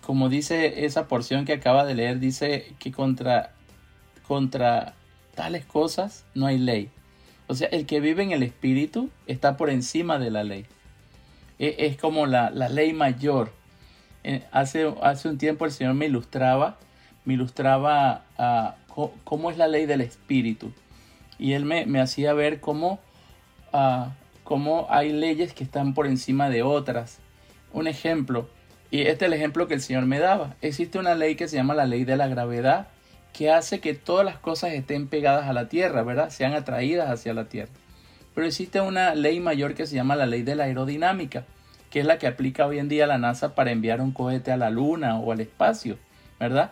como 0.00 0.28
dice 0.28 0.84
esa 0.86 1.08
porción 1.08 1.44
que 1.44 1.52
acaba 1.52 1.84
de 1.84 1.94
leer, 1.94 2.18
dice 2.20 2.74
que 2.78 2.90
contra, 2.90 3.52
contra 4.26 4.94
tales 5.34 5.64
cosas 5.64 6.24
no 6.34 6.46
hay 6.46 6.58
ley. 6.58 6.90
O 7.48 7.54
sea, 7.54 7.68
el 7.68 7.86
que 7.86 8.00
vive 8.00 8.22
en 8.22 8.32
el 8.32 8.42
Espíritu 8.42 9.10
está 9.26 9.56
por 9.56 9.68
encima 9.68 10.18
de 10.18 10.30
la 10.30 10.42
ley. 10.42 10.64
E, 11.58 11.76
es, 11.86 11.98
como 11.98 12.26
la, 12.26 12.50
ley 12.50 12.94
mayor. 12.94 13.52
Eh, 14.24 14.44
hace, 14.52 14.92
hace 15.02 15.28
un 15.28 15.36
tiempo 15.36 15.66
el 15.66 15.72
Señor 15.72 15.94
me 15.94 16.06
ilustraba, 16.06 16.78
me 17.24 17.34
ilustraba 17.34 18.24
a 18.38 18.76
cómo 19.24 19.50
es 19.50 19.58
la 19.58 19.68
ley 19.68 19.86
del 19.86 20.00
Espíritu 20.00 20.72
y 21.42 21.54
él 21.54 21.64
me, 21.64 22.00
hacía 22.00 22.34
ver 22.34 22.60
ah, 23.72 24.12
cómo, 24.44 24.86
hay 24.90 25.10
leyes 25.10 25.52
que 25.52 25.64
están 25.64 25.92
por 25.92 26.06
encima 26.06 26.48
de 26.48 26.62
otras. 26.62 27.18
Un 27.72 27.88
ejemplo, 27.88 28.48
y 28.92 29.00
este 29.00 29.24
es 29.24 29.32
el 29.32 29.32
ejemplo 29.32 29.66
que 29.66 29.74
el 29.74 29.80
Señor 29.80 30.06
me 30.06 30.20
daba. 30.20 30.54
Existe 30.60 31.00
una 31.00 31.16
ley 31.16 31.34
que 31.34 31.48
se 31.48 31.56
llama 31.56 31.74
la 31.74 31.84
ley 31.84 32.04
de 32.04 32.16
la 32.16 32.28
gravedad, 32.28 32.86
que 33.32 33.50
hace 33.50 33.80
que 33.80 33.92
todas 33.92 34.24
las 34.24 34.36
cosas 34.36 34.72
estén 34.72 35.08
pegadas 35.08 35.48
a 35.48 35.52
la 35.52 35.68
tierra, 35.68 36.04
¿verdad? 36.04 36.30
Sean 36.30 36.54
atraídas 36.54 37.10
hacia 37.10 37.34
la 37.34 37.48
tierra. 37.48 37.72
Pero 38.36 38.46
existe 38.46 38.80
una 38.80 39.16
ley 39.16 39.40
mayor 39.40 39.74
que 39.74 39.88
se 39.88 39.96
llama 39.96 40.14
la 40.14 40.26
ley 40.26 40.44
de 40.44 40.54
la 40.54 40.64
aerodinámica, 40.64 41.42
que 41.90 41.98
es 41.98 42.06
la 42.06 42.18
que 42.18 42.28
aplica 42.28 42.66
hoy 42.66 42.78
en 42.78 42.88
día 42.88 43.08
la 43.08 43.18
NASA 43.18 43.56
para 43.56 43.72
enviar 43.72 44.00
un 44.00 44.12
cohete 44.12 44.52
a 44.52 44.56
la 44.56 44.70
luna 44.70 45.18
o 45.18 45.32
al 45.32 45.40
espacio, 45.40 45.98
¿verdad? 46.38 46.70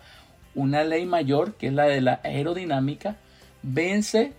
Una 0.55 0.85
ley 0.85 1.07
mayor, 1.07 1.55
que 1.55 1.67
es 1.67 1.73
la 1.73 1.87
de 1.87 2.03
la 2.03 2.21
aerodinámica, 2.23 3.17
vence 3.65 4.33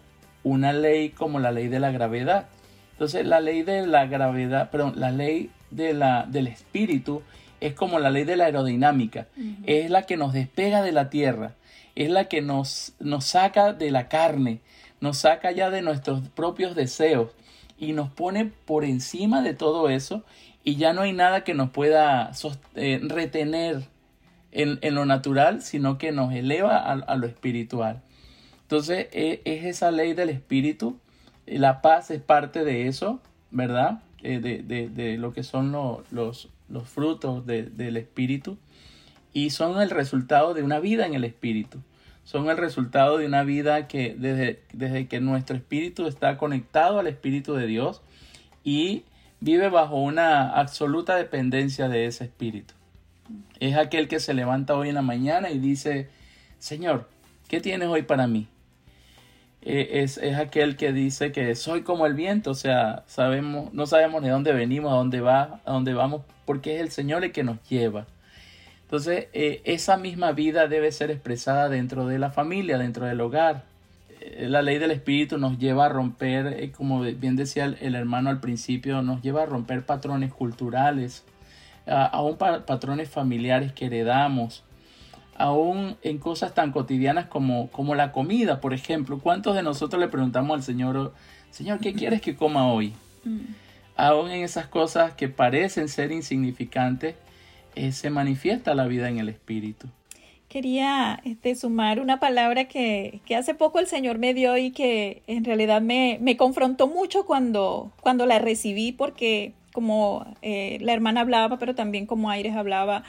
una 0.43 0.73
ley 0.73 1.09
como 1.09 1.39
la 1.39 1.51
ley 1.51 1.67
de 1.67 1.79
la 1.79 1.91
gravedad. 1.91 2.47
Entonces 2.93 3.25
la 3.25 3.39
ley 3.39 3.63
de 3.63 3.87
la 3.87 4.05
gravedad, 4.05 4.69
perdón, 4.69 4.93
la 4.95 5.11
ley 5.11 5.49
de 5.69 5.93
la, 5.93 6.25
del 6.27 6.47
espíritu 6.47 7.21
es 7.59 7.73
como 7.73 7.99
la 7.99 8.09
ley 8.09 8.25
de 8.25 8.35
la 8.35 8.45
aerodinámica. 8.45 9.27
Es 9.65 9.89
la 9.89 10.03
que 10.03 10.17
nos 10.17 10.33
despega 10.33 10.81
de 10.81 10.91
la 10.91 11.09
tierra, 11.09 11.53
es 11.95 12.09
la 12.09 12.25
que 12.25 12.41
nos, 12.41 12.93
nos 12.99 13.25
saca 13.25 13.73
de 13.73 13.91
la 13.91 14.07
carne, 14.07 14.61
nos 14.99 15.17
saca 15.17 15.51
ya 15.51 15.69
de 15.69 15.81
nuestros 15.81 16.27
propios 16.29 16.75
deseos 16.75 17.29
y 17.77 17.93
nos 17.93 18.09
pone 18.09 18.45
por 18.45 18.83
encima 18.83 19.41
de 19.41 19.53
todo 19.53 19.89
eso 19.89 20.23
y 20.63 20.75
ya 20.75 20.93
no 20.93 21.01
hay 21.01 21.13
nada 21.13 21.43
que 21.43 21.53
nos 21.53 21.69
pueda 21.69 22.31
eh, 22.75 22.99
retener 23.03 23.83
en, 24.51 24.79
en, 24.81 24.95
lo 24.95 25.05
natural, 25.05 25.61
sino 25.61 25.97
que 25.97 26.11
nos 26.11 26.33
eleva 26.33 26.77
a 26.77 27.15
lo 27.15 27.25
espiritual. 27.25 28.01
Entonces 28.71 29.07
e, 29.11 29.41
es 29.43 29.65
esa 29.65 29.91
ley 29.91 30.13
del 30.13 30.29
espíritu, 30.29 30.97
la 31.45 31.81
paz 31.81 32.09
es 32.09 32.21
parte 32.21 32.63
de 32.63 32.87
eso, 32.87 33.19
¿verdad? 33.49 34.01
Eh, 34.23 34.39
de, 34.39 35.17
lo 35.17 35.33
que 35.33 35.43
son 35.43 35.73
los, 35.73 36.09
los, 36.09 36.47
frutos 36.85 37.45
del 37.45 37.97
espíritu 37.97 38.57
y 39.33 39.49
son 39.49 39.81
el 39.81 39.89
resultado 39.89 40.53
de 40.53 40.63
una 40.63 40.79
vida 40.79 41.05
en 41.05 41.15
el 41.15 41.25
espíritu. 41.25 41.79
son 42.23 42.49
el 42.49 42.55
resultado 42.55 43.17
de 43.17 43.25
una 43.25 43.43
vida 43.43 43.89
que 43.89 44.15
desde, 44.17 44.61
desde 44.71 45.05
que 45.09 45.19
nuestro 45.19 45.57
espíritu 45.57 46.07
está 46.07 46.37
conectado 46.37 46.99
al 46.99 47.07
espíritu 47.07 47.55
de 47.55 47.67
Dios 47.67 48.01
y 48.63 49.03
vive 49.41 49.67
bajo 49.67 49.97
una 49.97 50.49
absoluta 50.49 51.17
dependencia 51.17 51.89
de 51.89 52.05
ese 52.05 52.23
espíritu. 52.23 52.73
Es 53.59 53.75
aquel 53.75 54.07
que 54.07 54.21
se 54.21 54.33
levanta 54.33 54.77
hoy 54.77 54.87
en 54.87 54.95
la 54.95 55.01
mañana 55.01 55.49
y 55.49 55.59
dice, 55.59 56.07
Señor, 56.57 57.09
¿qué 57.49 57.59
tienes 57.59 57.89
hoy 57.89 58.03
para 58.03 58.27
mí? 58.27 58.47
Eh, 59.63 60.01
es, 60.01 60.17
es, 60.17 60.37
aquel 60.37 60.75
que 60.75 60.91
dice 60.91 61.31
que 61.31 61.53
soy 61.55 61.83
como 61.83 62.07
el 62.07 62.15
viento, 62.15 62.51
o 62.51 62.55
sea, 62.55 63.03
sabemos, 63.05 63.71
no 63.73 63.85
sabemos 63.85 64.23
de 64.23 64.29
dónde 64.29 64.53
venimos, 64.53 64.91
a 64.91 64.95
dónde 64.95 65.21
va, 65.21 65.61
a 65.65 65.71
dónde 65.71 65.93
vamos, 65.93 66.23
porque 66.45 66.75
es 66.75 66.81
el 66.81 66.89
Señor 66.89 67.23
el 67.23 67.31
que 67.31 67.43
nos 67.43 67.61
lleva. 67.69 68.07
Entonces, 68.83 69.27
eh, 69.33 69.61
esa 69.65 69.97
misma 69.97 70.31
vida 70.31 70.67
debe 70.67 70.91
ser 70.91 71.11
expresada 71.11 71.69
dentro 71.69 72.07
de 72.07 72.17
la 72.17 72.31
familia, 72.31 72.79
dentro 72.79 73.05
del 73.05 73.21
hogar. 73.21 73.63
Eh, 74.19 74.47
la 74.49 74.63
ley 74.63 74.79
del 74.79 74.91
espíritu 74.91 75.37
nos 75.37 75.59
lleva 75.59 75.85
a 75.85 75.89
romper, 75.89 76.71
como 76.71 77.01
bien 77.01 77.35
decía 77.35 77.65
el, 77.65 77.95
hermano 77.95 78.31
al 78.31 78.39
principio, 78.39 79.03
nos 79.03 79.21
lleva 79.21 79.43
a 79.43 79.45
romper 79.45 79.85
patrones 79.85 80.33
culturales, 80.33 81.23
aún 81.85 82.37
patrones 82.37 83.09
familiares 83.09 83.73
que 83.73 83.87
heredamos 83.87 84.63
aún 85.41 85.97
en 86.03 86.19
cosas 86.19 86.53
tan 86.53 86.71
cotidianas 86.71 87.25
como, 87.25 87.67
como 87.71 87.95
la 87.95 88.11
comida, 88.11 88.61
por 88.61 88.73
ejemplo. 88.73 89.19
¿Cuántos 89.19 89.55
de 89.55 89.63
nosotros 89.63 89.99
le 89.99 90.07
preguntamos 90.07 90.55
al 90.55 90.61
Señor, 90.61 91.13
Señor, 91.49 91.79
¿qué 91.79 91.93
quieres 91.93 92.21
que 92.21 92.35
coma 92.35 92.71
hoy? 92.71 92.93
Mm. 93.23 93.39
Aún 93.95 94.29
en 94.29 94.43
esas 94.43 94.67
cosas 94.67 95.13
que 95.13 95.29
parecen 95.29 95.89
ser 95.89 96.11
insignificantes, 96.11 97.15
eh, 97.75 97.91
se 97.91 98.11
manifiesta 98.11 98.75
la 98.75 98.85
vida 98.85 99.09
en 99.09 99.17
el 99.17 99.29
Espíritu. 99.29 99.87
Quería 100.47 101.19
este, 101.23 101.55
sumar 101.55 101.99
una 101.99 102.19
palabra 102.19 102.65
que, 102.65 103.21
que, 103.25 103.35
hace 103.35 103.55
poco 103.55 103.79
el 103.79 103.87
Señor 103.87 104.19
me 104.19 104.33
dio 104.33 104.57
y 104.57 104.71
que 104.71 105.23
en 105.25 105.43
realidad 105.43 105.81
me, 105.81 106.19
me 106.21 106.37
confrontó 106.37 106.87
mucho 106.87 107.25
cuando, 107.25 107.91
cuando 108.01 108.27
la 108.27 108.37
recibí, 108.37 108.91
porque 108.91 109.53
como 109.73 110.25
eh, 110.41 110.77
la 110.81 110.93
hermana 110.93 111.21
hablaba, 111.21 111.57
pero 111.57 111.73
también 111.73 112.05
como 112.05 112.29
Aires 112.29 112.55
hablaba, 112.55 113.03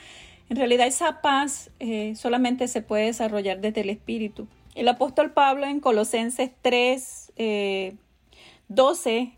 en 0.53 0.57
realidad 0.57 0.87
esa 0.87 1.23
paz 1.23 1.71
eh, 1.81 2.15
solamente 2.15 2.69
se 2.69 2.83
puede 2.83 3.07
desarrollar 3.07 3.63
desde 3.63 3.81
el 3.81 3.89
Espíritu. 3.89 4.49
El 4.75 4.87
apóstol 4.87 5.33
Pablo 5.33 5.65
en 5.65 5.81
Colosenses 5.81 6.51
3, 6.61 7.33
12 8.69 9.17
eh, 9.17 9.33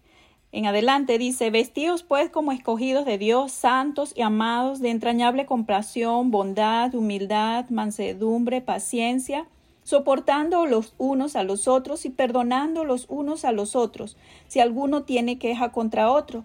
en 0.50 0.66
adelante 0.66 1.16
dice, 1.18 1.50
vestidos 1.50 2.02
pues 2.02 2.30
como 2.30 2.50
escogidos 2.50 3.04
de 3.06 3.18
Dios, 3.18 3.52
santos 3.52 4.12
y 4.16 4.22
amados, 4.22 4.80
de 4.80 4.90
entrañable 4.90 5.46
compasión, 5.46 6.32
bondad, 6.32 6.92
humildad, 6.96 7.68
mansedumbre, 7.70 8.60
paciencia, 8.60 9.46
soportando 9.84 10.66
los 10.66 10.94
unos 10.98 11.36
a 11.36 11.44
los 11.44 11.68
otros 11.68 12.06
y 12.06 12.10
perdonando 12.10 12.82
los 12.82 13.06
unos 13.08 13.44
a 13.44 13.52
los 13.52 13.76
otros, 13.76 14.16
si 14.48 14.58
alguno 14.58 15.04
tiene 15.04 15.38
queja 15.38 15.70
contra 15.70 16.10
otro. 16.10 16.42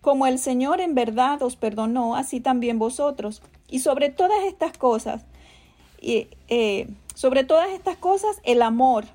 Como 0.00 0.26
el 0.26 0.38
Señor 0.38 0.80
en 0.80 0.94
verdad 0.94 1.42
os 1.42 1.54
perdonó, 1.56 2.16
así 2.16 2.40
también 2.40 2.78
vosotros. 2.78 3.42
Y 3.72 3.80
sobre 3.80 4.10
todas 4.10 4.44
estas 4.44 4.78
cosas, 4.78 5.24
eh, 6.00 6.88
sobre 7.14 7.42
todas 7.42 7.70
estas 7.70 7.96
cosas, 7.96 8.40
el 8.44 8.62
amor, 8.62 9.06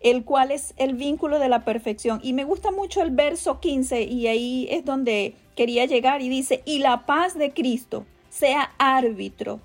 el 0.00 0.24
cual 0.24 0.52
es 0.52 0.72
el 0.76 0.94
vínculo 0.94 1.38
de 1.38 1.48
la 1.48 1.64
perfección. 1.64 2.20
Y 2.22 2.32
me 2.32 2.44
gusta 2.44 2.70
mucho 2.70 3.02
el 3.02 3.10
verso 3.10 3.60
15 3.60 4.02
y 4.02 4.28
ahí 4.28 4.68
es 4.70 4.84
donde 4.84 5.34
quería 5.56 5.86
llegar 5.86 6.22
y 6.22 6.28
dice, 6.28 6.62
y 6.64 6.78
la 6.78 7.04
paz 7.06 7.36
de 7.36 7.52
Cristo 7.52 8.06
sea 8.30 8.72
árbitro 8.78 9.60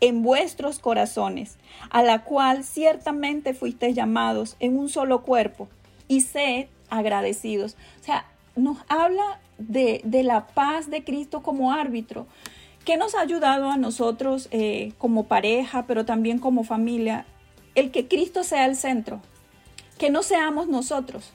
en 0.00 0.22
vuestros 0.22 0.78
corazones, 0.78 1.56
a 1.90 2.02
la 2.02 2.24
cual 2.24 2.64
ciertamente 2.64 3.54
fuisteis 3.54 3.94
llamados 3.94 4.56
en 4.60 4.76
un 4.78 4.88
solo 4.88 5.22
cuerpo, 5.22 5.68
y 6.08 6.22
sed 6.22 6.66
agradecidos. 6.90 7.76
O 8.00 8.04
sea, 8.04 8.26
nos 8.56 8.78
habla 8.88 9.40
de, 9.58 10.00
de 10.04 10.22
la 10.22 10.46
paz 10.48 10.90
de 10.90 11.04
Cristo 11.04 11.42
como 11.42 11.72
árbitro. 11.72 12.26
¿Qué 12.86 12.96
nos 12.96 13.16
ha 13.16 13.20
ayudado 13.20 13.68
a 13.68 13.76
nosotros 13.76 14.46
eh, 14.52 14.92
como 14.96 15.24
pareja, 15.24 15.88
pero 15.88 16.04
también 16.04 16.38
como 16.38 16.62
familia? 16.62 17.26
El 17.74 17.90
que 17.90 18.06
Cristo 18.06 18.44
sea 18.44 18.64
el 18.64 18.76
centro, 18.76 19.20
que 19.98 20.08
no 20.08 20.22
seamos 20.22 20.68
nosotros, 20.68 21.32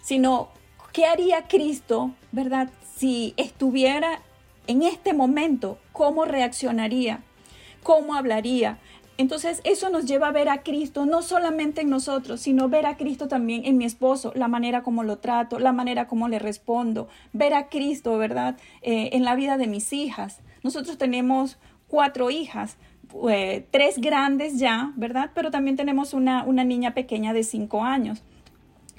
sino 0.00 0.50
qué 0.92 1.06
haría 1.06 1.48
Cristo, 1.48 2.12
¿verdad? 2.30 2.70
Si 2.96 3.34
estuviera 3.36 4.22
en 4.68 4.82
este 4.82 5.12
momento, 5.12 5.76
¿cómo 5.90 6.24
reaccionaría? 6.24 7.24
¿Cómo 7.82 8.14
hablaría? 8.14 8.78
Entonces 9.18 9.60
eso 9.64 9.90
nos 9.90 10.04
lleva 10.04 10.28
a 10.28 10.32
ver 10.32 10.48
a 10.48 10.62
Cristo 10.62 11.04
no 11.04 11.22
solamente 11.22 11.80
en 11.80 11.90
nosotros, 11.90 12.40
sino 12.40 12.68
ver 12.68 12.86
a 12.86 12.96
Cristo 12.96 13.26
también 13.26 13.64
en 13.64 13.76
mi 13.76 13.86
esposo, 13.86 14.32
la 14.36 14.46
manera 14.46 14.84
como 14.84 15.02
lo 15.02 15.18
trato, 15.18 15.58
la 15.58 15.72
manera 15.72 16.06
como 16.06 16.28
le 16.28 16.38
respondo, 16.38 17.08
ver 17.32 17.54
a 17.54 17.66
Cristo, 17.66 18.16
¿verdad? 18.18 18.56
Eh, 18.82 19.10
en 19.14 19.24
la 19.24 19.34
vida 19.34 19.56
de 19.56 19.66
mis 19.66 19.92
hijas. 19.92 20.38
Nosotros 20.62 20.98
tenemos 20.98 21.58
cuatro 21.88 22.30
hijas, 22.30 22.76
eh, 23.28 23.66
tres 23.70 23.98
grandes 23.98 24.58
ya, 24.58 24.92
¿verdad? 24.96 25.30
Pero 25.34 25.50
también 25.50 25.76
tenemos 25.76 26.14
una, 26.14 26.44
una 26.44 26.64
niña 26.64 26.94
pequeña 26.94 27.32
de 27.32 27.44
cinco 27.44 27.84
años. 27.84 28.22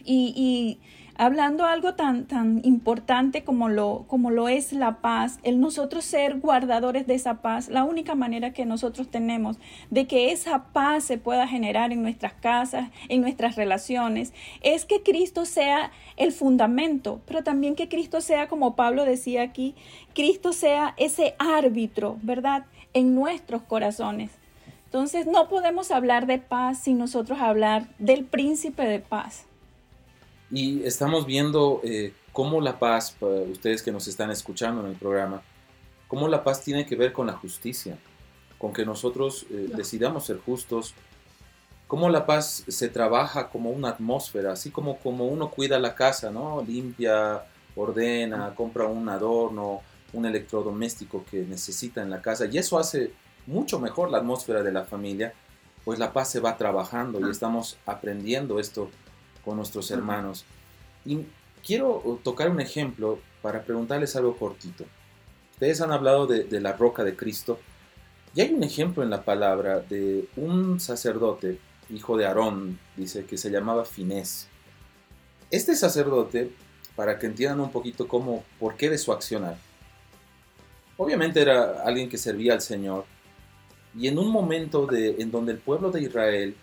Y, 0.05 0.33
y, 0.35 0.79
hablando 1.15 1.65
algo 1.65 1.93
tan, 1.95 2.25
tan 2.25 2.61
importante 2.63 3.43
como 3.43 3.69
lo, 3.69 4.05
como 4.07 4.31
lo 4.31 4.49
es 4.49 4.73
la 4.73 5.01
paz, 5.01 5.39
el 5.43 5.59
nosotros 5.59 6.05
ser 6.05 6.39
guardadores 6.39 7.07
de 7.07 7.15
esa 7.15 7.41
paz, 7.41 7.69
la 7.69 7.83
única 7.83 8.15
manera 8.15 8.53
que 8.53 8.65
nosotros 8.65 9.09
tenemos 9.09 9.57
de 9.89 10.07
que 10.07 10.31
esa 10.31 10.65
paz 10.73 11.03
se 11.03 11.17
pueda 11.17 11.47
generar 11.47 11.91
en 11.91 12.01
nuestras 12.01 12.33
casas, 12.33 12.89
en 13.09 13.21
nuestras 13.21 13.55
relaciones, 13.55 14.33
es 14.61 14.85
que 14.85 15.03
Cristo 15.03 15.45
sea 15.45 15.91
el 16.17 16.31
fundamento, 16.31 17.21
pero 17.25 17.43
también 17.43 17.75
que 17.75 17.89
Cristo 17.89 18.21
sea, 18.21 18.47
como 18.47 18.75
Pablo 18.75 19.05
decía 19.05 19.43
aquí, 19.43 19.75
Cristo 20.13 20.53
sea 20.53 20.93
ese 20.97 21.35
árbitro, 21.39 22.17
¿verdad? 22.21 22.65
En 22.93 23.15
nuestros 23.15 23.61
corazones. 23.63 24.31
Entonces 24.85 25.25
no 25.25 25.47
podemos 25.47 25.89
hablar 25.89 26.27
de 26.27 26.37
paz 26.37 26.79
sin 26.79 26.99
nosotros 26.99 27.39
hablar 27.41 27.87
del 27.97 28.25
príncipe 28.25 28.83
de 28.83 28.99
paz. 28.99 29.47
Y 30.53 30.83
estamos 30.83 31.25
viendo 31.25 31.81
eh, 31.83 32.13
cómo 32.31 32.61
la 32.61 32.77
paz, 32.77 33.15
para 33.19 33.33
ustedes 33.33 33.81
que 33.81 33.91
nos 33.91 34.07
están 34.07 34.29
escuchando 34.29 34.81
en 34.81 34.91
el 34.91 34.95
programa, 34.95 35.41
cómo 36.07 36.27
la 36.27 36.43
paz 36.43 36.61
tiene 36.61 36.85
que 36.85 36.95
ver 36.95 37.11
con 37.11 37.25
la 37.25 37.33
justicia, 37.33 37.97
con 38.59 38.71
que 38.71 38.85
nosotros 38.85 39.47
eh, 39.49 39.71
decidamos 39.75 40.27
ser 40.27 40.37
justos, 40.37 40.93
cómo 41.87 42.07
la 42.07 42.27
paz 42.27 42.65
se 42.67 42.87
trabaja 42.87 43.49
como 43.49 43.71
una 43.71 43.89
atmósfera, 43.89 44.51
así 44.51 44.69
como, 44.69 44.99
como 44.99 45.25
uno 45.25 45.49
cuida 45.49 45.79
la 45.79 45.95
casa, 45.95 46.29
¿no? 46.29 46.61
Limpia, 46.61 47.45
ordena, 47.75 48.53
compra 48.53 48.85
un 48.85 49.09
adorno, 49.09 49.81
un 50.13 50.27
electrodoméstico 50.27 51.25
que 51.31 51.37
necesita 51.41 52.03
en 52.03 52.11
la 52.11 52.21
casa, 52.21 52.45
y 52.45 52.59
eso 52.59 52.77
hace 52.77 53.11
mucho 53.47 53.79
mejor 53.79 54.11
la 54.11 54.19
atmósfera 54.19 54.61
de 54.61 54.71
la 54.71 54.83
familia, 54.83 55.33
pues 55.83 55.97
la 55.97 56.13
paz 56.13 56.29
se 56.29 56.39
va 56.39 56.57
trabajando 56.57 57.19
y 57.27 57.31
estamos 57.31 57.75
aprendiendo 57.87 58.59
esto 58.59 58.91
con 59.43 59.57
nuestros 59.57 59.91
hermanos. 59.91 60.45
Y 61.05 61.19
quiero 61.65 62.19
tocar 62.23 62.49
un 62.49 62.59
ejemplo 62.59 63.19
para 63.41 63.63
preguntarles 63.63 64.15
algo 64.15 64.37
cortito. 64.37 64.85
Ustedes 65.53 65.81
han 65.81 65.91
hablado 65.91 66.27
de, 66.27 66.59
la 66.59 66.73
roca 66.73 67.03
de 67.03 67.15
Cristo 67.15 67.59
y 68.35 68.41
hay 68.41 68.53
un 68.53 68.63
ejemplo 68.63 69.03
en 69.03 69.09
la 69.09 69.23
palabra 69.23 69.79
de 69.79 70.27
un 70.35 70.79
sacerdote, 70.79 71.59
hijo 71.89 72.17
de 72.17 72.25
Aarón, 72.25 72.79
dice 72.97 73.25
que 73.25 73.37
se 73.37 73.51
llamaba 73.51 73.85
Finés. 73.85 74.47
Este 75.51 75.75
sacerdote, 75.75 76.51
para 76.95 77.19
que 77.19 77.27
entiendan 77.27 77.59
un 77.59 77.71
poquito 77.71 78.07
cómo, 78.07 78.43
por 78.59 78.75
qué 78.75 78.89
de 78.89 78.97
su 78.97 79.11
accionar, 79.11 79.57
obviamente 80.97 81.41
era 81.41 81.83
alguien 81.83 82.09
que 82.09 82.17
servía 82.17 82.53
al 82.53 82.61
Señor 82.61 83.05
y 83.95 84.07
en 84.07 84.17
un 84.17 84.31
momento 84.31 84.87
de, 84.87 85.21
en 85.21 85.29
donde 85.29 85.51
el 85.51 85.59
pueblo 85.59 85.91
de 85.91 86.01
Israel 86.01 86.55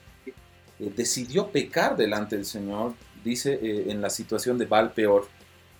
eh, 0.80 0.92
decidió 0.96 1.48
pecar 1.48 1.96
delante 1.96 2.36
del 2.36 2.46
Señor, 2.46 2.94
dice 3.22 3.58
eh, 3.62 3.86
en 3.88 4.00
la 4.00 4.10
situación 4.10 4.58
de 4.58 4.66
Baal 4.66 4.92
peor, 4.92 5.28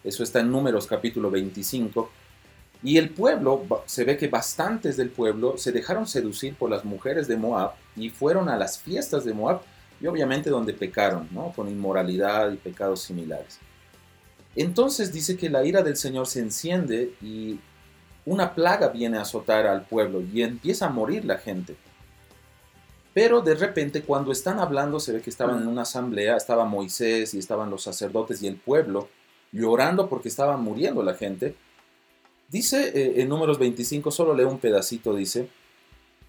eso 0.05 0.23
está 0.23 0.41
en 0.41 0.51
Números 0.51 0.87
capítulo 0.87 1.31
25, 1.31 2.11
y 2.83 2.97
el 2.97 3.11
pueblo, 3.11 3.67
se 3.87 4.05
ve 4.05 4.17
que 4.17 4.29
bastantes 4.29 4.97
del 4.97 5.11
pueblo 5.11 5.59
se 5.59 5.73
dejaron 5.73 6.07
seducir 6.07 6.55
por 6.55 6.71
las 6.71 6.85
mujeres 6.85 7.29
de 7.29 7.37
Moab 7.37 7.73
y 7.95 8.09
fueron 8.09 8.49
a 8.49 8.57
las 8.57 8.79
fiestas 8.79 9.25
de 9.25 9.35
Moab 9.35 9.61
y 10.01 10.07
obviamente 10.07 10.49
donde 10.49 10.73
pecaron, 10.73 11.29
¿no? 11.31 11.53
con 11.55 11.69
inmoralidad 11.69 12.51
y 12.53 12.57
pecados 12.57 13.03
similares. 13.03 13.59
Entonces 14.57 15.13
dice 15.13 15.37
que 15.37 15.51
la 15.51 15.65
ira 15.65 15.83
del 15.83 15.97
Señor 15.97 16.27
se 16.27 16.41
enciende 16.41 17.15
y 17.21 17.61
una 18.25 18.55
plaga 18.55 18.89
viene 18.89 19.19
a 19.19 19.23
azotar 19.23 19.67
al 19.67 19.83
pueblo 19.83 20.23
y 20.23 20.43
empieza 20.43 20.87
a 20.87 20.91
morir 20.91 21.25
la 21.25 21.39
gente. 21.39 21.77
Pero 23.13 23.41
de 23.41 23.55
repente 23.55 24.03
cuando 24.03 24.31
están 24.31 24.61
hablando 24.61 25.01
se 25.01 25.13
ve 25.13 25.21
que 25.21 25.31
estaban 25.31 25.63
en 25.63 25.69
una 25.69 25.83
asamblea, 25.83 26.37
estaba 26.37 26.65
Moisés 26.65 27.35
y 27.35 27.39
estaban 27.39 27.71
los 27.71 27.83
sacerdotes 27.83 28.43
y 28.43 28.47
el 28.47 28.57
pueblo 28.57 29.09
llorando 29.53 30.09
porque 30.09 30.29
estaba 30.29 30.57
muriendo 30.57 31.03
la 31.03 31.15
gente. 31.15 31.57
Dice 32.49 32.93
eh, 32.95 33.21
en 33.21 33.29
números 33.29 33.59
25, 33.59 34.11
solo 34.11 34.35
leo 34.35 34.49
un 34.49 34.59
pedacito, 34.59 35.15
dice, 35.15 35.49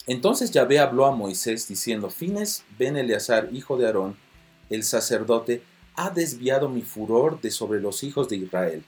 Entonces 0.08 0.52
Yahvé 0.52 0.80
habló 0.80 1.06
a 1.06 1.16
Moisés 1.16 1.68
diciendo, 1.68 2.10
Fines 2.10 2.64
Ben 2.78 2.98
Eleazar, 2.98 3.50
hijo 3.52 3.78
de 3.78 3.86
Aarón, 3.86 4.18
el 4.70 4.84
sacerdote, 4.84 5.64
ha 5.96 6.10
desviado 6.10 6.70
mi 6.70 6.82
furor 6.82 7.42
de 7.42 7.52
sobre 7.52 7.80
los 7.80 8.04
hijos 8.04 8.30
de 8.30 8.38
Israel. 8.38 8.84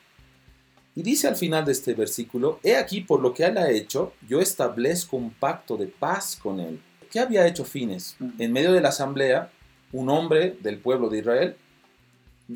Y 0.96 1.02
dice 1.02 1.28
al 1.28 1.36
final 1.36 1.66
de 1.66 1.72
este 1.72 1.94
versículo, 1.94 2.60
He 2.64 2.76
aquí 2.76 3.02
por 3.02 3.20
lo 3.20 3.34
que 3.34 3.44
él 3.44 3.58
ha 3.58 3.70
hecho, 3.72 4.14
yo 4.28 4.40
establezco 4.40 5.18
un 5.18 5.32
pacto 5.32 5.76
de 5.76 5.88
paz 5.88 6.38
con 6.42 6.60
él. 6.60 6.80
¿Qué 7.14 7.20
había 7.20 7.46
hecho 7.46 7.64
Fines? 7.64 8.18
En 8.40 8.52
medio 8.52 8.74
de 8.74 8.82
la 8.82 8.90
asamblea, 8.90 9.52
un 9.92 10.10
hombre 10.10 10.58
del 10.62 10.80
pueblo 10.80 11.10
de 11.10 11.20
Israel 11.20 11.56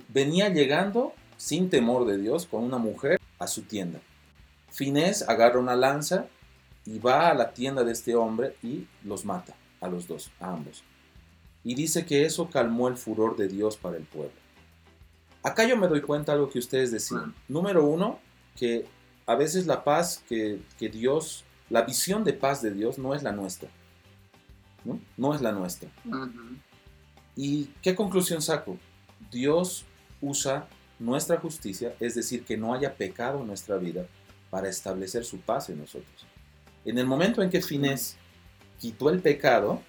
venía 0.09 0.49
llegando 0.49 1.13
sin 1.37 1.69
temor 1.69 2.07
de 2.07 2.17
Dios 2.17 2.47
con 2.47 2.63
una 2.63 2.79
mujer 2.79 3.21
a 3.37 3.45
su 3.45 3.61
tienda. 3.61 3.99
Fines 4.71 5.29
agarra 5.29 5.59
una 5.59 5.75
lanza 5.75 6.25
y 6.87 6.97
va 6.97 7.29
a 7.29 7.35
la 7.35 7.53
tienda 7.53 7.83
de 7.83 7.91
este 7.91 8.15
hombre 8.15 8.55
y 8.63 8.87
los 9.03 9.25
mata 9.25 9.53
a 9.79 9.87
los 9.89 10.07
dos, 10.07 10.31
a 10.39 10.53
ambos. 10.53 10.83
Y 11.63 11.75
dice 11.75 12.07
que 12.07 12.25
eso 12.25 12.49
calmó 12.49 12.87
el 12.87 12.97
furor 12.97 13.37
de 13.37 13.49
Dios 13.49 13.77
para 13.77 13.97
el 13.97 14.05
pueblo. 14.05 14.33
Acá 15.43 15.67
yo 15.67 15.77
me 15.77 15.87
doy 15.87 16.01
cuenta 16.01 16.31
de 16.31 16.39
algo 16.39 16.49
que 16.49 16.57
ustedes 16.57 16.89
decían. 16.91 17.35
Número 17.47 17.85
uno, 17.85 18.17
que 18.55 18.87
a 19.27 19.35
veces 19.35 19.67
la 19.67 19.83
paz 19.83 20.23
que, 20.27 20.59
Dios, 20.79 21.45
la 21.69 21.83
visión 21.83 22.23
de 22.23 22.33
paz 22.33 22.63
de 22.63 22.71
Dios 22.71 22.97
no 22.97 23.13
es 23.13 23.21
la 23.21 23.33
nuestra. 23.33 23.69
No, 24.87 24.99
no 25.17 25.35
es 25.35 25.41
la 25.41 25.51
nuestra. 25.51 25.89
¿Y 27.35 27.65
qué 27.81 27.93
conclusión 27.93 28.41
saco? 28.41 28.77
Dios 29.29 29.83
usa 30.21 30.67
nuestra 30.97 31.37
justicia, 31.37 31.93
es 31.99 32.15
decir, 32.15 32.45
que 32.45 32.57
no 32.57 32.73
haya 32.73 32.95
pecado 32.95 33.41
en 33.41 33.47
nuestra 33.47 33.75
vida, 33.77 34.07
para 34.49 34.69
establecer 34.69 35.25
su 35.25 35.39
paz 35.39 35.69
en 35.69 35.79
nosotros. 35.79 36.25
En 36.85 36.97
el 36.97 37.05
momento 37.05 37.41
en 37.41 37.49
que 37.49 37.61
Finés 37.61 38.15
quitó 38.79 39.09
el 39.09 39.19
pecado, 39.19 39.81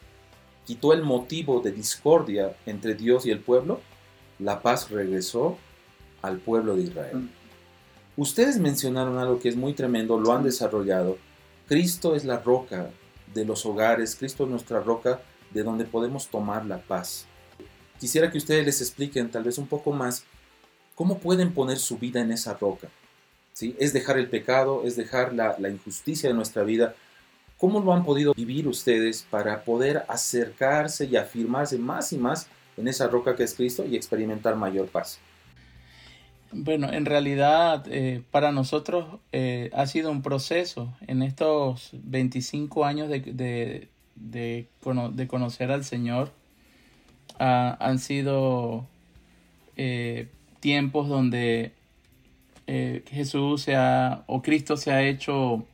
quitó 0.66 0.92
el 0.92 1.02
motivo 1.02 1.60
de 1.60 1.70
discordia 1.70 2.56
entre 2.66 2.94
Dios 2.94 3.24
y 3.24 3.30
el 3.30 3.38
pueblo, 3.38 3.80
la 4.40 4.60
paz 4.60 4.90
regresó 4.90 5.58
al 6.22 6.38
pueblo 6.38 6.74
de 6.74 6.82
Israel. 6.82 7.30
Ustedes 8.16 8.58
mencionaron 8.58 9.16
algo 9.18 9.38
que 9.38 9.48
es 9.48 9.56
muy 9.56 9.74
tremendo, 9.74 10.18
lo 10.18 10.32
han 10.32 10.42
desarrollado. 10.42 11.18
Cristo 11.68 12.16
es 12.16 12.24
la 12.24 12.40
roca 12.40 12.90
de 13.34 13.44
los 13.44 13.64
hogares, 13.66 14.16
Cristo 14.16 14.44
es 14.44 14.50
nuestra 14.50 14.80
roca 14.80 15.20
de 15.50 15.62
donde 15.62 15.84
podemos 15.84 16.28
tomar 16.28 16.66
la 16.66 16.78
paz. 16.78 17.26
Quisiera 17.98 18.30
que 18.30 18.38
ustedes 18.38 18.64
les 18.64 18.80
expliquen 18.80 19.30
tal 19.30 19.44
vez 19.44 19.58
un 19.58 19.66
poco 19.66 19.92
más 19.92 20.24
cómo 20.94 21.18
pueden 21.18 21.52
poner 21.52 21.78
su 21.78 21.98
vida 21.98 22.20
en 22.20 22.32
esa 22.32 22.54
roca. 22.54 22.88
Es 23.60 23.92
dejar 23.92 24.18
el 24.18 24.28
pecado, 24.28 24.82
es 24.84 24.94
dejar 24.96 25.32
la, 25.32 25.56
injusticia 25.68 26.28
de 26.28 26.34
nuestra 26.34 26.62
vida. 26.62 26.94
¿Cómo 27.56 27.80
lo 27.80 27.92
han 27.92 28.04
podido 28.04 28.34
vivir 28.34 28.68
ustedes 28.68 29.26
para 29.28 29.64
poder 29.64 30.04
acercarse 30.08 31.06
y 31.06 31.16
afirmarse 31.16 31.76
más 31.76 32.12
y 32.12 32.18
más 32.18 32.46
en 32.76 32.86
esa 32.86 33.08
roca 33.08 33.34
que 33.34 33.42
es 33.42 33.54
Cristo 33.54 33.84
y 33.84 33.96
experimentar 33.96 34.54
mayor 34.54 34.86
paz? 34.86 35.18
Bueno, 36.50 36.90
en 36.90 37.04
realidad 37.04 37.84
eh, 37.90 38.22
para 38.30 38.52
nosotros 38.52 39.20
eh, 39.32 39.70
ha 39.74 39.86
sido 39.86 40.10
un 40.10 40.22
proceso. 40.22 40.94
En 41.06 41.22
estos 41.22 41.90
25 41.92 42.86
años 42.86 43.10
de, 43.10 43.88
de, 44.14 44.68
conocer 45.26 45.70
al 45.70 45.84
Señor, 45.84 46.32
ah, 47.38 47.76
han 47.80 47.98
sido 47.98 48.86
eh, 49.76 50.28
tiempos 50.60 51.08
donde 51.08 51.72
Jesús 52.66 53.62
se 53.62 53.76
ha, 53.76 54.24
o 54.26 54.42
Cristo 54.42 54.76
se 54.76 54.92
ha 54.92 55.02
hecho, 55.02 55.64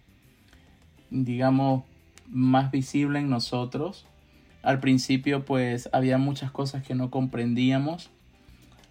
digamos, 1.10 1.82
más 2.28 2.70
visible 2.70 3.18
en 3.18 3.30
nosotros. 3.30 4.06
Al 4.62 4.80
principio 4.80 5.44
pues 5.44 5.88
había 5.92 6.18
muchas 6.18 6.50
cosas 6.52 6.84
que 6.84 6.94
no 6.94 7.10
comprendíamos. 7.10 8.10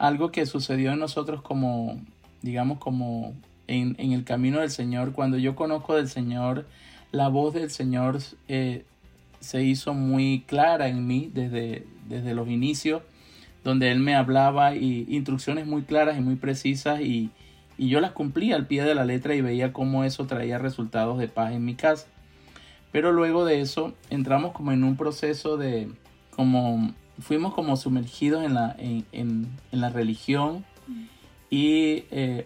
Algo 0.03 0.33
que 0.33 0.45
sucedió 0.45 0.91
en 0.91 0.99
nosotros 0.99 1.41
como, 1.41 1.97
digamos, 2.41 2.77
como 2.77 3.33
en, 3.67 3.95
el 3.97 4.25
camino 4.25 4.59
del 4.59 4.69
Señor. 4.69 5.13
Cuando 5.13 5.37
yo 5.37 5.55
conozco 5.55 5.95
del 5.95 6.09
Señor, 6.09 6.67
la 7.13 7.29
voz 7.29 7.53
del 7.53 7.69
Señor 7.69 8.19
eh, 8.49 8.83
se 9.39 9.63
hizo 9.63 9.93
muy 9.93 10.43
clara 10.45 10.89
en 10.89 11.07
mí 11.07 11.31
desde, 11.33 11.87
desde 12.09 12.35
los 12.35 12.49
inicios, 12.49 13.01
donde 13.63 13.91
Él 13.91 14.01
me 14.01 14.13
hablaba 14.13 14.75
y 14.75 15.05
instrucciones 15.07 15.67
muy 15.67 15.83
claras 15.83 16.17
y 16.17 16.21
muy 16.21 16.35
precisas 16.35 16.99
y, 16.99 17.29
y 17.77 17.87
yo 17.87 18.01
las 18.01 18.11
cumplía 18.11 18.57
al 18.57 18.67
pie 18.67 18.83
de 18.83 18.95
la 18.95 19.05
letra 19.05 19.35
y 19.35 19.41
veía 19.41 19.71
cómo 19.71 20.03
eso 20.03 20.27
traía 20.27 20.57
resultados 20.57 21.17
de 21.17 21.29
paz 21.29 21.53
en 21.53 21.63
mi 21.63 21.75
casa. 21.75 22.07
Pero 22.91 23.13
luego 23.13 23.45
de 23.45 23.61
eso 23.61 23.93
entramos 24.09 24.51
como 24.51 24.73
en 24.73 24.83
un 24.83 24.97
proceso 24.97 25.55
de, 25.55 25.89
como 26.29 26.93
fuimos 27.19 27.53
como 27.53 27.77
sumergidos 27.77 28.43
en 28.43 28.53
la, 28.53 28.75
en, 28.79 29.47
la 29.71 29.89
religión 29.89 30.65
y 31.49 32.05
eh, 32.11 32.45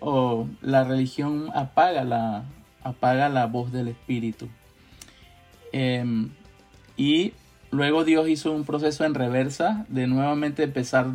la 0.61 0.84
religión 0.84 1.49
apaga 1.53 2.03
la, 2.03 2.43
apaga 2.84 3.30
la 3.30 3.45
voz 3.45 3.72
del 3.72 3.88
espíritu. 3.89 4.49
Em, 5.72 6.30
y 6.95 7.34
luego 7.72 8.03
Dios 8.03 8.28
hizo 8.28 8.51
un 8.51 8.63
proceso 8.63 9.05
en 9.05 9.13
reversa 9.13 9.86
de 9.89 10.07
nuevamente 10.07 10.63
empezar 10.63 11.07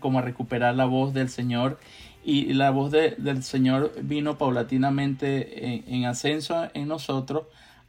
como 0.00 0.18
a 0.18 0.22
recuperar 0.22 0.74
la 0.74 0.84
voz 0.84 1.12
del 1.14 1.28
Señor 1.28 1.78
y 2.24 2.54
la 2.54 2.70
voz 2.70 2.90
del 2.90 3.42
Señor 3.44 3.92
vino 4.02 4.36
paulatinamente 4.36 5.94
en, 5.94 6.04
ascenso 6.06 6.68
en 6.74 6.88
nosotros 6.88 7.44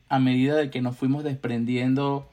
a 0.09 0.19
medida 0.19 0.55
de 0.55 0.69
que 0.69 0.81
nos 0.81 0.95
fuimos 0.95 1.23
desprendiendo 1.23 2.29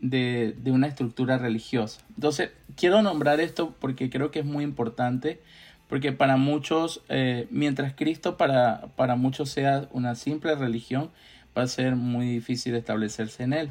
de, 0.00 0.54
una 0.66 0.86
estructura 0.86 1.38
religiosa. 1.38 2.00
Entonces, 2.14 2.50
quiero 2.76 3.02
nombrar 3.02 3.40
esto 3.40 3.74
porque 3.80 4.10
creo 4.10 4.30
que 4.30 4.40
es 4.40 4.46
muy 4.46 4.64
importante, 4.64 5.40
porque 5.88 6.12
para 6.12 6.36
muchos, 6.36 7.02
eh, 7.08 7.46
mientras 7.50 7.94
Cristo 7.94 8.36
para, 8.36 8.88
para 8.96 9.16
muchos 9.16 9.50
sea 9.50 9.88
una 9.92 10.14
simple 10.14 10.54
religión, 10.54 11.10
va 11.56 11.62
a 11.62 11.66
ser 11.66 11.96
muy 11.96 12.26
difícil 12.26 12.74
establecerse 12.74 13.42
en 13.42 13.52
él. 13.52 13.70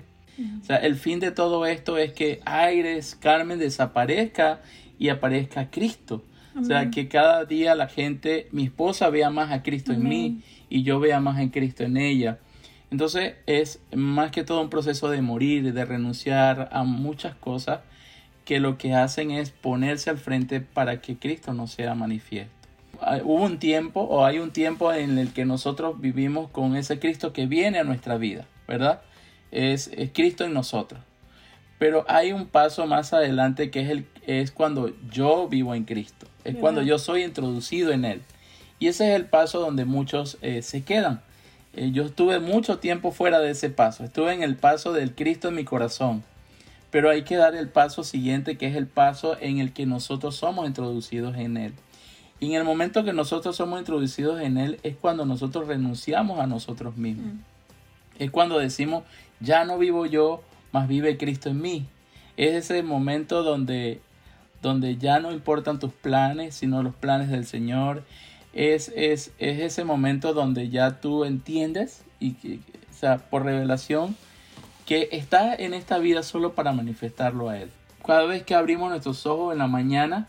O 0.62 0.66
sea, 0.66 0.78
el 0.78 0.96
fin 0.96 1.20
de 1.20 1.32
todo 1.32 1.66
esto 1.66 1.98
es 1.98 2.14
que 2.14 2.40
Aires, 2.46 3.18
Carmen 3.20 3.60
desaparezca 3.60 4.62
y 4.98 5.10
aparezca 5.10 5.70
Cristo. 5.70 6.24
O 6.60 6.64
sea, 6.64 6.90
que 6.90 7.08
cada 7.08 7.46
día 7.46 7.76
la 7.76 7.88
gente, 7.88 8.48
mi 8.52 8.66
esposa 8.66 9.10
vea 9.10 9.30
más 9.30 9.52
a 9.52 9.64
Cristo 9.64 9.94
en 9.94 10.04
mí 10.04 10.42
y 10.70 10.84
yo 10.84 11.00
vea 11.00 11.20
más 11.20 11.40
a 11.40 11.52
Cristo 11.52 11.84
en 11.84 11.98
ella. 11.98 12.40
Entonces 12.92 13.36
es 13.46 13.80
más 13.94 14.32
que 14.32 14.44
todo 14.44 14.62
un 14.62 14.70
proceso 14.70 15.10
de 15.10 15.22
morir, 15.22 15.74
de 15.74 15.86
renunciar 15.86 16.70
a 16.72 16.84
muchas 16.84 17.36
cosas 17.36 17.82
que 18.46 18.60
lo 18.60 18.78
que 18.78 18.96
hacen 18.96 19.32
es 19.32 19.52
ponerse 19.52 20.10
al 20.10 20.18
frente 20.18 20.60
para 20.60 21.02
que 21.02 21.18
Cristo 21.18 21.54
no 21.54 21.68
sea 21.68 21.94
manifiesto. 21.94 22.54
Hubo 23.24 23.44
un 23.44 23.60
tiempo 23.60 24.02
o 24.02 24.26
hay 24.26 24.40
un 24.40 24.52
tiempo 24.52 24.92
en 24.92 25.18
el 25.18 25.32
que 25.32 25.46
nosotros 25.46 26.02
vivimos 26.02 26.50
con 26.50 26.76
ese 26.76 27.00
Cristo 27.00 27.32
que 27.32 27.46
viene 27.46 27.80
a 27.80 27.84
nuestra 27.84 28.18
vida, 28.18 28.46
¿verdad? 28.68 29.02
Es, 29.52 29.90
es 29.96 30.10
Cristo 30.12 30.44
en 30.44 30.54
nosotros. 30.54 31.00
Pero 31.78 32.04
hay 32.10 32.34
un 32.34 32.48
paso 32.48 32.88
más 32.88 33.14
adelante 33.14 33.72
que 33.72 33.82
es, 33.82 33.90
el, 33.90 34.06
es 34.26 34.52
cuando 34.52 34.92
yo 35.10 35.48
vivo 35.48 35.76
en 35.76 35.86
Cristo 35.86 36.30
es 36.44 36.56
cuando 36.56 36.82
yo 36.82 37.00
soy 37.00 37.24
introducido 37.24 37.92
en 37.92 38.06
Él. 38.06 38.22
Y 38.80 38.88
ese 38.88 39.10
es 39.10 39.16
el 39.16 39.26
paso 39.26 39.60
donde 39.60 39.86
muchos 39.86 40.38
eh, 40.42 40.62
se 40.62 40.84
quedan. 40.84 41.22
Eh, 41.80 41.92
yo 41.94 42.04
estuve 42.04 42.42
mucho 42.42 42.80
tiempo 42.80 43.14
fuera 43.14 43.40
de 43.40 43.52
ese 43.52 43.70
paso, 43.70 44.04
estuve 44.04 44.34
en 44.34 44.44
el 44.44 44.58
paso 44.58 44.92
del 44.92 45.16
Cristo 45.16 45.48
en 45.48 45.56
mi 45.56 45.64
corazón. 45.64 46.26
Pero 46.92 47.10
hay 47.10 47.22
que 47.22 47.38
dar 47.38 47.56
el 47.56 47.70
paso 47.70 48.04
siguiente, 48.04 48.58
que 48.58 48.68
es 48.68 48.76
el 48.76 48.86
paso 48.86 49.38
en 49.40 49.60
el 49.60 49.72
que 49.72 49.86
nosotros 49.86 50.36
somos 50.36 50.68
introducidos 50.68 51.38
en 51.38 51.56
Él. 51.56 51.74
Y 52.42 52.48
en 52.48 52.56
el 52.56 52.66
momento 52.66 53.06
que 53.06 53.14
nosotros 53.14 53.56
somos 53.56 53.80
introducidos 53.80 54.42
en 54.42 54.58
Él 54.58 54.78
es 54.84 54.98
cuando 54.98 55.26
nosotros 55.26 55.70
renunciamos 55.70 56.40
a 56.40 56.48
nosotros 56.48 56.98
mismos. 56.98 57.36
Mm. 57.36 57.40
Es 58.18 58.30
cuando 58.30 58.60
decimos, 58.60 59.06
ya 59.40 59.64
no 59.64 59.78
vivo 59.78 60.06
yo, 60.06 60.44
más 60.74 60.86
vive 60.90 61.18
Cristo 61.18 61.48
en 61.48 61.62
mí. 61.62 61.86
Es 62.36 62.56
ese 62.56 62.84
momento 62.84 63.42
donde 63.42 64.02
donde 64.62 64.98
ya 64.98 65.22
no 65.22 65.32
importan 65.32 65.80
tus 65.80 65.94
planes, 65.94 66.56
sino 66.56 66.84
los 66.84 66.94
planes 66.94 67.30
del 67.30 67.46
Señor. 67.46 68.04
Es, 68.54 68.92
es, 68.96 69.32
es 69.38 69.60
ese 69.60 69.84
momento 69.84 70.34
donde 70.34 70.70
ya 70.70 71.02
tú 71.02 71.24
entiendes, 71.26 72.04
y 72.20 72.32
o 72.90 72.94
sea, 72.94 73.18
por 73.18 73.44
revelación, 73.44 74.16
que 74.86 75.10
está 75.12 75.54
en 75.54 75.74
esta 75.74 76.00
vida 76.00 76.24
solo 76.24 76.54
para 76.54 76.74
manifestarlo 76.74 77.50
a 77.50 77.60
Él. 77.60 77.70
Cada 78.06 78.26
vez 78.26 78.44
que 78.44 78.56
abrimos 78.56 78.90
nuestros 78.90 79.26
ojos 79.26 79.54
en 79.54 79.60
la 79.60 79.68
mañana, 79.68 80.28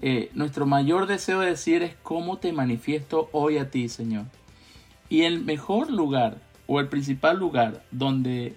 eh, 0.00 0.30
nuestro 0.34 0.66
mayor 0.66 1.06
deseo 1.06 1.38
de 1.38 1.50
decir 1.50 1.84
es 1.84 1.94
cómo 2.02 2.38
te 2.38 2.52
manifiesto 2.52 3.28
hoy 3.30 3.58
a 3.58 3.70
ti, 3.70 3.88
Señor. 3.88 4.24
Y 5.08 5.22
el 5.22 5.44
mejor 5.44 5.90
lugar 5.90 6.38
o 6.66 6.80
el 6.80 6.88
principal 6.88 7.38
lugar 7.38 7.84
donde 7.92 8.56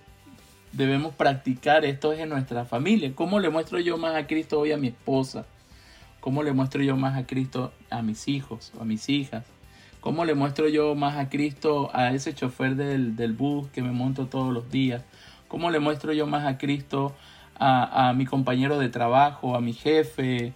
debemos 0.71 1.13
practicar 1.13 1.85
esto 1.85 2.11
es 2.11 2.19
en 2.19 2.29
nuestra 2.29 2.65
familia. 2.65 3.13
¿Cómo 3.13 3.39
le 3.39 3.49
muestro 3.49 3.79
yo 3.79 3.97
más 3.97 4.15
a 4.15 4.25
Cristo 4.25 4.59
hoy 4.59 4.71
a 4.71 4.77
mi 4.77 4.87
esposa? 4.87 5.45
¿Cómo 6.25 6.41
le 6.41 6.53
muestro 6.53 6.81
yo 6.81 6.97
más 6.97 7.15
a 7.19 7.27
Cristo 7.27 7.71
a 7.91 8.01
mis 8.01 8.27
hijos 8.27 8.71
o 8.75 8.81
a 8.81 8.83
mis 8.83 9.09
hijas? 9.09 9.45
¿Cómo 10.01 10.25
le 10.25 10.33
muestro 10.33 10.67
yo 10.67 10.95
más 10.95 11.17
a 11.17 11.29
Cristo 11.29 11.91
a 11.93 12.13
ese 12.13 12.33
chofer 12.33 12.75
del, 12.75 13.33
bus 13.33 13.67
que 13.69 13.83
me 13.83 13.91
monto 13.91 14.25
todos 14.25 14.51
los 14.51 14.71
días? 14.71 15.03
¿Cómo 15.47 15.69
le 15.69 15.77
muestro 15.77 16.13
yo 16.13 16.25
más 16.25 16.47
a 16.47 16.57
Cristo 16.57 17.13
a, 17.59 18.09
a 18.09 18.13
mi 18.13 18.25
compañero 18.25 18.79
de 18.79 18.89
trabajo, 18.89 19.55
a 19.55 19.61
mi 19.61 19.73
jefe? 19.73 20.53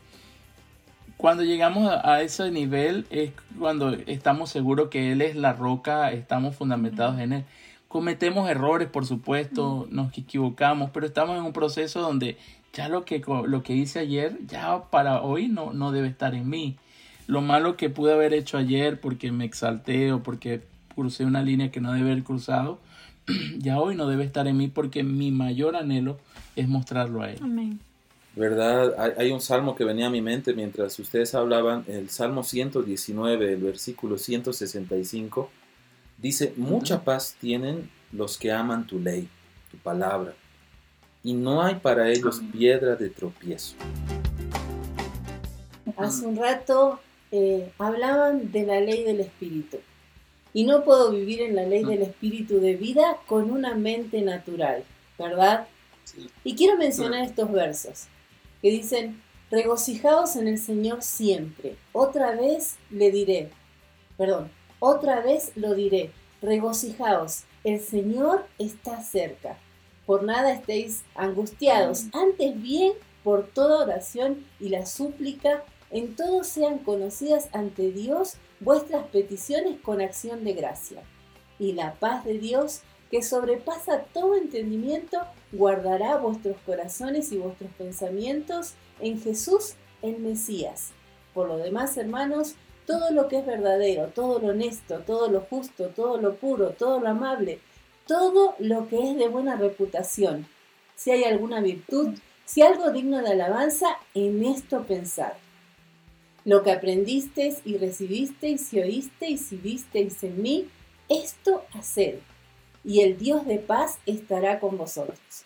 Cuando 1.17 1.43
llegamos 1.43 1.87
a 2.03 2.23
ese 2.23 2.49
nivel 2.49 3.05
es 3.11 3.31
cuando 3.59 3.93
estamos 4.07 4.49
seguros 4.49 4.89
que 4.89 5.11
Él 5.11 5.21
es 5.21 5.35
la 5.35 5.53
roca, 5.53 6.11
estamos 6.11 6.55
fundamentados 6.55 7.19
en 7.19 7.31
Él. 7.31 7.45
Cometemos 7.87 8.49
errores, 8.49 8.87
por 8.87 9.05
supuesto, 9.05 9.87
nos 9.91 10.17
equivocamos, 10.17 10.89
pero 10.91 11.05
estamos 11.05 11.37
en 11.37 11.43
un 11.43 11.53
proceso 11.53 12.01
donde 12.01 12.39
ya 12.73 12.89
lo 12.89 13.05
que, 13.05 13.21
lo 13.45 13.63
que 13.63 13.73
hice 13.73 13.99
ayer, 13.99 14.37
ya 14.47 14.83
para 14.89 15.21
hoy 15.21 15.47
no, 15.47 15.73
no 15.73 15.91
debe 15.91 16.07
estar 16.07 16.35
en 16.35 16.49
mí. 16.49 16.77
Lo 17.27 17.41
malo 17.41 17.77
que 17.77 17.89
pude 17.89 18.13
haber 18.13 18.33
hecho 18.33 18.57
ayer 18.57 18.99
porque 18.99 19.31
me 19.31 19.45
exalté 19.45 20.11
o 20.11 20.23
porque 20.23 20.61
crucé 20.95 21.25
una 21.25 21.41
línea 21.41 21.71
que 21.71 21.81
no 21.81 21.93
debe 21.93 22.11
haber 22.11 22.23
cruzado, 22.23 22.79
ya 23.57 23.79
hoy 23.79 23.95
no 23.95 24.07
debe 24.07 24.23
estar 24.23 24.47
en 24.47 24.57
mí 24.57 24.67
porque 24.67 25.03
mi 25.03 25.31
mayor 25.31 25.75
anhelo 25.75 26.17
es 26.55 26.67
mostrarlo 26.67 27.21
a 27.21 27.31
Él. 27.31 27.39
Amén. 27.41 27.79
¿verdad? 28.35 28.93
Hay, 28.97 29.11
hay 29.17 29.31
un 29.31 29.41
salmo 29.41 29.75
que 29.75 29.83
venía 29.83 30.07
a 30.07 30.09
mi 30.09 30.21
mente 30.21 30.53
mientras 30.53 30.97
ustedes 30.99 31.35
hablaban, 31.35 31.83
el 31.87 32.09
Salmo 32.09 32.43
119, 32.43 33.53
el 33.53 33.61
versículo 33.61 34.17
165, 34.17 35.49
dice, 36.17 36.53
mucha 36.55 37.03
paz 37.03 37.35
tienen 37.39 37.89
los 38.11 38.37
que 38.37 38.51
aman 38.51 38.87
tu 38.87 38.99
ley, 38.99 39.27
tu 39.71 39.77
palabra, 39.77 40.33
y 41.23 41.33
no 41.33 41.61
hay 41.61 41.75
para 41.75 42.09
ellos 42.09 42.41
piedra 42.51 42.95
de 42.95 43.09
tropiezo. 43.09 43.75
Hace 45.97 46.25
un 46.25 46.37
rato 46.37 46.99
eh, 47.31 47.71
hablaban 47.77 48.51
de 48.51 48.65
la 48.65 48.79
ley 48.79 49.03
del 49.03 49.19
espíritu. 49.19 49.77
Y 50.53 50.63
no 50.63 50.83
puedo 50.83 51.11
vivir 51.11 51.41
en 51.41 51.55
la 51.55 51.63
ley 51.63 51.83
del 51.83 52.01
espíritu 52.01 52.59
de 52.59 52.75
vida 52.75 53.17
con 53.27 53.51
una 53.51 53.75
mente 53.75 54.21
natural, 54.21 54.83
¿verdad? 55.17 55.67
Y 56.43 56.55
quiero 56.55 56.77
mencionar 56.77 57.23
estos 57.23 57.51
versos 57.51 58.07
que 58.61 58.71
dicen, 58.71 59.21
regocijaos 59.51 60.35
en 60.35 60.47
el 60.47 60.57
Señor 60.57 61.01
siempre. 61.01 61.75
Otra 61.93 62.35
vez 62.35 62.77
le 62.89 63.11
diré, 63.11 63.49
perdón, 64.17 64.49
otra 64.79 65.21
vez 65.21 65.51
lo 65.55 65.75
diré, 65.75 66.11
regocijaos, 66.41 67.43
el 67.63 67.79
Señor 67.79 68.45
está 68.57 69.03
cerca. 69.03 69.57
Por 70.09 70.23
nada 70.23 70.53
estéis 70.53 71.03
angustiados, 71.13 72.05
antes 72.13 72.59
bien 72.59 72.93
por 73.23 73.45
toda 73.45 73.83
oración 73.83 74.43
y 74.59 74.69
la 74.69 74.87
súplica, 74.87 75.63
en 75.91 76.15
todo 76.15 76.43
sean 76.43 76.79
conocidas 76.79 77.47
ante 77.53 77.91
Dios 77.91 78.37
vuestras 78.59 79.05
peticiones 79.09 79.79
con 79.81 80.01
acción 80.01 80.43
de 80.43 80.53
gracia. 80.53 81.03
Y 81.59 81.73
la 81.73 81.93
paz 81.93 82.25
de 82.25 82.39
Dios, 82.39 82.81
que 83.11 83.21
sobrepasa 83.21 84.05
todo 84.11 84.35
entendimiento, 84.35 85.19
guardará 85.51 86.17
vuestros 86.17 86.57
corazones 86.65 87.31
y 87.31 87.37
vuestros 87.37 87.69
pensamientos 87.77 88.73
en 88.99 89.21
Jesús 89.21 89.75
el 90.01 90.17
Mesías. 90.17 90.89
Por 91.35 91.49
lo 91.49 91.57
demás, 91.57 91.95
hermanos, 91.97 92.55
todo 92.87 93.11
lo 93.11 93.27
que 93.27 93.37
es 93.37 93.45
verdadero, 93.45 94.07
todo 94.07 94.39
lo 94.39 94.47
honesto, 94.47 95.01
todo 95.05 95.29
lo 95.29 95.41
justo, 95.41 95.89
todo 95.89 96.17
lo 96.17 96.33
puro, 96.37 96.71
todo 96.71 96.99
lo 96.99 97.09
amable, 97.09 97.59
todo 98.09 98.55
lo 98.57 98.87
que 98.87 99.11
es 99.11 99.15
de 99.17 99.27
buena 99.27 99.55
reputación, 99.55 100.47
si 100.95 101.11
hay 101.11 101.25
alguna 101.25 101.61
virtud, 101.61 102.17
si 102.43 102.63
algo 102.63 102.89
digno 102.89 103.21
de 103.21 103.29
alabanza, 103.29 103.85
en 104.15 104.43
esto 104.43 104.83
pensad. 104.85 105.33
Lo 106.43 106.63
que 106.63 106.71
aprendisteis 106.71 107.61
y 107.65 107.77
recibisteis 107.77 108.73
y 108.73 108.79
oísteis 108.79 109.51
y 109.51 109.57
visteis 109.57 110.23
en 110.23 110.41
mí, 110.41 110.67
esto 111.07 111.63
haced, 111.75 112.15
y 112.83 113.01
el 113.01 113.19
Dios 113.19 113.45
de 113.45 113.59
paz 113.59 113.99
estará 114.07 114.59
con 114.59 114.75
vosotros. 114.75 115.45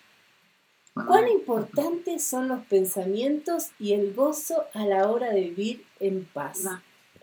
¿Cuán 0.93 1.27
importantes 1.27 2.23
son 2.23 2.47
los 2.47 2.63
pensamientos 2.67 3.71
y 3.77 3.91
el 3.91 4.13
gozo 4.13 4.63
a 4.73 4.85
la 4.85 5.09
hora 5.09 5.31
de 5.31 5.41
vivir 5.41 5.85
en 5.99 6.23
paz? 6.23 6.61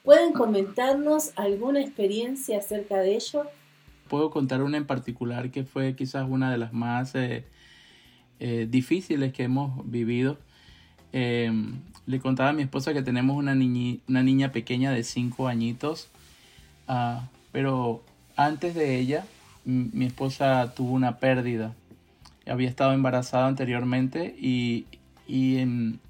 ¿Pueden 0.05 0.34
comentarnos 0.34 1.32
alguna 1.36 1.80
experiencia 1.80 2.59
acerca 2.59 2.99
de 2.99 3.14
ello? 3.14 3.47
Puedo 4.11 4.31
contar 4.31 4.63
una 4.63 4.77
en 4.77 4.87
particular 4.87 5.51
que 5.51 5.63
fue 5.63 5.95
quizás 5.95 6.27
una 6.29 6.51
de 6.51 6.59
las 6.59 6.73
más 6.73 7.15
eh, 7.15 7.45
eh, 8.41 8.67
difíciles 8.69 9.33
que 9.33 9.45
hemos 9.45 9.89
vivido. 9.89 10.37
Eh, 11.13 11.51
le 12.07 12.19
contaba 12.19 12.51
a 12.51 12.53
mi 12.53 12.63
esposa 12.63 12.93
que 12.93 13.03
tenemos 13.03 13.37
una, 13.37 13.55
niñi, 13.55 14.01
una 14.09 14.25
niña 14.25 14.51
pequeña 14.51 14.91
de 14.91 15.05
5 15.05 15.47
añitos, 15.47 16.09
uh, 16.89 17.21
pero 17.53 18.03
antes 18.35 18.75
de 18.75 18.99
ella, 18.99 19.25
mi 19.65 20.07
esposa 20.07 20.75
tuvo 20.75 20.93
una 20.93 21.19
pérdida. 21.19 21.73
Había 22.49 22.69
estado 22.69 22.93
embarazada 22.93 23.47
anteriormente 23.47 24.35
y, 24.41 24.87
y 25.29 25.59
en, 25.59 26.01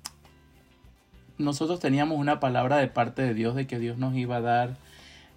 nosotros 1.40 1.80
teníamos 1.80 2.18
una 2.18 2.40
palabra 2.40 2.78
de 2.78 2.86
parte 2.88 3.22
de 3.22 3.34
Dios 3.34 3.55
de 3.55 3.66
que 3.66 3.78
Dios 3.78 3.98
nos 3.98 4.14
iba 4.14 4.36
a 4.36 4.40
dar, 4.40 4.76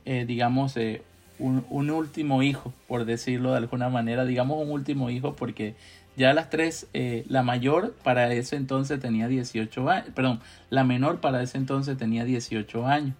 eh, 0.05 0.26
digamos, 0.26 0.78
eh, 0.78 1.01
un, 1.43 1.89
último 1.89 2.41
hijo, 2.41 2.73
por 2.87 3.05
decirlo 3.05 3.51
de 3.51 3.57
alguna 3.57 3.89
manera, 3.89 4.25
digamos 4.25 4.61
un 4.61 4.71
último 4.71 5.09
hijo, 5.09 5.35
porque 5.35 5.75
ya 6.15 6.33
las 6.33 6.49
tres, 6.49 6.87
eh, 6.93 7.25
la 7.27 7.43
mayor 7.43 7.93
para 8.03 8.31
ese 8.33 8.55
entonces 8.55 8.99
tenía 8.99 9.27
18 9.27 9.89
años, 9.89 10.09
perdón, 10.15 10.39
la 10.69 10.83
menor 10.83 11.19
para 11.19 11.41
ese 11.43 11.57
entonces 11.57 11.97
tenía 11.97 12.23
18 12.23 12.87
años. 12.87 13.15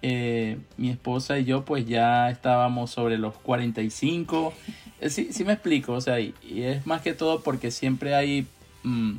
Eh, 0.00 0.58
mi 0.76 0.90
esposa 0.90 1.40
y 1.40 1.44
yo 1.44 1.64
pues 1.64 1.84
ya 1.84 2.30
estábamos 2.30 2.90
sobre 2.90 3.18
los 3.18 3.34
45. 3.34 4.52
Eh, 5.00 5.10
sí, 5.10 5.28
sí 5.32 5.44
me 5.44 5.52
explico, 5.52 5.92
o 5.92 6.00
sea, 6.00 6.20
y, 6.20 6.34
es 6.44 6.86
más 6.86 7.02
que 7.02 7.14
todo 7.14 7.42
porque 7.42 7.70
siempre 7.70 8.14
hay 8.14 8.46
mm, 8.84 9.16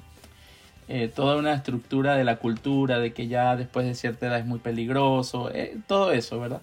eh, 0.87 1.11
toda 1.13 1.37
una 1.37 1.53
estructura 1.53 2.15
de 2.15 2.23
la 2.23 2.37
cultura, 2.37 2.99
de 2.99 3.13
que 3.13 3.27
ya 3.27 3.55
después 3.55 3.85
de 3.85 3.93
cierta 3.93 4.27
edad 4.27 4.39
es 4.39 4.45
muy 4.45 4.59
peligroso, 4.59 5.51
todo 5.87 6.11
eso, 6.11 6.39
¿verdad? 6.39 6.61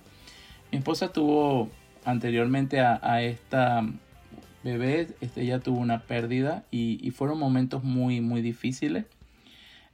Mi 0.73 0.79
esposa 0.79 1.13
tuvo 1.13 1.71
anteriormente 2.05 2.81
a, 2.81 3.01
a 3.03 3.23
esta 3.23 3.85
bebé, 4.67 5.09
este, 5.21 5.43
ella 5.43 5.61
tuvo 5.61 5.79
una 5.79 6.03
pérdida 6.03 6.65
y, 6.71 7.11
fueron 7.13 7.39
momentos 7.39 7.85
muy, 7.85 8.21
muy 8.21 8.43
difíciles. 8.43 9.07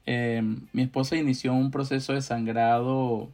Eh, 0.06 0.42
mi 0.72 0.82
esposa 0.82 1.16
inició 1.16 1.52
un 1.52 1.70
proceso 1.70 2.12
de 2.14 2.22
sangrado 2.22 3.28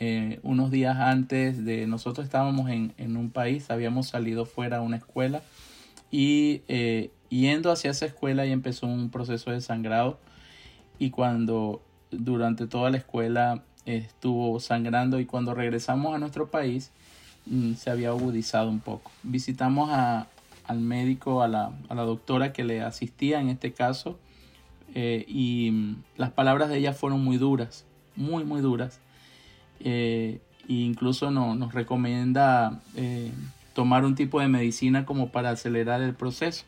eh, 0.00 0.40
unos 0.42 0.72
días 0.72 0.96
antes 0.96 1.64
de 1.64 1.86
nosotros 1.86 2.24
estábamos 2.24 2.68
en, 2.68 2.92
en, 2.98 3.16
un 3.16 3.30
país, 3.30 3.70
habíamos 3.70 4.08
salido 4.08 4.44
fuera 4.44 4.78
a 4.78 4.80
una 4.80 4.96
escuela 4.96 5.42
y 6.10 6.62
eh, 6.66 7.12
yendo 7.28 7.70
hacia 7.70 7.92
esa 7.92 8.06
escuela 8.06 8.44
y 8.44 8.50
empezó 8.50 8.88
un 8.88 9.10
proceso 9.10 9.52
de 9.52 9.60
sangrado 9.60 10.18
y 10.98 11.10
cuando 11.10 11.80
durante 12.10 12.66
toda 12.66 12.90
la 12.90 12.96
escuela 12.96 13.62
estuvo 13.86 14.58
sangrando 14.60 15.20
y 15.20 15.26
cuando 15.26 15.54
regresamos 15.54 16.14
a 16.14 16.18
nuestro 16.18 16.48
país 16.48 16.90
mm, 17.46 17.74
se 17.74 17.90
había 17.90 18.08
agudizado 18.08 18.68
un 18.68 18.80
poco. 18.80 19.10
Visitamos 19.22 19.90
a, 19.90 20.26
al 20.66 20.80
médico, 20.80 21.42
a 21.42 21.48
la, 21.48 21.72
a 21.88 21.94
la, 21.94 22.02
doctora 22.02 22.52
que 22.52 22.64
le 22.64 22.82
asistía 22.82 23.40
en 23.40 23.48
este 23.48 23.72
caso 23.72 24.18
eh, 24.94 25.24
y 25.28 25.70
mm, 25.70 25.96
las 26.16 26.30
palabras 26.30 26.68
de 26.68 26.78
ella 26.78 26.92
fueron 26.92 27.22
muy 27.22 27.36
duras, 27.36 27.84
muy, 28.16 28.44
muy 28.44 28.60
duras 28.60 29.00
eh, 29.80 30.40
e 30.68 30.72
incluso 30.72 31.30
no, 31.30 31.54
nos 31.54 31.74
recomienda 31.74 32.80
eh, 32.96 33.30
tomar 33.74 34.04
un 34.04 34.14
tipo 34.14 34.40
de 34.40 34.48
medicina 34.48 35.04
como 35.04 35.30
para 35.30 35.50
acelerar 35.50 36.00
el 36.00 36.14
proceso. 36.14 36.64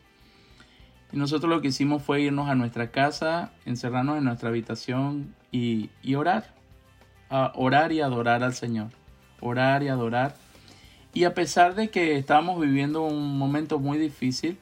Y 1.12 1.16
nosotros 1.16 1.48
lo 1.48 1.60
que 1.60 1.68
hicimos 1.68 2.02
fue 2.02 2.20
irnos 2.22 2.48
a 2.48 2.54
nuestra 2.54 2.90
casa, 2.90 3.52
encerrarnos 3.64 4.18
en 4.18 4.24
nuestra 4.24 4.48
habitación 4.48 5.34
y, 5.52 5.88
y 6.02 6.16
orar. 6.16 6.55
A 7.28 7.52
orar 7.54 7.92
y 7.92 8.00
adorar 8.00 8.42
al 8.42 8.54
Señor. 8.54 8.88
Orar 9.40 9.82
y 9.82 9.88
adorar. 9.88 10.36
Y 11.12 11.24
a 11.24 11.34
pesar 11.34 11.74
de 11.74 11.88
que 11.88 12.16
estábamos 12.18 12.60
viviendo 12.60 13.02
un 13.02 13.38
momento 13.38 13.78
muy 13.78 13.98
difícil, 13.98 14.58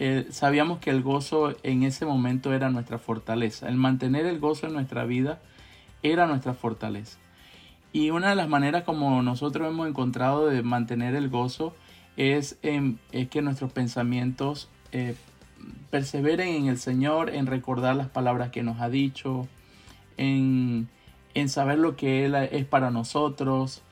eh, 0.00 0.26
sabíamos 0.30 0.78
que 0.78 0.90
el 0.90 1.02
gozo 1.02 1.56
en 1.62 1.82
ese 1.82 2.06
momento 2.06 2.52
era 2.52 2.70
nuestra 2.70 2.98
fortaleza. 2.98 3.68
El 3.68 3.76
mantener 3.76 4.26
el 4.26 4.38
gozo 4.38 4.66
en 4.66 4.72
nuestra 4.72 5.04
vida 5.04 5.40
era 6.02 6.26
nuestra 6.26 6.54
fortaleza. 6.54 7.18
Y 7.92 8.10
una 8.10 8.30
de 8.30 8.36
las 8.36 8.48
maneras 8.48 8.84
como 8.84 9.22
nosotros 9.22 9.68
hemos 9.68 9.88
encontrado 9.88 10.46
de 10.46 10.62
mantener 10.62 11.14
el 11.14 11.28
gozo 11.28 11.74
es, 12.16 12.58
en, 12.62 12.98
es 13.12 13.28
que 13.28 13.42
nuestros 13.42 13.72
pensamientos 13.72 14.68
eh, 14.92 15.16
perseveren 15.90 16.48
en 16.48 16.66
el 16.66 16.78
Señor, 16.78 17.30
en 17.30 17.46
recordar 17.46 17.96
las 17.96 18.08
palabras 18.08 18.50
que 18.50 18.62
nos 18.62 18.80
ha 18.80 18.88
dicho, 18.88 19.48
en, 20.16 20.88
en 21.34 21.48
saber 21.48 21.78
lo 21.78 21.96
que 21.96 22.24
Él 22.24 22.34
es 22.34 22.64
para 22.64 22.90
nosotros, 22.90 23.82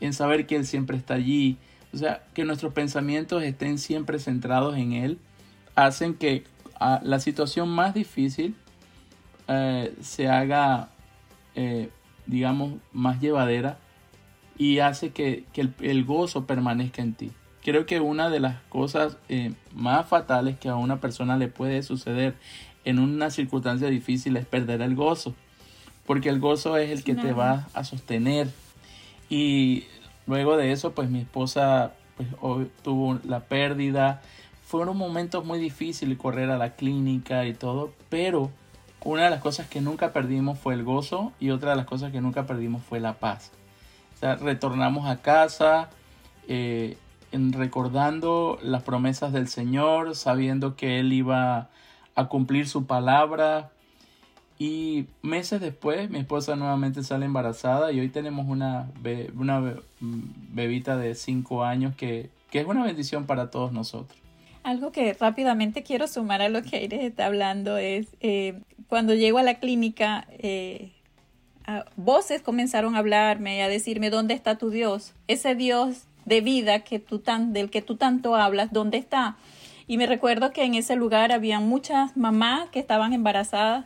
en 0.00 0.12
saber 0.12 0.46
que 0.46 0.56
Él 0.56 0.66
siempre 0.66 0.96
está 0.96 1.14
allí. 1.14 1.58
O 1.92 1.98
sea, 1.98 2.24
que 2.34 2.44
nuestros 2.44 2.72
pensamientos 2.72 3.42
estén 3.42 3.78
siempre 3.78 4.18
centrados 4.18 4.76
en 4.76 4.92
Él, 4.92 5.18
hacen 5.74 6.14
que 6.14 6.44
a, 6.78 7.00
la 7.02 7.20
situación 7.20 7.68
más 7.68 7.94
difícil 7.94 8.54
eh, 9.48 9.94
se 10.00 10.28
haga 10.28 10.90
eh, 11.54 11.88
digamos, 12.26 12.74
más 12.92 13.20
llevadera 13.20 13.78
y 14.58 14.80
hace 14.80 15.10
que, 15.10 15.44
que 15.52 15.62
el, 15.62 15.74
el, 15.80 16.04
gozo 16.04 16.46
permanezca 16.46 17.02
en 17.02 17.14
ti, 17.14 17.32
Creo 17.64 17.84
que 17.84 17.98
una 17.98 18.30
de 18.30 18.40
las 18.40 18.60
cosas 18.68 19.18
eh, 19.28 19.52
más 19.74 20.06
fatales 20.06 20.56
que 20.56 20.68
a 20.68 20.76
una 20.76 21.00
persona 21.00 21.36
le 21.36 21.48
puede 21.48 21.82
suceder 21.82 22.36
en 22.84 23.00
una 23.00 23.30
circunstancia 23.30 23.88
difícil 23.88 24.36
es 24.36 24.46
perder 24.46 24.82
el 24.82 24.94
gozo, 24.94 25.34
porque 26.06 26.28
el 26.28 26.40
gozo 26.40 26.76
es 26.76 26.90
el 26.90 27.04
que 27.04 27.14
te 27.14 27.32
va 27.32 27.68
a 27.74 27.84
sostener. 27.84 28.48
Y 29.28 29.84
luego 30.26 30.56
de 30.56 30.72
eso, 30.72 30.92
pues 30.92 31.10
mi 31.10 31.20
esposa 31.20 31.92
pues, 32.16 32.28
tuvo 32.82 33.18
la 33.24 33.40
pérdida. 33.40 34.22
Fueron 34.64 34.96
momentos 34.96 35.44
muy 35.44 35.58
difíciles 35.58 36.18
correr 36.18 36.50
a 36.50 36.58
la 36.58 36.74
clínica 36.74 37.46
y 37.46 37.54
todo, 37.54 37.92
pero 38.08 38.50
una 39.04 39.24
de 39.24 39.30
las 39.30 39.40
cosas 39.40 39.68
que 39.68 39.80
nunca 39.80 40.12
perdimos 40.12 40.58
fue 40.58 40.74
el 40.74 40.82
gozo 40.82 41.32
y 41.38 41.50
otra 41.50 41.70
de 41.70 41.76
las 41.76 41.86
cosas 41.86 42.10
que 42.10 42.20
nunca 42.20 42.46
perdimos 42.46 42.82
fue 42.82 42.98
la 42.98 43.14
paz. 43.14 43.52
O 44.16 44.18
sea, 44.18 44.36
retornamos 44.36 45.08
a 45.08 45.22
casa 45.22 45.90
eh, 46.48 46.96
en 47.32 47.52
recordando 47.52 48.58
las 48.62 48.82
promesas 48.82 49.32
del 49.32 49.48
Señor, 49.48 50.16
sabiendo 50.16 50.74
que 50.74 50.98
Él 50.98 51.12
iba 51.12 51.68
a 52.14 52.28
cumplir 52.28 52.66
su 52.66 52.86
palabra. 52.86 53.70
Y 54.58 55.06
meses 55.22 55.60
después 55.60 56.08
mi 56.08 56.18
esposa 56.18 56.56
nuevamente 56.56 57.02
sale 57.02 57.26
embarazada 57.26 57.92
y 57.92 58.00
hoy 58.00 58.08
tenemos 58.08 58.46
una, 58.48 58.88
una 59.36 59.74
bebita 60.00 60.96
de 60.96 61.14
5 61.14 61.64
años 61.64 61.94
que, 61.94 62.30
que 62.50 62.60
es 62.60 62.66
una 62.66 62.82
bendición 62.82 63.26
para 63.26 63.50
todos 63.50 63.72
nosotros. 63.72 64.18
Algo 64.62 64.92
que 64.92 65.12
rápidamente 65.12 65.82
quiero 65.82 66.08
sumar 66.08 66.42
a 66.42 66.48
lo 66.48 66.62
que 66.62 66.76
Aires 66.76 67.04
está 67.04 67.26
hablando 67.26 67.76
es 67.76 68.08
eh, 68.20 68.58
cuando 68.88 69.14
llego 69.14 69.38
a 69.38 69.42
la 69.42 69.60
clínica, 69.60 70.26
eh, 70.38 70.90
voces 71.96 72.42
comenzaron 72.42 72.96
a 72.96 72.98
hablarme 72.98 73.62
a 73.62 73.68
decirme 73.68 74.10
dónde 74.10 74.34
está 74.34 74.56
tu 74.58 74.70
Dios, 74.70 75.12
ese 75.28 75.54
Dios 75.54 76.04
de 76.24 76.40
vida 76.40 76.80
que 76.80 76.98
tú 76.98 77.18
tan, 77.18 77.52
del 77.52 77.70
que 77.70 77.82
tú 77.82 77.96
tanto 77.96 78.34
hablas, 78.34 78.72
dónde 78.72 78.98
está. 78.98 79.36
Y 79.86 79.98
me 79.98 80.06
recuerdo 80.06 80.52
que 80.52 80.64
en 80.64 80.74
ese 80.74 80.96
lugar 80.96 81.30
había 81.30 81.60
muchas 81.60 82.16
mamás 82.16 82.68
que 82.70 82.80
estaban 82.80 83.12
embarazadas 83.12 83.84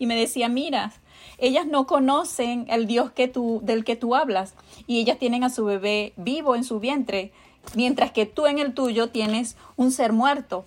y 0.00 0.06
me 0.06 0.16
decía, 0.16 0.48
mira, 0.48 0.92
ellas 1.38 1.66
no 1.66 1.86
conocen 1.86 2.66
el 2.68 2.86
Dios 2.86 3.12
que 3.12 3.28
tú, 3.28 3.60
del 3.62 3.84
que 3.84 3.94
tú 3.94 4.16
hablas 4.16 4.54
y 4.86 4.98
ellas 4.98 5.18
tienen 5.18 5.44
a 5.44 5.50
su 5.50 5.64
bebé 5.66 6.14
vivo 6.16 6.56
en 6.56 6.64
su 6.64 6.80
vientre 6.80 7.32
mientras 7.74 8.10
que 8.10 8.24
tú 8.24 8.46
en 8.46 8.58
el 8.58 8.72
tuyo 8.72 9.10
tienes 9.10 9.56
un 9.76 9.92
ser 9.92 10.14
muerto. 10.14 10.64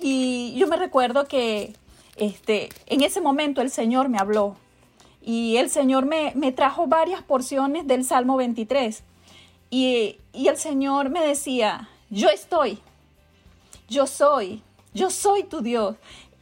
Y 0.00 0.52
yo 0.56 0.66
me 0.66 0.76
recuerdo 0.76 1.28
que 1.28 1.74
este, 2.16 2.70
en 2.86 3.02
ese 3.02 3.20
momento 3.20 3.62
el 3.62 3.70
Señor 3.70 4.08
me 4.08 4.18
habló 4.18 4.56
y 5.22 5.58
el 5.58 5.70
Señor 5.70 6.04
me, 6.04 6.32
me 6.34 6.50
trajo 6.50 6.88
varias 6.88 7.22
porciones 7.22 7.86
del 7.86 8.04
Salmo 8.04 8.36
23. 8.36 9.04
Y, 9.70 10.18
y 10.32 10.48
el 10.48 10.56
Señor 10.56 11.08
me 11.08 11.24
decía, 11.24 11.88
yo 12.10 12.28
estoy, 12.30 12.80
yo 13.88 14.08
soy, 14.08 14.60
yo 14.92 15.08
soy 15.08 15.44
tu 15.44 15.62
Dios. 15.62 15.94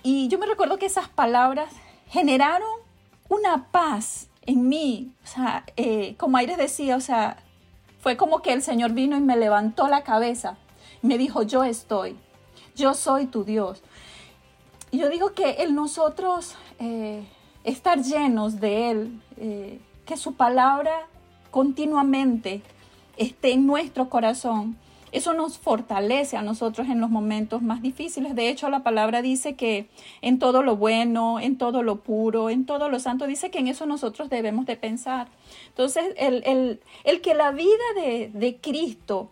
Y 0.02 0.28
yo 0.28 0.38
me 0.38 0.46
recuerdo 0.46 0.78
que 0.78 0.86
esas 0.86 1.10
palabras 1.10 1.70
generaron 2.10 2.68
una 3.28 3.70
paz 3.70 4.28
en 4.42 4.68
mí. 4.68 5.12
O 5.24 5.26
sea, 5.26 5.64
eh, 5.76 6.14
como 6.16 6.36
Aires 6.36 6.58
decía, 6.58 6.96
o 6.96 7.00
sea, 7.00 7.38
fue 8.00 8.16
como 8.16 8.42
que 8.42 8.52
el 8.52 8.62
Señor 8.62 8.92
vino 8.92 9.16
y 9.16 9.20
me 9.20 9.36
levantó 9.36 9.88
la 9.88 10.02
cabeza. 10.02 10.58
me 11.02 11.16
dijo, 11.16 11.42
yo 11.42 11.64
estoy, 11.64 12.16
yo 12.76 12.94
soy 12.94 13.26
tu 13.26 13.44
Dios. 13.44 13.82
Y 14.90 14.98
yo 14.98 15.08
digo 15.08 15.32
que 15.32 15.62
el 15.62 15.74
nosotros 15.74 16.56
eh, 16.78 17.24
estar 17.64 18.02
llenos 18.02 18.60
de 18.60 18.90
Él, 18.90 19.22
eh, 19.36 19.80
que 20.04 20.16
su 20.16 20.34
palabra 20.34 21.06
continuamente 21.50 22.62
esté 23.16 23.52
en 23.52 23.66
nuestro 23.66 24.08
corazón, 24.08 24.76
eso 25.12 25.34
nos 25.34 25.58
fortalece 25.58 26.36
a 26.36 26.42
nosotros 26.42 26.88
en 26.88 27.00
los 27.00 27.10
momentos 27.10 27.62
más 27.62 27.82
difíciles. 27.82 28.34
De 28.34 28.48
hecho, 28.48 28.70
la 28.70 28.82
palabra 28.82 29.22
dice 29.22 29.54
que 29.54 29.88
en 30.22 30.38
todo 30.38 30.62
lo 30.62 30.76
bueno, 30.76 31.40
en 31.40 31.58
todo 31.58 31.82
lo 31.82 31.96
puro, 31.96 32.50
en 32.50 32.66
todo 32.66 32.88
lo 32.88 33.00
santo, 33.00 33.26
dice 33.26 33.50
que 33.50 33.58
en 33.58 33.68
eso 33.68 33.86
nosotros 33.86 34.30
debemos 34.30 34.66
de 34.66 34.76
pensar. 34.76 35.28
Entonces, 35.68 36.04
el, 36.16 36.80
que 37.20 37.34
la 37.34 37.50
vida 37.50 37.84
de, 37.96 38.30
de 38.32 38.56
Cristo 38.56 39.30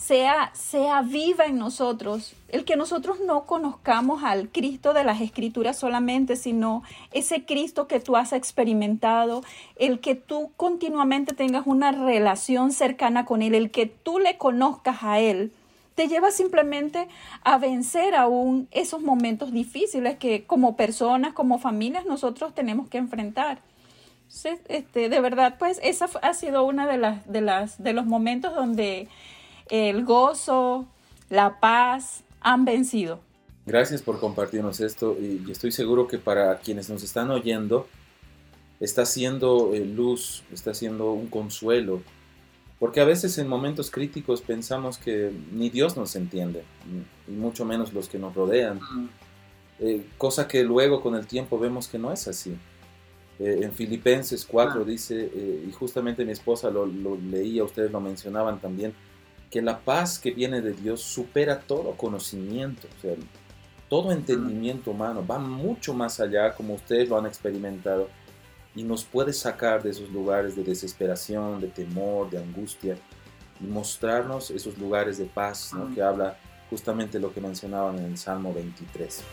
sea, 0.00 0.50
sea 0.54 1.02
viva 1.02 1.44
en 1.44 1.58
nosotros, 1.58 2.34
el 2.48 2.64
que 2.64 2.76
nosotros 2.76 3.20
no 3.20 3.44
conozcamos 3.44 4.24
al 4.24 4.48
Cristo 4.48 4.94
de 4.94 5.04
las 5.04 5.20
Escrituras 5.20 5.78
solamente, 5.78 6.36
sino 6.36 6.82
ese 7.12 7.44
Cristo 7.44 7.86
que 7.86 8.00
tú 8.00 8.16
has 8.16 8.32
experimentado, 8.32 9.42
el 9.76 10.00
que 10.00 10.14
tú 10.14 10.52
continuamente 10.56 11.34
tengas 11.34 11.66
una 11.66 11.92
relación 11.92 12.72
cercana 12.72 13.26
con 13.26 13.42
Él, 13.42 13.54
el 13.54 13.70
que 13.70 13.86
tú 13.86 14.18
le 14.18 14.38
conozcas 14.38 15.02
a 15.02 15.20
Él, 15.20 15.52
te 15.94 16.08
lleva 16.08 16.30
simplemente 16.30 17.06
a 17.44 17.58
vencer 17.58 18.14
aún 18.14 18.68
esos 18.70 19.02
momentos 19.02 19.52
difíciles 19.52 20.16
que 20.16 20.44
como 20.44 20.76
personas, 20.76 21.34
como 21.34 21.58
familias, 21.58 22.06
nosotros 22.06 22.54
tenemos 22.54 22.88
que 22.88 22.96
enfrentar. 22.96 23.58
Este, 24.68 25.10
de 25.10 25.20
verdad, 25.20 25.56
pues 25.58 25.78
esa 25.82 26.08
ha 26.22 26.32
sido 26.32 26.64
una 26.64 26.86
de 26.86 26.96
las, 26.96 27.30
de 27.30 27.42
las, 27.42 27.82
de 27.82 27.92
los 27.92 28.06
momentos 28.06 28.54
donde 28.54 29.08
el 29.70 30.04
gozo, 30.04 30.86
la 31.28 31.60
paz 31.60 32.24
han 32.40 32.64
vencido. 32.64 33.20
Gracias 33.66 34.02
por 34.02 34.18
compartirnos 34.18 34.80
esto 34.80 35.16
y 35.20 35.50
estoy 35.50 35.70
seguro 35.70 36.08
que 36.08 36.18
para 36.18 36.58
quienes 36.58 36.90
nos 36.90 37.02
están 37.02 37.30
oyendo 37.30 37.86
está 38.80 39.04
siendo 39.04 39.74
eh, 39.74 39.84
luz, 39.84 40.42
está 40.52 40.72
siendo 40.74 41.12
un 41.12 41.28
consuelo, 41.28 42.02
porque 42.78 43.00
a 43.00 43.04
veces 43.04 43.36
en 43.36 43.46
momentos 43.46 43.90
críticos 43.90 44.40
pensamos 44.40 44.96
que 44.96 45.30
ni 45.52 45.68
Dios 45.68 45.96
nos 45.96 46.16
entiende, 46.16 46.64
y 47.28 47.32
mucho 47.32 47.66
menos 47.66 47.92
los 47.92 48.08
que 48.08 48.18
nos 48.18 48.34
rodean, 48.34 48.80
eh, 49.78 50.06
cosa 50.16 50.48
que 50.48 50.64
luego 50.64 51.02
con 51.02 51.14
el 51.14 51.26
tiempo 51.26 51.58
vemos 51.58 51.88
que 51.88 51.98
no 51.98 52.10
es 52.10 52.26
así. 52.26 52.56
Eh, 53.38 53.60
en 53.62 53.72
Filipenses 53.72 54.46
4 54.46 54.84
dice, 54.84 55.30
y 55.68 55.70
justamente 55.72 56.24
mi 56.24 56.32
esposa 56.32 56.70
lo, 56.70 56.86
lo 56.86 57.16
leía, 57.16 57.64
ustedes 57.64 57.90
lo 57.90 58.00
mencionaban 58.00 58.60
también, 58.60 58.94
que 59.50 59.60
la 59.60 59.80
paz 59.80 60.18
que 60.18 60.30
viene 60.30 60.60
de 60.60 60.72
Dios 60.72 61.02
supera 61.02 61.60
todo 61.60 61.96
conocimiento, 61.96 62.86
o 62.98 63.00
sea, 63.00 63.14
todo 63.88 64.12
entendimiento 64.12 64.92
humano, 64.92 65.26
va 65.26 65.38
mucho 65.38 65.92
más 65.92 66.20
allá, 66.20 66.54
como 66.54 66.74
ustedes 66.74 67.08
lo 67.08 67.18
han 67.18 67.26
experimentado, 67.26 68.08
y 68.76 68.84
nos 68.84 69.04
puede 69.04 69.32
sacar 69.32 69.82
de 69.82 69.90
esos 69.90 70.08
lugares 70.10 70.54
de 70.54 70.62
desesperación, 70.62 71.60
de 71.60 71.66
temor, 71.66 72.30
de 72.30 72.38
angustia, 72.38 72.96
y 73.60 73.64
mostrarnos 73.64 74.52
esos 74.52 74.78
lugares 74.78 75.18
de 75.18 75.24
paz, 75.24 75.72
¿no? 75.74 75.92
que 75.92 76.00
habla 76.00 76.38
justamente 76.70 77.18
lo 77.18 77.34
que 77.34 77.40
mencionaban 77.40 77.98
en 77.98 78.04
el 78.04 78.16
Salmo 78.16 78.54
23. 78.54 79.24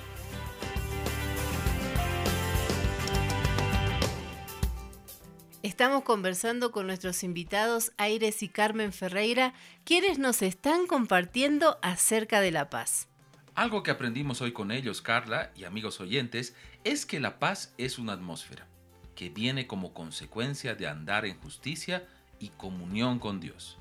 Estamos 5.63 6.03
conversando 6.03 6.71
con 6.71 6.85
nuestros 6.85 7.23
invitados 7.23 7.91
Aires 7.97 8.43
y 8.43 8.47
Carmen 8.47 8.93
Ferreira, 8.93 9.53
quienes 9.85 10.19
nos 10.19 10.43
están 10.43 10.85
compartiendo 10.85 11.79
acerca 11.81 12.41
de 12.41 12.51
la 12.51 12.69
paz. 12.69 13.07
Algo 13.55 13.81
que 13.81 13.89
aprendimos 13.89 14.41
hoy 14.41 14.53
con 14.53 14.71
ellos, 14.71 15.01
Carla 15.01 15.51
y 15.55 15.63
amigos 15.63 15.99
oyentes, 15.99 16.53
es 16.83 17.07
que 17.07 17.19
la 17.19 17.39
paz 17.39 17.73
es 17.79 17.97
una 17.97 18.13
atmósfera 18.13 18.67
que 19.15 19.29
viene 19.29 19.65
como 19.65 19.95
consecuencia 19.95 20.75
de 20.75 20.87
andar 20.87 21.25
en 21.25 21.39
justicia 21.39 22.07
y 22.39 22.49
comunión 22.49 23.17
con 23.17 23.39
Dios. 23.39 23.79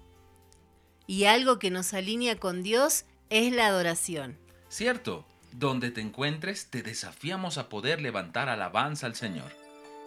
Y 1.07 1.25
algo 1.25 1.59
que 1.59 1.71
nos 1.71 1.93
alinea 1.93 2.41
con 2.41 2.63
Dios 2.63 3.05
es 3.29 3.53
la 3.53 3.67
adoración. 3.67 4.39
Cierto, 4.71 5.27
donde 5.53 5.91
te 5.91 6.01
encuentres 6.01 6.71
te 6.71 6.83
desafiamos 6.83 7.59
a 7.59 7.69
poder 7.69 8.01
levantar 8.01 8.49
alabanza 8.49 9.07
al 9.07 9.15
Señor, 9.15 9.53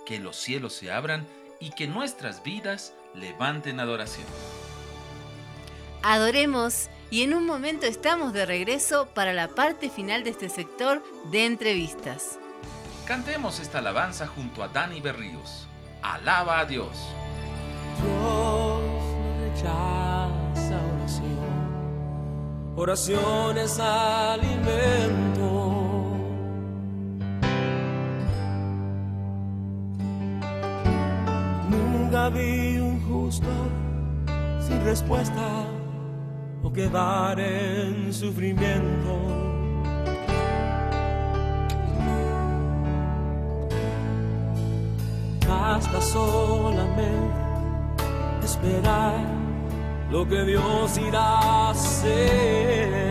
que 0.08 0.20
los 0.20 0.36
cielos 0.36 0.74
se 0.74 0.92
abran 0.92 1.28
y 1.60 1.72
que 1.72 1.88
nuestras 1.88 2.44
vidas 2.44 2.94
levanten 3.14 3.80
adoración. 3.80 4.28
Adoremos 6.02 6.90
y 7.12 7.24
en 7.24 7.34
un 7.34 7.46
momento 7.46 7.86
estamos 7.86 8.34
de 8.34 8.46
regreso 8.46 9.08
para 9.14 9.34
la 9.34 9.50
parte 9.50 9.90
final 9.90 10.24
de 10.24 10.30
este 10.30 10.50
sector 10.50 11.04
de 11.32 11.46
entrevistas. 11.46 12.40
Cantemos 13.06 13.60
esta 13.60 13.80
alabanza 13.80 14.28
junto 14.28 14.64
a 14.64 14.68
Dani 14.68 15.02
Berríos. 15.02 15.68
Alaba 16.02 16.60
a 16.60 16.66
Dios. 16.66 16.90
Dios 18.02 18.08
no 18.08 18.82
rechaza 19.42 20.80
oración. 20.96 22.74
Oración 22.76 23.58
es 23.58 23.80
alimento 23.80 25.29
Nunca 32.30 32.84
un 32.84 33.02
justo 33.10 33.48
sin 34.60 34.84
respuesta 34.84 35.66
o 36.62 36.72
quedar 36.72 37.40
en 37.40 38.14
sufrimiento. 38.14 39.18
Basta 45.48 46.02
solamente 46.02 47.10
esperar 48.44 49.16
lo 50.12 50.28
que 50.28 50.44
Dios 50.44 50.98
irá 51.00 51.40
a 51.40 51.70
hacer. 51.72 53.09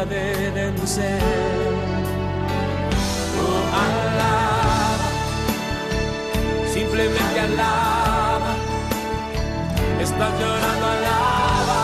Hora 0.00 0.04
de 0.04 0.50
vencer. 0.50 1.20
Oh, 3.40 3.64
alaba, 3.84 5.08
simplemente 6.72 7.40
alaba. 7.40 8.54
Estás 10.00 10.32
llorando, 10.40 10.86
alaba. 10.96 11.80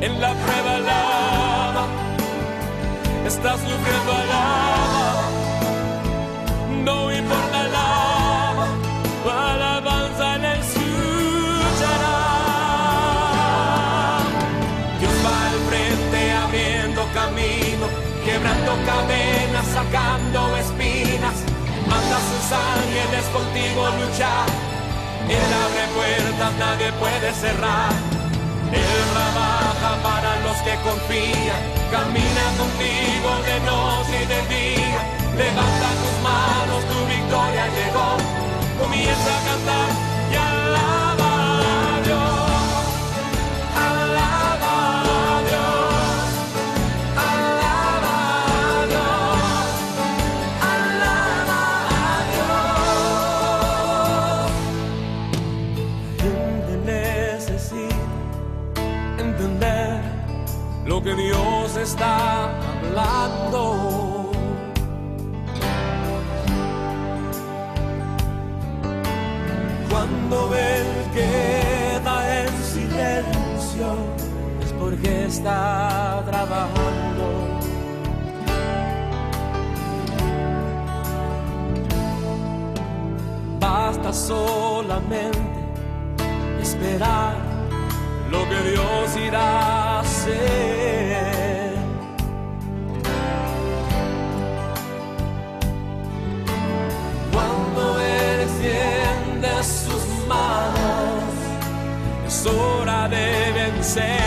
En 0.00 0.20
la 0.20 0.34
prueba, 0.34 0.76
alaba. 0.76 1.86
Estás 3.26 3.60
sufriendo, 3.60 4.12
alaba. 4.12 5.26
No 6.84 7.10
cadenas, 19.02 19.66
sacando 19.66 20.56
espinas. 20.56 21.34
Manda 21.88 22.16
a 22.16 22.24
sus 22.30 22.46
ángeles 22.52 23.24
contigo 23.32 23.88
luchar. 24.00 24.46
Él 25.28 25.50
abre 25.64 25.84
puertas, 25.94 26.52
nadie 26.58 26.92
puede 26.92 27.32
cerrar. 27.32 27.92
Él 28.72 29.02
trabaja 29.12 30.02
para 30.02 30.40
los 30.40 30.56
que 30.64 30.74
confían. 30.86 31.62
Camina 31.90 32.44
contigo 32.60 33.30
de 33.48 33.60
noche 33.60 34.14
y 34.22 34.26
de 34.26 34.40
día. 34.54 35.00
Levanta 35.36 35.88
tus 36.00 36.16
manos, 36.22 36.80
tu 36.90 36.98
victoria 37.06 37.66
llegó. 37.76 38.16
Comienza 38.80 39.30
a 39.38 39.44
cantar 39.44 40.11
que 61.02 61.14
Dios 61.16 61.76
está 61.76 62.44
hablando. 62.44 64.30
Cuando 69.90 70.54
Él 70.54 70.86
queda 71.12 72.42
en 72.42 72.48
silencio 72.62 73.88
es 74.62 74.72
porque 74.78 75.26
está 75.26 76.22
trabajando. 76.24 77.26
Basta 83.58 84.12
solamente 84.12 85.38
esperar 86.60 87.36
lo 88.30 88.48
que 88.48 88.70
Dios 88.70 89.16
irá 89.16 89.91
Cuando 97.32 98.00
extiende 98.00 99.64
sus 99.64 100.26
manos, 100.28 101.24
es 102.24 102.46
hora 102.46 103.08
de 103.08 103.52
vencer. 103.52 104.21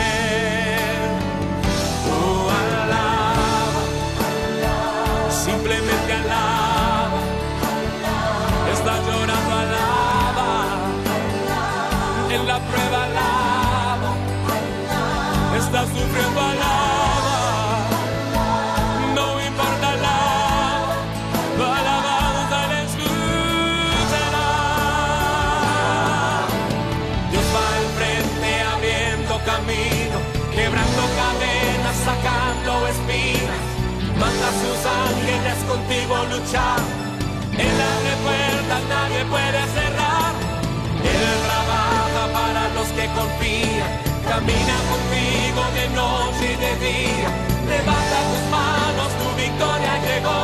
Confían. 43.15 43.91
Camina 44.27 44.77
contigo 44.91 45.61
de 45.77 45.85
noche 45.95 46.45
y 46.53 46.57
de 46.65 46.73
día. 46.85 47.29
Levanta 47.67 48.17
tus 48.29 48.43
manos, 48.51 49.09
tu 49.19 49.27
victoria 49.41 49.93
llegó. 50.07 50.39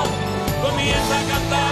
Comienza 0.64 1.16
a 1.20 1.24
cantar 1.32 1.71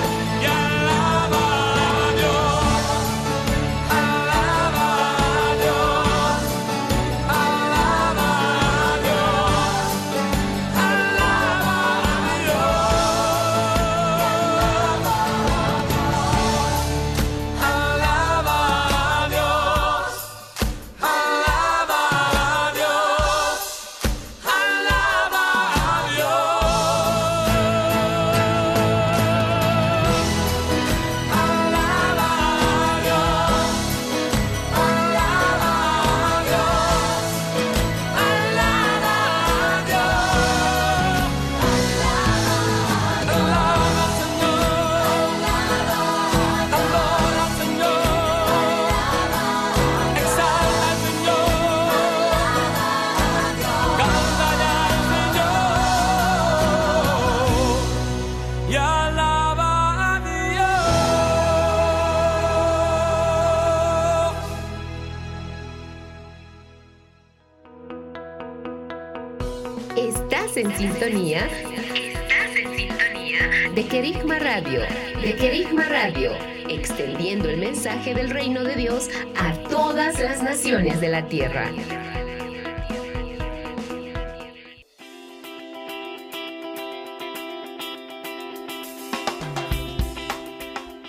sintonía. 70.80 71.46
Estás 71.46 72.56
en 72.56 72.74
sintonía 72.74 73.70
de 73.76 73.86
Querigma 73.86 74.40
Radio. 74.40 74.80
De 75.22 75.36
Querigma 75.36 75.84
Radio. 75.84 76.32
Extendiendo 76.70 77.50
el 77.50 77.58
mensaje 77.58 78.16
del 78.16 78.30
reino 78.30 78.64
de 78.64 78.78
Dios 78.78 79.10
a 79.38 79.52
todas 79.68 80.22
las 80.22 80.42
naciones 80.42 81.02
de 81.02 81.10
la 81.10 81.28
tierra. 81.28 81.70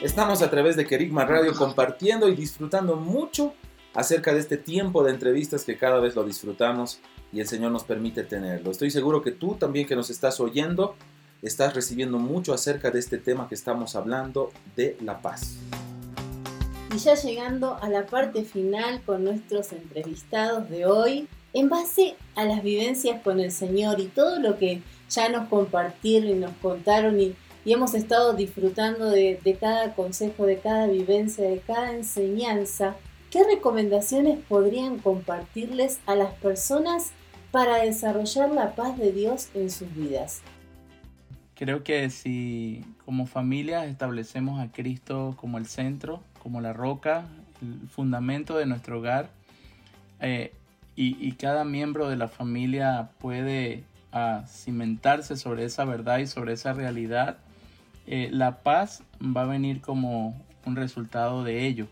Estamos 0.03 0.43
a 0.43 0.51
través 0.51 0.75
de 0.75 0.85
Kerigma 0.85 1.25
Radio 1.27 1.55
compartiendo 1.55 2.29
y 2.29 2.35
disfrutando 2.35 2.97
mucho 2.97 3.55
acerca 3.95 4.33
de 4.33 4.41
este 4.41 4.57
tiempo 4.57 5.03
de 5.03 5.12
entrevistas 5.12 5.65
que 5.65 5.77
cada 5.77 6.01
vez 6.01 6.15
lo 6.15 6.25
disfrutamos 6.25 7.01
y 7.33 7.41
el 7.41 7.49
Señor 7.49 7.73
nos 7.73 7.85
permite 7.85 8.23
tenerlo. 8.23 8.71
Estoy 8.71 8.91
seguro 8.91 9.23
que 9.23 9.33
tú 9.33 9.55
también 9.55 9.87
que 9.87 9.97
nos 9.97 10.11
estás 10.11 10.41
oyendo 10.41 10.95
estás 11.43 11.75
recibiendo 11.75 12.19
mucho 12.19 12.53
acerca 12.53 12.91
de 12.91 12.99
este 12.99 13.19
tema 13.19 13.49
que 13.49 13.55
estamos 13.55 13.97
hablando 13.97 14.51
de 14.77 14.97
la 15.01 15.21
paz. 15.21 15.57
Y 16.95 16.99
ya 16.99 17.15
llegando 17.15 17.77
a 17.81 17.89
la 17.89 18.07
parte 18.07 18.45
final 18.45 19.01
con 19.03 19.25
nuestros 19.25 19.73
entrevistados 19.73 20.69
de 20.69 20.87
hoy, 20.87 21.29
en 21.53 21.69
base 21.69 22.17
a 22.35 22.45
las 22.45 22.62
vivencias 22.62 23.23
con 23.23 23.41
el 23.41 23.53
Señor 23.53 24.01
y 24.01 24.07
todo 24.07 24.39
lo 24.39 24.59
que 24.59 24.83
ya 25.09 25.29
nos 25.29 25.49
compartieron 25.49 26.31
y 26.31 26.35
nos 26.35 26.53
contaron 26.62 27.21
y, 27.21 27.35
hemos 27.67 27.95
estado 27.95 28.33
disfrutando 28.33 29.11
de, 29.11 29.39
cada 29.61 29.95
consejo, 29.95 30.45
de 30.45 30.59
cada 30.59 30.89
vivencia, 30.89 31.49
de 31.49 31.61
cada 31.61 31.93
enseñanza, 31.95 32.97
¿qué 33.31 33.44
recomendaciones 33.44 34.39
podrían 34.48 34.98
compartirles 34.98 36.01
a 36.07 36.16
las 36.16 36.35
personas 36.35 37.12
para 37.52 37.78
desarrollar 37.78 38.51
la 38.51 38.74
paz 38.74 38.98
de 38.98 39.12
Dios 39.12 39.48
en 39.55 39.70
sus 39.70 39.94
vidas? 39.94 40.43
Creo 41.55 41.85
que 41.85 42.11
si 42.11 42.85
como 43.05 43.27
familia 43.27 43.85
establecemos 43.86 44.61
a 44.61 44.73
Cristo 44.73 45.35
como 45.39 45.59
el 45.59 45.66
centro, 45.66 46.20
como 46.43 46.61
la 46.61 46.73
roca, 46.73 47.27
el 47.62 47.89
fundamento 47.89 48.57
de 48.57 48.66
nuestro 48.66 48.98
hogar, 48.98 49.31
eh, 50.20 50.52
y, 50.97 51.32
cada 51.32 51.65
miembro 51.65 52.11
de 52.11 52.16
la 52.16 52.28
familia 52.28 53.09
puede 53.20 53.85
ah, 54.12 54.44
cimentarse 54.47 55.36
sobre 55.36 55.65
esa 55.65 55.86
verdad 55.86 56.19
y 56.19 56.27
sobre 56.27 56.52
esa 56.52 56.74
realidad, 56.74 57.39
eh, 58.07 58.28
la 58.31 58.62
paz 58.62 59.02
va 59.23 59.43
a 59.43 59.47
venir 59.47 59.81
como 59.81 60.39
un 60.66 60.77
resultado 60.77 61.43
de 61.43 61.66
ello. 61.66 61.86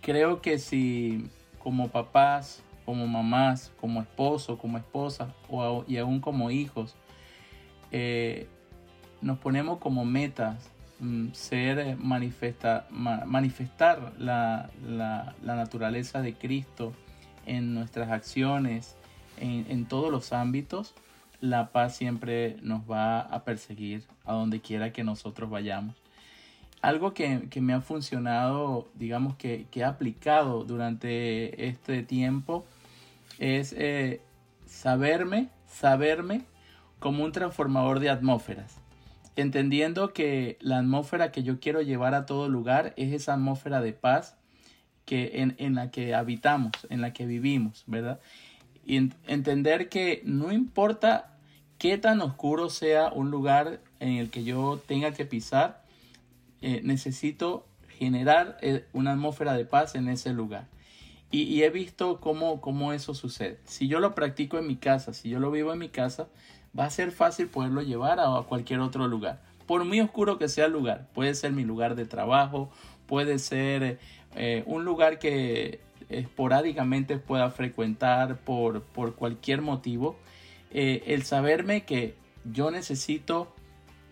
Creo 0.00 0.40
que 0.40 0.58
si 0.58 1.28
como 1.58 1.88
papás, 1.88 2.62
como 2.84 3.06
mamás, 3.06 3.72
como 3.80 4.00
esposo, 4.00 4.56
como 4.56 4.78
esposa 4.78 5.34
o, 5.50 5.84
y 5.86 5.98
aún 5.98 6.20
como 6.20 6.50
hijos, 6.50 6.96
eh, 7.90 8.48
nos 9.20 9.38
ponemos 9.38 9.78
como 9.78 10.04
metas 10.04 10.70
mm, 11.00 11.32
ser 11.32 11.96
manifesta, 11.96 12.86
manifestar 12.90 14.12
la, 14.18 14.70
la, 14.86 15.34
naturaleza 15.42 16.22
de 16.22 16.34
Cristo 16.34 16.92
en 17.46 17.74
nuestras 17.74 18.10
acciones, 18.10 18.96
en, 19.40 19.86
todos 19.86 20.10
los 20.10 20.32
ámbitos, 20.32 20.94
la 21.40 21.70
paz 21.70 21.96
siempre 21.96 22.56
nos 22.62 22.90
va 22.90 23.20
a 23.20 23.44
perseguir 23.44 24.04
a 24.24 24.32
donde 24.32 24.60
quiera 24.60 24.92
que 24.92 25.04
nosotros 25.04 25.48
vayamos. 25.48 25.94
Algo 26.80 27.12
que, 27.12 27.48
me 27.60 27.72
ha 27.72 27.80
funcionado, 27.80 28.88
digamos 28.94 29.36
que, 29.36 29.66
que, 29.70 29.80
he 29.80 29.84
aplicado 29.84 30.64
durante 30.64 31.68
este 31.68 32.02
tiempo, 32.02 32.64
es 33.38 33.72
eh, 33.72 34.20
saberme, 34.66 35.48
saberme 35.66 36.42
como 36.98 37.24
un 37.24 37.32
transformador 37.32 38.00
de 38.00 38.10
atmósferas, 38.10 38.76
entendiendo 39.36 40.12
que 40.12 40.58
la 40.60 40.78
atmósfera 40.78 41.32
que 41.32 41.42
yo 41.42 41.60
quiero 41.60 41.82
llevar 41.82 42.14
a 42.14 42.26
todo 42.26 42.48
lugar 42.48 42.92
es 42.96 43.12
esa 43.12 43.34
atmósfera 43.34 43.80
de 43.80 43.92
paz 43.92 44.36
que 45.04 45.54
en, 45.58 45.74
la 45.74 45.90
que 45.90 46.14
habitamos, 46.14 46.72
en 46.90 47.00
la 47.00 47.14
que 47.14 47.24
vivimos, 47.24 47.84
¿verdad? 47.86 48.20
Y 48.84 48.96
entender 49.26 49.88
que 49.88 50.20
no 50.24 50.52
importa 50.52 51.38
qué 51.78 51.96
tan 51.96 52.20
oscuro 52.20 52.68
sea 52.68 53.10
un 53.10 53.30
lugar 53.30 53.80
en 54.00 54.16
el 54.16 54.28
que 54.28 54.44
yo 54.44 54.82
tenga 54.86 55.12
que 55.12 55.24
pisar, 55.24 55.77
eh, 56.60 56.80
necesito 56.82 57.66
generar 57.88 58.58
eh, 58.62 58.84
una 58.92 59.12
atmósfera 59.12 59.54
de 59.54 59.64
paz 59.64 59.94
en 59.94 60.08
ese 60.08 60.32
lugar. 60.32 60.66
Y, 61.30 61.62
he 61.62 61.68
visto 61.68 62.20
cómo, 62.20 62.62
cómo, 62.62 62.94
eso 62.94 63.12
sucede. 63.12 63.58
Si 63.64 63.86
yo 63.86 64.00
lo 64.00 64.14
practico 64.14 64.56
en 64.56 64.66
mi 64.66 64.76
casa, 64.76 65.12
si 65.12 65.28
yo 65.28 65.38
lo 65.38 65.50
vivo 65.50 65.74
en 65.74 65.78
mi 65.78 65.90
casa, 65.90 66.28
va 66.78 66.86
a 66.86 66.90
ser 66.90 67.12
fácil 67.12 67.48
poderlo 67.48 67.82
llevar 67.82 68.18
a, 68.18 68.42
cualquier 68.48 68.80
otro 68.80 69.06
lugar. 69.06 69.42
Por 69.66 69.84
muy 69.84 70.00
oscuro 70.00 70.38
que 70.38 70.48
sea 70.48 70.64
el 70.64 70.72
lugar, 70.72 71.06
puede 71.12 71.34
ser 71.34 71.52
mi 71.52 71.64
lugar 71.64 71.96
de 71.96 72.06
trabajo, 72.06 72.70
puede 73.06 73.38
ser 73.38 73.98
eh, 74.36 74.62
un 74.64 74.86
lugar 74.86 75.18
que 75.18 75.80
esporádicamente 76.08 77.18
pueda 77.18 77.50
frecuentar 77.50 78.38
por, 78.38 78.82
por 78.82 79.14
cualquier 79.14 79.60
motivo. 79.60 80.16
El 80.70 81.24
saberme 81.24 81.84
que 81.84 82.14
yo 82.44 82.70
necesito 82.70 83.54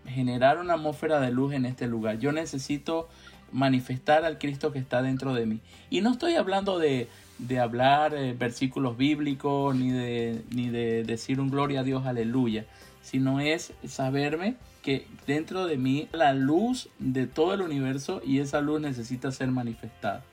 generar 0.08 0.58
una 0.58 0.74
atmósfera 0.74 1.20
de 1.20 1.30
luz 1.30 1.52
en 1.54 1.66
este 1.66 1.86
lugar. 1.86 2.18
Yo 2.18 2.32
necesito 2.32 3.08
manifestar 3.52 4.24
al 4.24 4.38
Cristo 4.38 4.72
que 4.72 4.78
está 4.78 5.02
dentro 5.02 5.34
de 5.34 5.46
mí. 5.46 5.60
Y 5.90 6.00
no 6.00 6.12
estoy 6.12 6.34
hablando 6.34 6.78
de, 6.78 7.08
de 7.38 7.58
hablar 7.60 8.14
eh, 8.14 8.34
versículos 8.38 8.96
bíblicos 8.96 9.74
ni 9.74 9.90
de, 9.90 10.42
ni 10.50 10.68
de 10.68 11.04
decir 11.04 11.40
un 11.40 11.50
gloria 11.50 11.80
a 11.80 11.84
Dios, 11.84 12.06
aleluya, 12.06 12.66
sino 13.02 13.40
es 13.40 13.72
saberme 13.86 14.56
que 14.82 15.06
dentro 15.26 15.66
de 15.66 15.76
mí 15.76 16.08
la 16.12 16.32
luz 16.32 16.88
de 16.98 17.26
todo 17.26 17.54
el 17.54 17.60
universo 17.60 18.20
y 18.24 18.38
esa 18.38 18.60
luz 18.60 18.80
necesita 18.80 19.32
ser 19.32 19.50
manifestada. 19.50 20.24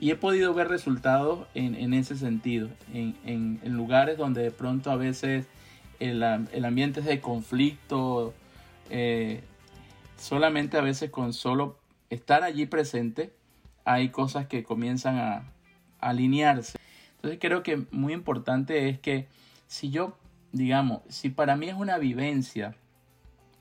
Y 0.00 0.10
he 0.10 0.16
podido 0.16 0.54
ver 0.54 0.68
resultados 0.68 1.46
en, 1.54 1.74
en 1.74 1.92
ese 1.92 2.16
sentido, 2.16 2.68
en, 2.94 3.14
en, 3.26 3.60
en, 3.62 3.74
lugares 3.74 4.16
donde 4.16 4.42
de 4.42 4.50
pronto 4.50 4.90
a 4.90 4.96
veces 4.96 5.46
el, 5.98 6.22
el 6.22 6.64
ambiente 6.64 7.00
es 7.00 7.06
de 7.06 7.20
conflicto, 7.20 8.32
eh, 8.90 9.42
solamente 10.16 10.76
a 10.76 10.82
veces 10.82 11.10
con 11.10 11.32
solo 11.32 11.78
estar 12.10 12.42
allí 12.42 12.66
presente, 12.66 13.32
hay 13.84 14.10
cosas 14.10 14.46
que 14.46 14.62
comienzan 14.62 15.18
a, 15.18 15.52
alinearse. 16.00 16.78
Entonces 17.16 17.38
creo 17.40 17.62
que 17.62 17.84
muy 17.90 18.14
importante 18.14 18.88
es 18.88 18.98
que 18.98 19.28
si 19.66 19.90
yo, 19.90 20.16
digamos, 20.52 21.02
si 21.08 21.28
para 21.28 21.56
mí 21.56 21.68
es 21.68 21.74
una 21.74 21.98
vivencia 21.98 22.74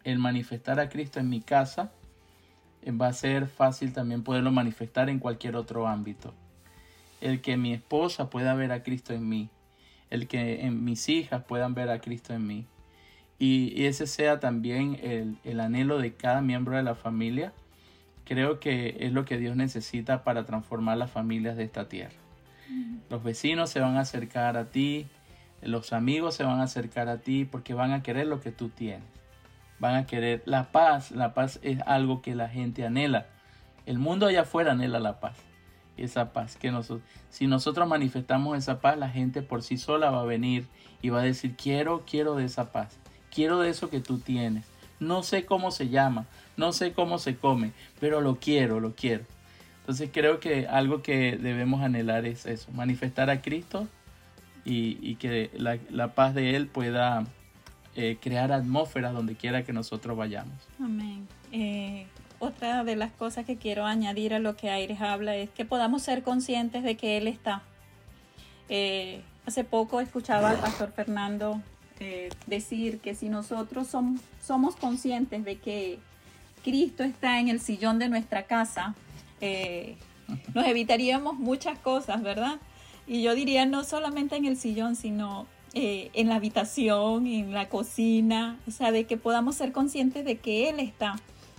el 0.06 0.20
manifestar 0.20 0.80
a 0.80 0.88
Cristo 0.88 1.20
en 1.20 1.30
mi 1.30 1.42
casa, 1.42 1.92
eh, 2.82 2.92
va 2.92 3.08
a 3.08 3.14
ser 3.14 3.48
fácil 3.48 3.92
también 3.92 4.24
poderlo 4.24 4.52
manifestar 4.52 5.10
en 5.10 5.20
cualquier 5.20 5.58
otro 5.58 5.88
ámbito. 5.88 6.34
El 7.20 7.42
que 7.42 7.58
mi 7.58 7.74
esposa 7.74 8.30
pueda 8.30 8.54
ver 8.54 8.72
a 8.72 8.82
Cristo 8.82 9.14
en 9.14 9.28
mí, 9.28 9.50
el 10.10 10.30
que 10.30 10.62
en 10.62 10.86
mis 10.86 11.10
hijas 11.10 11.44
puedan 11.44 11.74
ver 11.74 11.90
a 11.90 12.00
Cristo 12.00 12.34
en 12.34 12.48
mí. 12.48 12.66
Y, 13.40 13.86
ese 13.86 14.06
sea 14.06 14.40
también 14.40 15.00
el, 15.02 15.38
el 15.44 15.60
anhelo 15.62 15.98
de 15.98 16.14
cada 16.14 16.42
miembro 16.42 16.76
de 16.76 16.84
la 16.84 16.96
familia, 16.96 17.54
creo 18.26 18.60
que 18.60 18.98
es 19.00 19.14
lo 19.14 19.26
que 19.26 19.38
Dios 19.38 19.56
necesita 19.56 20.24
para 20.24 20.46
transformar 20.46 20.98
las 20.98 21.10
familias 21.10 21.58
de 21.58 21.64
esta 21.64 21.88
tierra. 21.88 22.16
Los 23.10 23.24
vecinos 23.24 23.72
se 23.72 23.80
van 23.80 23.98
a 23.98 24.02
acercar 24.02 24.56
a 24.56 24.66
ti, 24.66 25.08
los 25.62 25.92
amigos 25.94 26.36
se 26.36 26.44
van 26.44 26.60
a 26.60 26.64
acercar 26.64 27.10
a 27.10 27.18
ti 27.18 27.46
porque 27.46 27.74
van 27.74 27.92
a 27.92 28.04
querer 28.04 28.28
lo 28.28 28.40
que 28.40 28.52
tú 28.52 28.70
tienes. 28.70 29.04
Van 29.80 29.96
a 29.96 30.06
querer 30.06 30.44
la 30.46 30.72
paz. 30.72 31.12
La 31.12 31.34
paz 31.34 31.60
es 31.64 31.80
algo 31.86 32.22
que 32.22 32.36
la 32.36 32.50
gente 32.50 32.86
anhela. 32.86 33.28
El 33.86 33.98
mundo 33.98 34.28
allá 34.28 34.42
afuera 34.42 34.74
anhela 34.74 35.00
la 35.00 35.20
paz. 35.20 35.38
Esa 35.98 36.32
paz 36.32 36.56
que 36.56 36.72
nosotros, 36.72 37.02
si 37.30 37.48
nosotros 37.48 37.88
manifestamos 37.88 38.58
esa 38.58 38.80
paz, 38.80 38.98
la 38.98 39.10
gente 39.10 39.42
por 39.42 39.64
sí 39.64 39.78
sola 39.78 40.12
va 40.12 40.22
a 40.22 40.26
venir 40.26 40.68
y 41.02 41.10
va 41.10 41.22
a 41.22 41.24
decir, 41.24 41.56
quiero, 41.56 42.04
quiero 42.10 42.36
de 42.36 42.46
esa 42.46 42.72
paz. 42.72 43.00
Quiero 43.34 43.60
de 43.60 43.70
eso 43.70 43.90
que 43.90 44.00
tú 44.00 44.20
tienes. 44.20 44.66
No 45.00 45.24
sé 45.24 45.46
cómo 45.46 45.72
se 45.72 45.90
llama, 45.90 46.26
no 46.58 46.74
sé 46.74 46.92
cómo 46.92 47.20
se 47.20 47.38
come, 47.38 47.72
pero 48.00 48.22
lo 48.22 48.36
quiero, 48.36 48.80
lo 48.80 48.96
quiero. 48.96 49.24
Entonces 49.80 50.10
creo 50.14 50.40
que 50.40 50.68
algo 50.68 51.02
que 51.02 51.38
debemos 51.38 51.82
anhelar 51.82 52.26
es 52.26 52.46
eso, 52.46 52.72
manifestar 52.74 53.30
a 53.30 53.42
Cristo 53.42 53.88
y, 54.66 55.16
que 55.16 55.50
la, 55.56 56.14
paz 56.14 56.36
de 56.36 56.56
Él 56.56 56.68
pueda 56.68 57.26
eh, 57.96 58.18
crear 58.22 58.52
atmósferas 58.52 59.14
donde 59.14 59.36
quiera 59.36 59.64
que 59.64 59.74
nosotros 59.74 60.16
vayamos. 60.16 60.54
Amén. 60.80 61.28
Eh, 61.52 62.06
otra 62.40 62.84
de 62.84 62.96
las 62.96 63.12
cosas 63.12 63.46
que 63.46 63.58
quiero 63.58 63.86
añadir 63.86 64.34
a 64.34 64.40
lo 64.40 64.56
que 64.56 64.70
Aires 64.70 65.02
habla 65.02 65.36
es 65.36 65.50
que 65.50 65.66
podamos 65.66 66.04
ser 66.04 66.24
conscientes 66.24 66.84
de 66.84 66.96
que 66.96 67.18
Él 67.18 67.28
está. 67.28 67.64
Eh, 68.70 69.24
hace 69.46 69.64
poco 69.64 70.02
escuchaba 70.02 70.52
al 70.52 70.58
pastor 70.58 70.92
Fernando 70.92 71.62
decir 72.48 73.00
que 73.00 73.14
si 73.14 73.30
nosotros 73.30 73.88
somos 73.88 74.76
conscientes 74.78 75.44
de 75.44 75.58
que 75.58 76.00
Cristo 76.64 77.04
está 77.04 77.40
en 77.40 77.50
el 77.50 77.60
sillón 77.60 78.00
de 78.00 78.10
nuestra 78.10 78.44
casa, 78.44 78.96
eh, 79.42 79.96
nos 80.54 80.66
evitaríamos 80.68 81.38
muchas 81.40 81.80
cosas, 81.80 82.22
¿verdad? 82.22 82.60
Y 83.08 83.22
yo 83.22 83.34
diría 83.36 83.66
no 83.66 83.84
solamente 83.84 84.36
en 84.36 84.46
el 84.46 84.58
sillón, 84.58 84.96
sino 84.96 85.48
eh, 85.74 86.10
en 86.14 86.30
la 86.30 86.36
habitación, 86.36 87.28
en 87.28 87.54
la 87.54 87.70
cocina, 87.70 88.60
o 88.68 88.72
sea, 88.72 88.92
de 88.92 89.06
que 89.06 89.18
podamos 89.18 89.56
ser 89.56 89.72
conscientes 89.72 90.26
de 90.26 90.38
que 90.38 90.70
Él 90.70 90.80
está. 90.80 91.16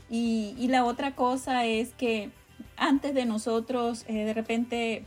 Y, 0.08 0.66
la 0.68 0.84
otra 0.84 1.14
cosa 1.14 1.66
es 1.66 1.92
que 1.94 2.30
antes 2.76 3.14
de 3.14 3.26
nosotros 3.26 4.04
eh, 4.08 4.24
de 4.24 4.34
repente 4.34 5.04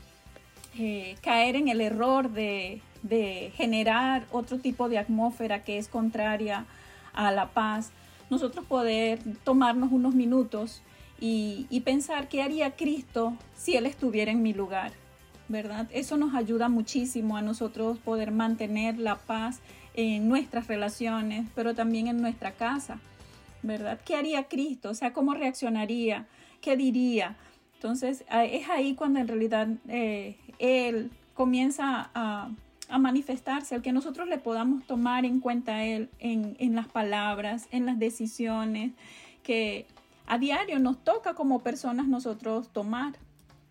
caer 1.21 1.55
en 1.55 1.67
el 1.67 1.81
error 1.81 2.31
de, 2.31 2.81
de 3.03 3.51
generar 3.55 4.25
otro 4.31 4.57
tipo 4.57 4.89
de 4.89 4.97
atmósfera 4.97 5.63
que 5.63 5.77
es 5.77 5.87
contraria 5.87 6.65
a 7.13 7.31
la 7.31 7.49
paz, 7.49 7.91
nosotros 8.29 8.65
poder 8.65 9.19
tomarnos 9.43 9.91
unos 9.91 10.15
minutos 10.15 10.81
y, 11.19 11.81
pensar 11.85 12.27
qué 12.27 12.41
haría 12.41 12.71
Cristo 12.71 13.37
si 13.55 13.77
Él 13.77 13.85
estuviera 13.85 14.31
en 14.31 14.41
mi 14.41 14.53
lugar, 14.53 14.91
¿verdad? 15.47 15.87
Eso 15.91 16.17
nos 16.17 16.33
ayuda 16.35 16.67
muchísimo 16.67 17.37
a 17.37 17.41
nosotros 17.41 17.97
poder 17.99 18.31
mantener 18.31 18.97
la 18.97 19.15
paz 19.15 19.59
en 19.93 20.27
nuestras 20.27 20.67
relaciones, 20.67 21.47
pero 21.55 21.75
también 21.75 22.07
en 22.07 22.21
nuestra 22.21 22.51
casa, 22.51 22.99
¿verdad? 23.61 24.01
¿Qué 24.03 24.15
haría 24.15 24.45
Cristo? 24.45 24.89
O 24.89 24.93
sea, 24.95 25.13
¿cómo 25.13 25.33
reaccionaría? 25.33 26.27
¿Qué 26.59 26.75
diría? 26.75 27.37
Entonces, 27.75 28.25
es 28.29 28.69
ahí 28.69 28.95
cuando 28.95 29.19
en 29.19 29.27
realidad 29.27 29.67
eh, 29.87 30.37
Él, 30.59 31.11
comienza 31.33 32.09
a, 32.13 32.49
a 32.93 32.99
manifestarse, 32.99 33.73
al 33.73 33.81
que 33.81 33.91
nosotros 33.91 34.27
le 34.27 34.37
podamos 34.37 34.85
tomar 34.85 35.25
en 35.25 35.39
cuenta 35.39 35.77
a 35.77 35.83
Él 35.83 36.09
en, 36.19 36.55
en 36.59 36.75
las 36.75 36.87
palabras, 36.87 37.67
en 37.71 37.87
las 37.87 37.97
decisiones 37.97 38.91
que 39.41 39.87
a 40.27 40.37
diario 40.37 40.77
nos 40.77 41.03
toca 41.03 41.33
como 41.33 41.63
personas 41.63 42.07
nosotros 42.07 42.69
tomar. 42.69 43.13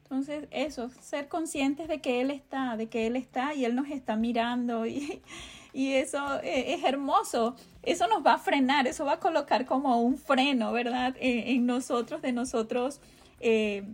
Entonces, 0.03 0.49
eso, 0.51 0.90
ser 1.01 1.28
conscientes 1.28 1.86
de 1.86 2.01
que 2.01 2.20
Él 2.20 2.32
está, 2.32 2.77
de 2.77 2.89
que 2.89 3.07
Él 3.07 3.15
está 3.15 3.55
y 3.55 3.65
Él 3.65 3.77
nos 3.77 3.89
está 3.90 4.16
mirando 4.16 4.86
y, 4.86 5.23
y 5.73 5.93
eso 5.93 6.40
eh, 6.43 6.74
es 6.74 6.82
hermoso. 6.82 7.55
Eso 7.85 8.09
nos 8.09 8.27
va 8.27 8.35
a 8.35 8.39
frenar, 8.39 8.89
eso 8.89 9.05
va 9.05 9.12
a 9.12 9.20
colocar 9.20 9.66
como 9.66 10.01
un 10.03 10.19
freno, 10.19 10.73
¿verdad? 10.73 11.15
En, 11.20 11.65
nosotros, 11.65 12.23
de 12.23 12.32
nosotros 12.32 13.01
eh, 13.39 13.85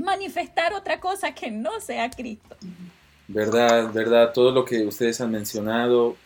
manifestar 0.00 0.74
otra 0.74 1.00
cosa 1.00 1.34
que 1.34 1.50
no 1.50 1.80
sea 1.80 2.08
Cristo. 2.08 2.56
Verdad, 3.28 3.92
verdad, 3.92 4.32
todo 4.32 4.52
lo 4.52 4.64
que 4.64 4.84
ustedes 4.84 5.20
han 5.20 5.30
mencionado 5.30 6.16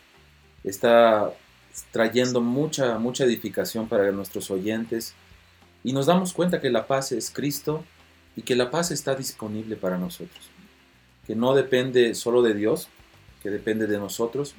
está 0.63 1.31
trayendo 1.91 2.41
mucha, 2.41 2.97
mucha 2.97 3.23
edificación 3.23 3.87
para 3.87 4.11
nuestros 4.11 4.49
oyentes 4.49 5.13
y 5.83 5.93
nos 5.93 6.07
damos 6.07 6.33
cuenta 6.33 6.59
que 6.59 6.69
la 6.69 6.87
paz 6.87 7.11
es 7.11 7.29
Cristo 7.29 7.83
y 8.35 8.41
que 8.41 8.55
la 8.55 8.71
paz 8.71 8.91
está 8.91 9.15
disponible 9.15 9.75
para 9.75 9.97
nosotros, 9.97 10.49
que 11.25 11.35
no 11.35 11.53
depende 11.53 12.15
solo 12.15 12.41
de 12.41 12.53
Dios, 12.53 12.89
que 13.41 13.49
depende 13.49 13.87
de 13.87 13.97
nosotros, 13.97 14.55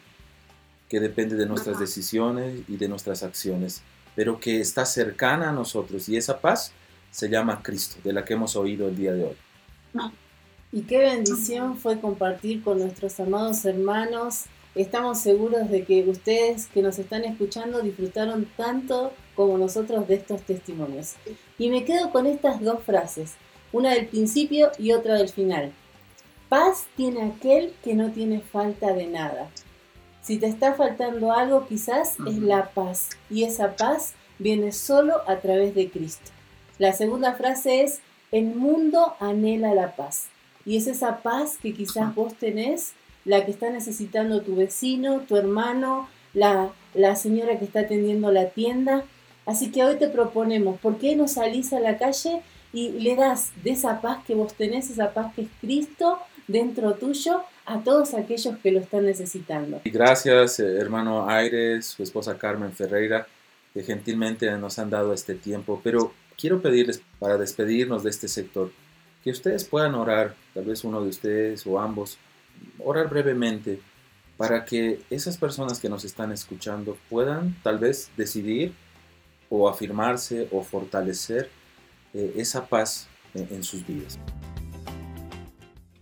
que 0.88 1.00
depende 1.00 1.36
de 1.36 1.46
nuestras 1.46 1.78
decisiones 1.78 2.62
y 2.68 2.76
de 2.76 2.88
nuestras 2.88 3.22
acciones, 3.22 3.82
pero 4.14 4.40
que 4.40 4.60
está 4.60 4.86
cercana 4.86 5.50
a 5.50 5.52
nosotros 5.52 6.08
y 6.08 6.16
esa 6.16 6.40
paz 6.40 6.72
se 7.10 7.28
llama 7.28 7.62
Cristo, 7.62 7.96
de 8.02 8.12
la 8.12 8.24
que 8.24 8.34
hemos 8.34 8.56
oído 8.56 8.88
el 8.88 8.96
día 8.96 9.12
de 9.12 9.24
hoy. 9.24 9.36
Y 10.70 10.82
qué 10.82 10.98
bendición 10.98 11.78
fue 11.78 11.98
compartir 11.98 12.62
con 12.62 12.78
nuestros 12.78 13.18
amados 13.20 13.64
hermanos. 13.64 14.44
Estamos 14.74 15.18
seguros 15.18 15.70
de 15.70 15.84
que 15.84 16.02
ustedes 16.02 16.66
que 16.66 16.82
nos 16.82 16.98
están 16.98 17.24
escuchando 17.24 17.80
disfrutaron 17.80 18.46
tanto 18.54 19.12
como 19.34 19.56
nosotros 19.56 20.06
de 20.06 20.16
estos 20.16 20.42
testimonios. 20.42 21.14
Y 21.58 21.70
me 21.70 21.86
quedo 21.86 22.10
con 22.10 22.26
estas 22.26 22.60
dos 22.60 22.82
frases, 22.82 23.32
una 23.72 23.94
del 23.94 24.08
principio 24.08 24.70
y 24.78 24.92
otra 24.92 25.14
del 25.14 25.30
final. 25.30 25.72
Paz 26.50 26.86
tiene 26.96 27.22
aquel 27.22 27.72
que 27.82 27.94
no 27.94 28.10
tiene 28.10 28.40
falta 28.40 28.92
de 28.92 29.06
nada. 29.06 29.48
Si 30.20 30.36
te 30.36 30.46
está 30.46 30.74
faltando 30.74 31.32
algo, 31.32 31.66
quizás 31.66 32.16
es 32.26 32.36
la 32.38 32.68
paz. 32.72 33.08
Y 33.30 33.44
esa 33.44 33.74
paz 33.74 34.12
viene 34.38 34.72
solo 34.72 35.22
a 35.26 35.36
través 35.36 35.74
de 35.74 35.88
Cristo. 35.90 36.30
La 36.78 36.92
segunda 36.92 37.32
frase 37.34 37.82
es, 37.82 38.00
el 38.32 38.54
mundo 38.54 39.14
anhela 39.18 39.72
la 39.74 39.96
paz. 39.96 40.28
Y 40.68 40.76
es 40.76 40.86
esa 40.86 41.22
paz 41.22 41.56
que 41.62 41.72
quizás 41.72 42.14
vos 42.14 42.34
tenés, 42.34 42.92
la 43.24 43.46
que 43.46 43.50
está 43.52 43.70
necesitando 43.70 44.42
tu 44.42 44.54
vecino, 44.54 45.20
tu 45.20 45.38
hermano, 45.38 46.10
la, 46.34 46.68
la 46.92 47.16
señora 47.16 47.58
que 47.58 47.64
está 47.64 47.80
atendiendo 47.80 48.30
la 48.30 48.50
tienda. 48.50 49.04
Así 49.46 49.70
que 49.70 49.82
hoy 49.82 49.96
te 49.96 50.08
proponemos, 50.08 50.78
¿por 50.78 50.98
qué 50.98 51.16
no 51.16 51.26
salís 51.26 51.72
a 51.72 51.80
la 51.80 51.96
calle 51.96 52.42
y 52.74 52.90
le 52.90 53.16
das 53.16 53.50
de 53.64 53.70
esa 53.70 54.02
paz 54.02 54.18
que 54.26 54.34
vos 54.34 54.52
tenés, 54.52 54.90
esa 54.90 55.14
paz 55.14 55.32
que 55.34 55.40
es 55.42 55.48
Cristo 55.62 56.18
dentro 56.48 56.92
tuyo, 56.92 57.44
a 57.64 57.82
todos 57.82 58.12
aquellos 58.12 58.58
que 58.58 58.70
lo 58.70 58.80
están 58.80 59.06
necesitando? 59.06 59.80
Y 59.84 59.90
gracias, 59.90 60.60
eh, 60.60 60.76
hermano 60.76 61.30
Aires, 61.30 61.86
su 61.86 62.02
esposa 62.02 62.36
Carmen 62.36 62.74
Ferreira, 62.74 63.26
que 63.72 63.82
gentilmente 63.82 64.50
nos 64.58 64.78
han 64.78 64.90
dado 64.90 65.14
este 65.14 65.34
tiempo. 65.34 65.80
Pero 65.82 66.12
quiero 66.36 66.60
pedirles 66.60 67.00
para 67.18 67.38
despedirnos 67.38 68.02
de 68.02 68.10
este 68.10 68.28
sector, 68.28 68.70
ustedes 69.30 69.64
puedan 69.64 69.94
orar, 69.94 70.34
tal 70.54 70.64
vez 70.64 70.84
uno 70.84 71.02
de 71.02 71.08
ustedes 71.08 71.66
o 71.66 71.78
ambos, 71.78 72.18
orar 72.78 73.08
brevemente 73.08 73.80
para 74.36 74.64
que 74.64 75.02
esas 75.10 75.36
personas 75.36 75.80
que 75.80 75.88
nos 75.88 76.04
están 76.04 76.30
escuchando 76.32 76.96
puedan 77.10 77.56
tal 77.62 77.78
vez 77.78 78.10
decidir 78.16 78.72
o 79.50 79.68
afirmarse 79.68 80.48
o 80.52 80.62
fortalecer 80.62 81.50
eh, 82.14 82.34
esa 82.36 82.66
paz 82.66 83.08
en, 83.34 83.62
sus 83.62 83.86
vidas. 83.86 84.18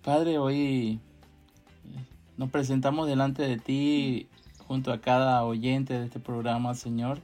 Padre, 0.03 0.39
hoy 0.39 1.01
eh, 1.85 2.05
nos 2.37 2.51
presentamos 2.51 3.09
delante 3.09 3.43
de 3.43 3.57
ti 3.57 4.29
junto 4.67 4.93
a 4.93 5.01
cada 5.01 5.43
oyente 5.45 5.95
de 5.95 6.05
este 6.05 6.21
programa, 6.21 6.75
Señor. 6.75 7.19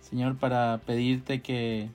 Señor, 0.00 0.36
para 0.36 0.80
pedirte 0.86 1.42
que, 1.42 1.90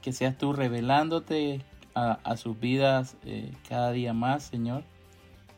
que 0.00 0.12
seas 0.12 0.38
tú 0.38 0.52
revelándote, 0.52 1.60
a, 1.98 2.36
sus 2.36 2.58
vidas 2.58 3.16
eh, 3.24 3.52
cada 3.68 3.92
día 3.92 4.12
más, 4.12 4.44
Señor. 4.44 4.84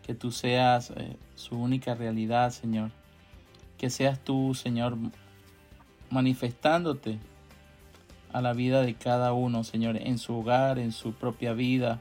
Que 0.02 0.14
tú 0.14 0.30
seas 0.32 0.90
eh, 0.96 1.16
su 1.34 1.56
única 1.56 1.94
realidad, 1.94 2.50
Señor. 2.50 2.90
Que 3.78 3.90
seas 3.90 4.18
tú, 4.20 4.54
Señor, 4.54 4.96
manifestándote 6.10 7.18
a 8.32 8.40
la 8.40 8.52
vida 8.52 8.82
de 8.82 8.94
cada 8.94 9.32
uno, 9.32 9.64
Señor, 9.64 9.96
en 9.96 10.18
su 10.18 10.38
hogar, 10.38 10.78
en 10.78 10.92
su 10.92 11.12
propia 11.12 11.52
vida. 11.52 12.00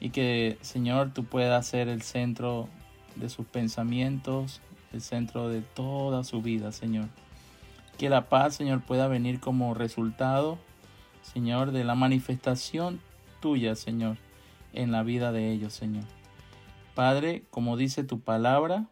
Y 0.00 0.10
que, 0.10 0.58
Señor, 0.60 1.12
tú 1.12 1.24
puedas 1.24 1.66
ser 1.66 1.88
el 1.88 2.02
centro 2.02 2.68
de 3.16 3.28
sus 3.28 3.46
pensamientos, 3.46 4.60
el 4.92 5.00
centro 5.00 5.48
de 5.48 5.60
toda 5.60 6.24
su 6.24 6.40
vida, 6.40 6.72
Señor. 6.72 7.08
Que 7.98 8.08
la 8.08 8.28
paz, 8.28 8.54
Señor, 8.54 8.82
pueda 8.82 9.08
venir 9.08 9.40
como 9.40 9.74
resultado, 9.74 10.58
Señor, 11.22 11.72
de 11.72 11.84
la 11.84 11.96
manifestación 11.96 13.00
tuya, 13.40 13.74
Señor, 13.74 14.16
en 14.72 14.92
la 14.92 15.02
vida 15.02 15.32
de 15.32 15.50
ellos, 15.50 15.72
Señor. 15.72 16.04
Padre, 16.94 17.44
como 17.50 17.76
dice 17.76 18.04
tu 18.04 18.20
palabra, 18.20 18.86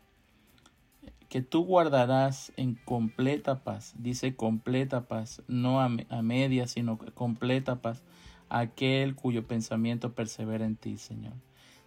que 1.28 1.42
tú 1.42 1.64
guardarás 1.64 2.52
en 2.56 2.76
completa 2.84 3.64
paz, 3.64 3.94
dice 3.98 4.36
completa 4.36 5.08
paz, 5.08 5.42
no 5.48 5.80
a, 5.80 5.88
media, 5.88 6.68
sino 6.68 6.98
completa 7.14 7.82
paz, 7.82 8.02
aquel 8.48 9.16
cuyo 9.16 9.46
pensamiento 9.46 10.14
persevera 10.14 10.64
en 10.64 10.76
ti, 10.76 10.98
Señor. 10.98 11.34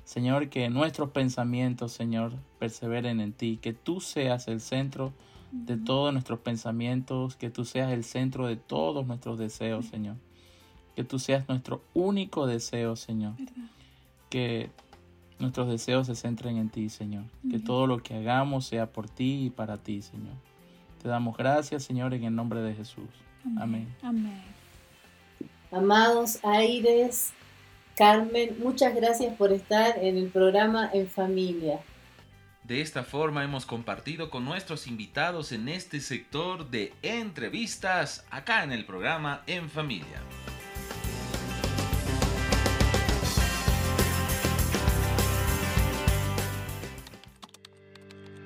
Señor, 0.04 0.50
que 0.50 0.70
nuestros 0.70 1.12
pensamientos, 1.12 1.94
Señor, 1.94 2.34
perseveren 2.58 3.22
en 3.22 3.32
ti, 3.32 3.60
que 3.62 3.74
tú 3.74 4.02
seas 4.02 4.48
el 4.48 4.60
centro 4.60 5.14
de 5.52 5.78
todos 5.78 6.12
nuestros 6.12 6.40
pensamientos, 6.40 7.36
que 7.36 7.50
tú 7.50 7.64
seas 7.64 7.92
el 7.92 8.04
centro 8.04 8.48
de 8.48 8.56
todos 8.56 9.08
nuestros 9.08 9.38
deseos, 9.38 9.86
Señor 9.86 10.18
que 10.96 11.04
tú 11.04 11.20
seas 11.20 11.48
nuestro 11.48 11.82
único 11.94 12.48
deseo, 12.48 12.96
Señor. 12.96 13.34
Que 14.30 14.70
nuestros 15.40 15.70
deseos 15.70 16.08
se 16.08 16.16
centren 16.16 16.58
en 16.58 16.70
ti, 16.70 16.90
Señor. 16.90 17.24
Que 17.50 17.60
todo 17.60 17.88
lo 17.88 18.04
que 18.04 18.16
hagamos 18.16 18.66
sea 18.66 18.88
por 18.88 19.10
ti 19.10 19.46
y 19.46 19.50
para 19.50 19.78
ti, 19.78 20.02
Señor. 20.02 20.36
Te 21.02 21.08
damos 21.08 21.38
gracias, 21.38 21.84
Señor, 21.84 22.14
en 22.14 22.26
el 22.26 22.36
nombre 22.36 22.62
de 22.62 22.76
Jesús. 22.76 23.10
Amén. 23.58 23.88
Amén. 24.02 24.42
Amados 25.72 26.40
Aires, 26.44 27.32
Carmen, 27.96 28.58
muchas 28.60 28.96
gracias 28.96 29.36
por 29.36 29.52
estar 29.52 29.98
en 30.04 30.18
el 30.18 30.30
programa 30.30 30.90
En 30.94 31.08
Familia. 31.08 31.80
De 32.64 32.82
esta 32.82 33.04
forma 33.04 33.44
hemos 33.44 33.66
compartido 33.66 34.30
con 34.30 34.46
nuestros 34.46 34.88
invitados 34.88 35.52
en 35.52 35.70
este 35.70 36.00
sector 36.02 36.70
de 36.70 36.94
entrevistas 37.02 38.26
acá 38.30 38.64
en 38.64 38.72
el 38.72 38.86
programa 38.86 39.42
En 39.48 39.70
Familia. 39.70 40.22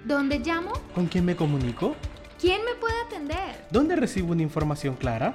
¿Dónde 0.05 0.39
llamo? 0.39 0.73
¿Con 0.93 1.07
quién 1.07 1.23
me 1.23 1.35
comunico? 1.35 1.95
¿Quién 2.39 2.65
me 2.65 2.75
puede 2.75 3.01
atender? 3.03 3.67
¿Dónde 3.71 3.95
recibo 3.95 4.33
una 4.33 4.41
información 4.41 4.95
clara? 4.95 5.33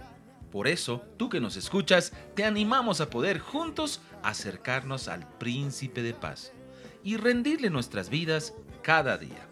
Por 0.52 0.68
eso, 0.68 1.02
tú 1.16 1.30
que 1.30 1.40
nos 1.40 1.56
escuchas, 1.56 2.12
te 2.36 2.44
animamos 2.44 3.00
a 3.00 3.10
poder 3.10 3.40
juntos 3.40 4.02
acercarnos 4.24 5.08
al 5.08 5.26
príncipe 5.38 6.02
de 6.02 6.14
paz 6.14 6.52
y 7.02 7.16
rendirle 7.16 7.70
nuestras 7.70 8.10
vidas 8.10 8.54
cada 8.82 9.18
día. 9.18 9.48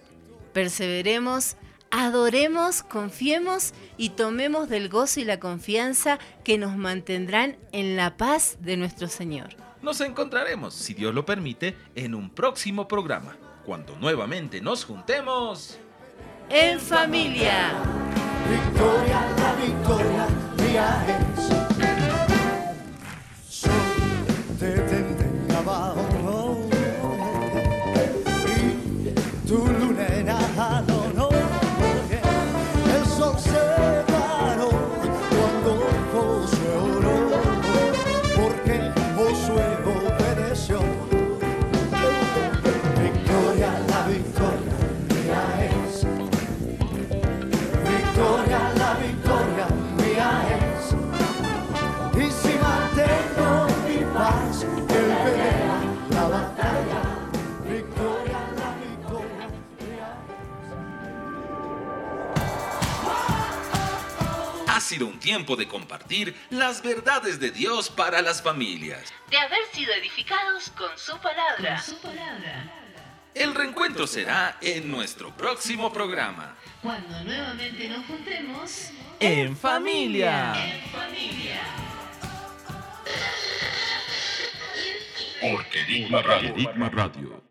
Perseveremos, 0.52 1.56
adoremos, 1.91 2.84
confiemos 2.84 3.73
y 3.97 4.09
tomemos 4.09 4.69
del 4.69 4.89
gozo 4.89 5.19
y 5.19 5.26
la 5.26 5.39
confianza 5.39 6.18
que 6.43 6.57
nos 6.57 6.76
mantendrán 6.76 7.57
en 7.72 7.95
la 7.95 8.18
paz 8.18 8.57
de 8.61 8.77
nuestro 8.77 9.07
Señor. 9.07 9.49
Nos 9.81 10.01
encontraremos, 10.01 10.73
si 10.73 10.93
Dios 10.93 11.13
lo 11.13 11.26
permite, 11.26 11.76
en 11.95 12.15
un 12.15 12.30
próximo 12.30 12.88
programa, 12.88 13.35
cuando 13.65 13.95
nuevamente 13.97 14.61
nos 14.61 14.85
juntemos 14.85 15.80
en 16.49 16.80
familia. 16.80 17.73
Victoria, 18.49 19.22
la 19.38 19.55
victoria 19.55 20.27
mía 20.57 21.30
sido 64.91 65.07
un 65.07 65.19
tiempo 65.19 65.55
de 65.55 65.69
compartir 65.69 66.35
las 66.49 66.84
verdades 66.84 67.39
de 67.39 67.49
Dios 67.49 67.89
para 67.89 68.22
las 68.22 68.41
familias. 68.41 69.13
De 69.30 69.38
haber 69.38 69.65
sido 69.72 69.93
edificados 69.93 70.69
con 70.72 70.89
su 70.97 71.18
palabra. 71.19 71.81
El 73.34 73.55
reencuentro 73.55 74.05
será 74.05 74.57
en 74.59 74.91
nuestro 74.91 75.31
próximo 75.38 75.93
programa. 75.93 76.57
Cuando 76.81 77.23
nuevamente 77.23 77.88
nos 77.88 78.05
juntemos 78.05 78.89
En 79.22 79.55
familia. 79.55 80.53
En 80.61 80.81
familia. 80.89 81.61
Porque 85.39 85.84
Digma 85.85 86.22
Radio. 86.22 86.53
Digma 86.53 86.89
Radio. 86.89 87.50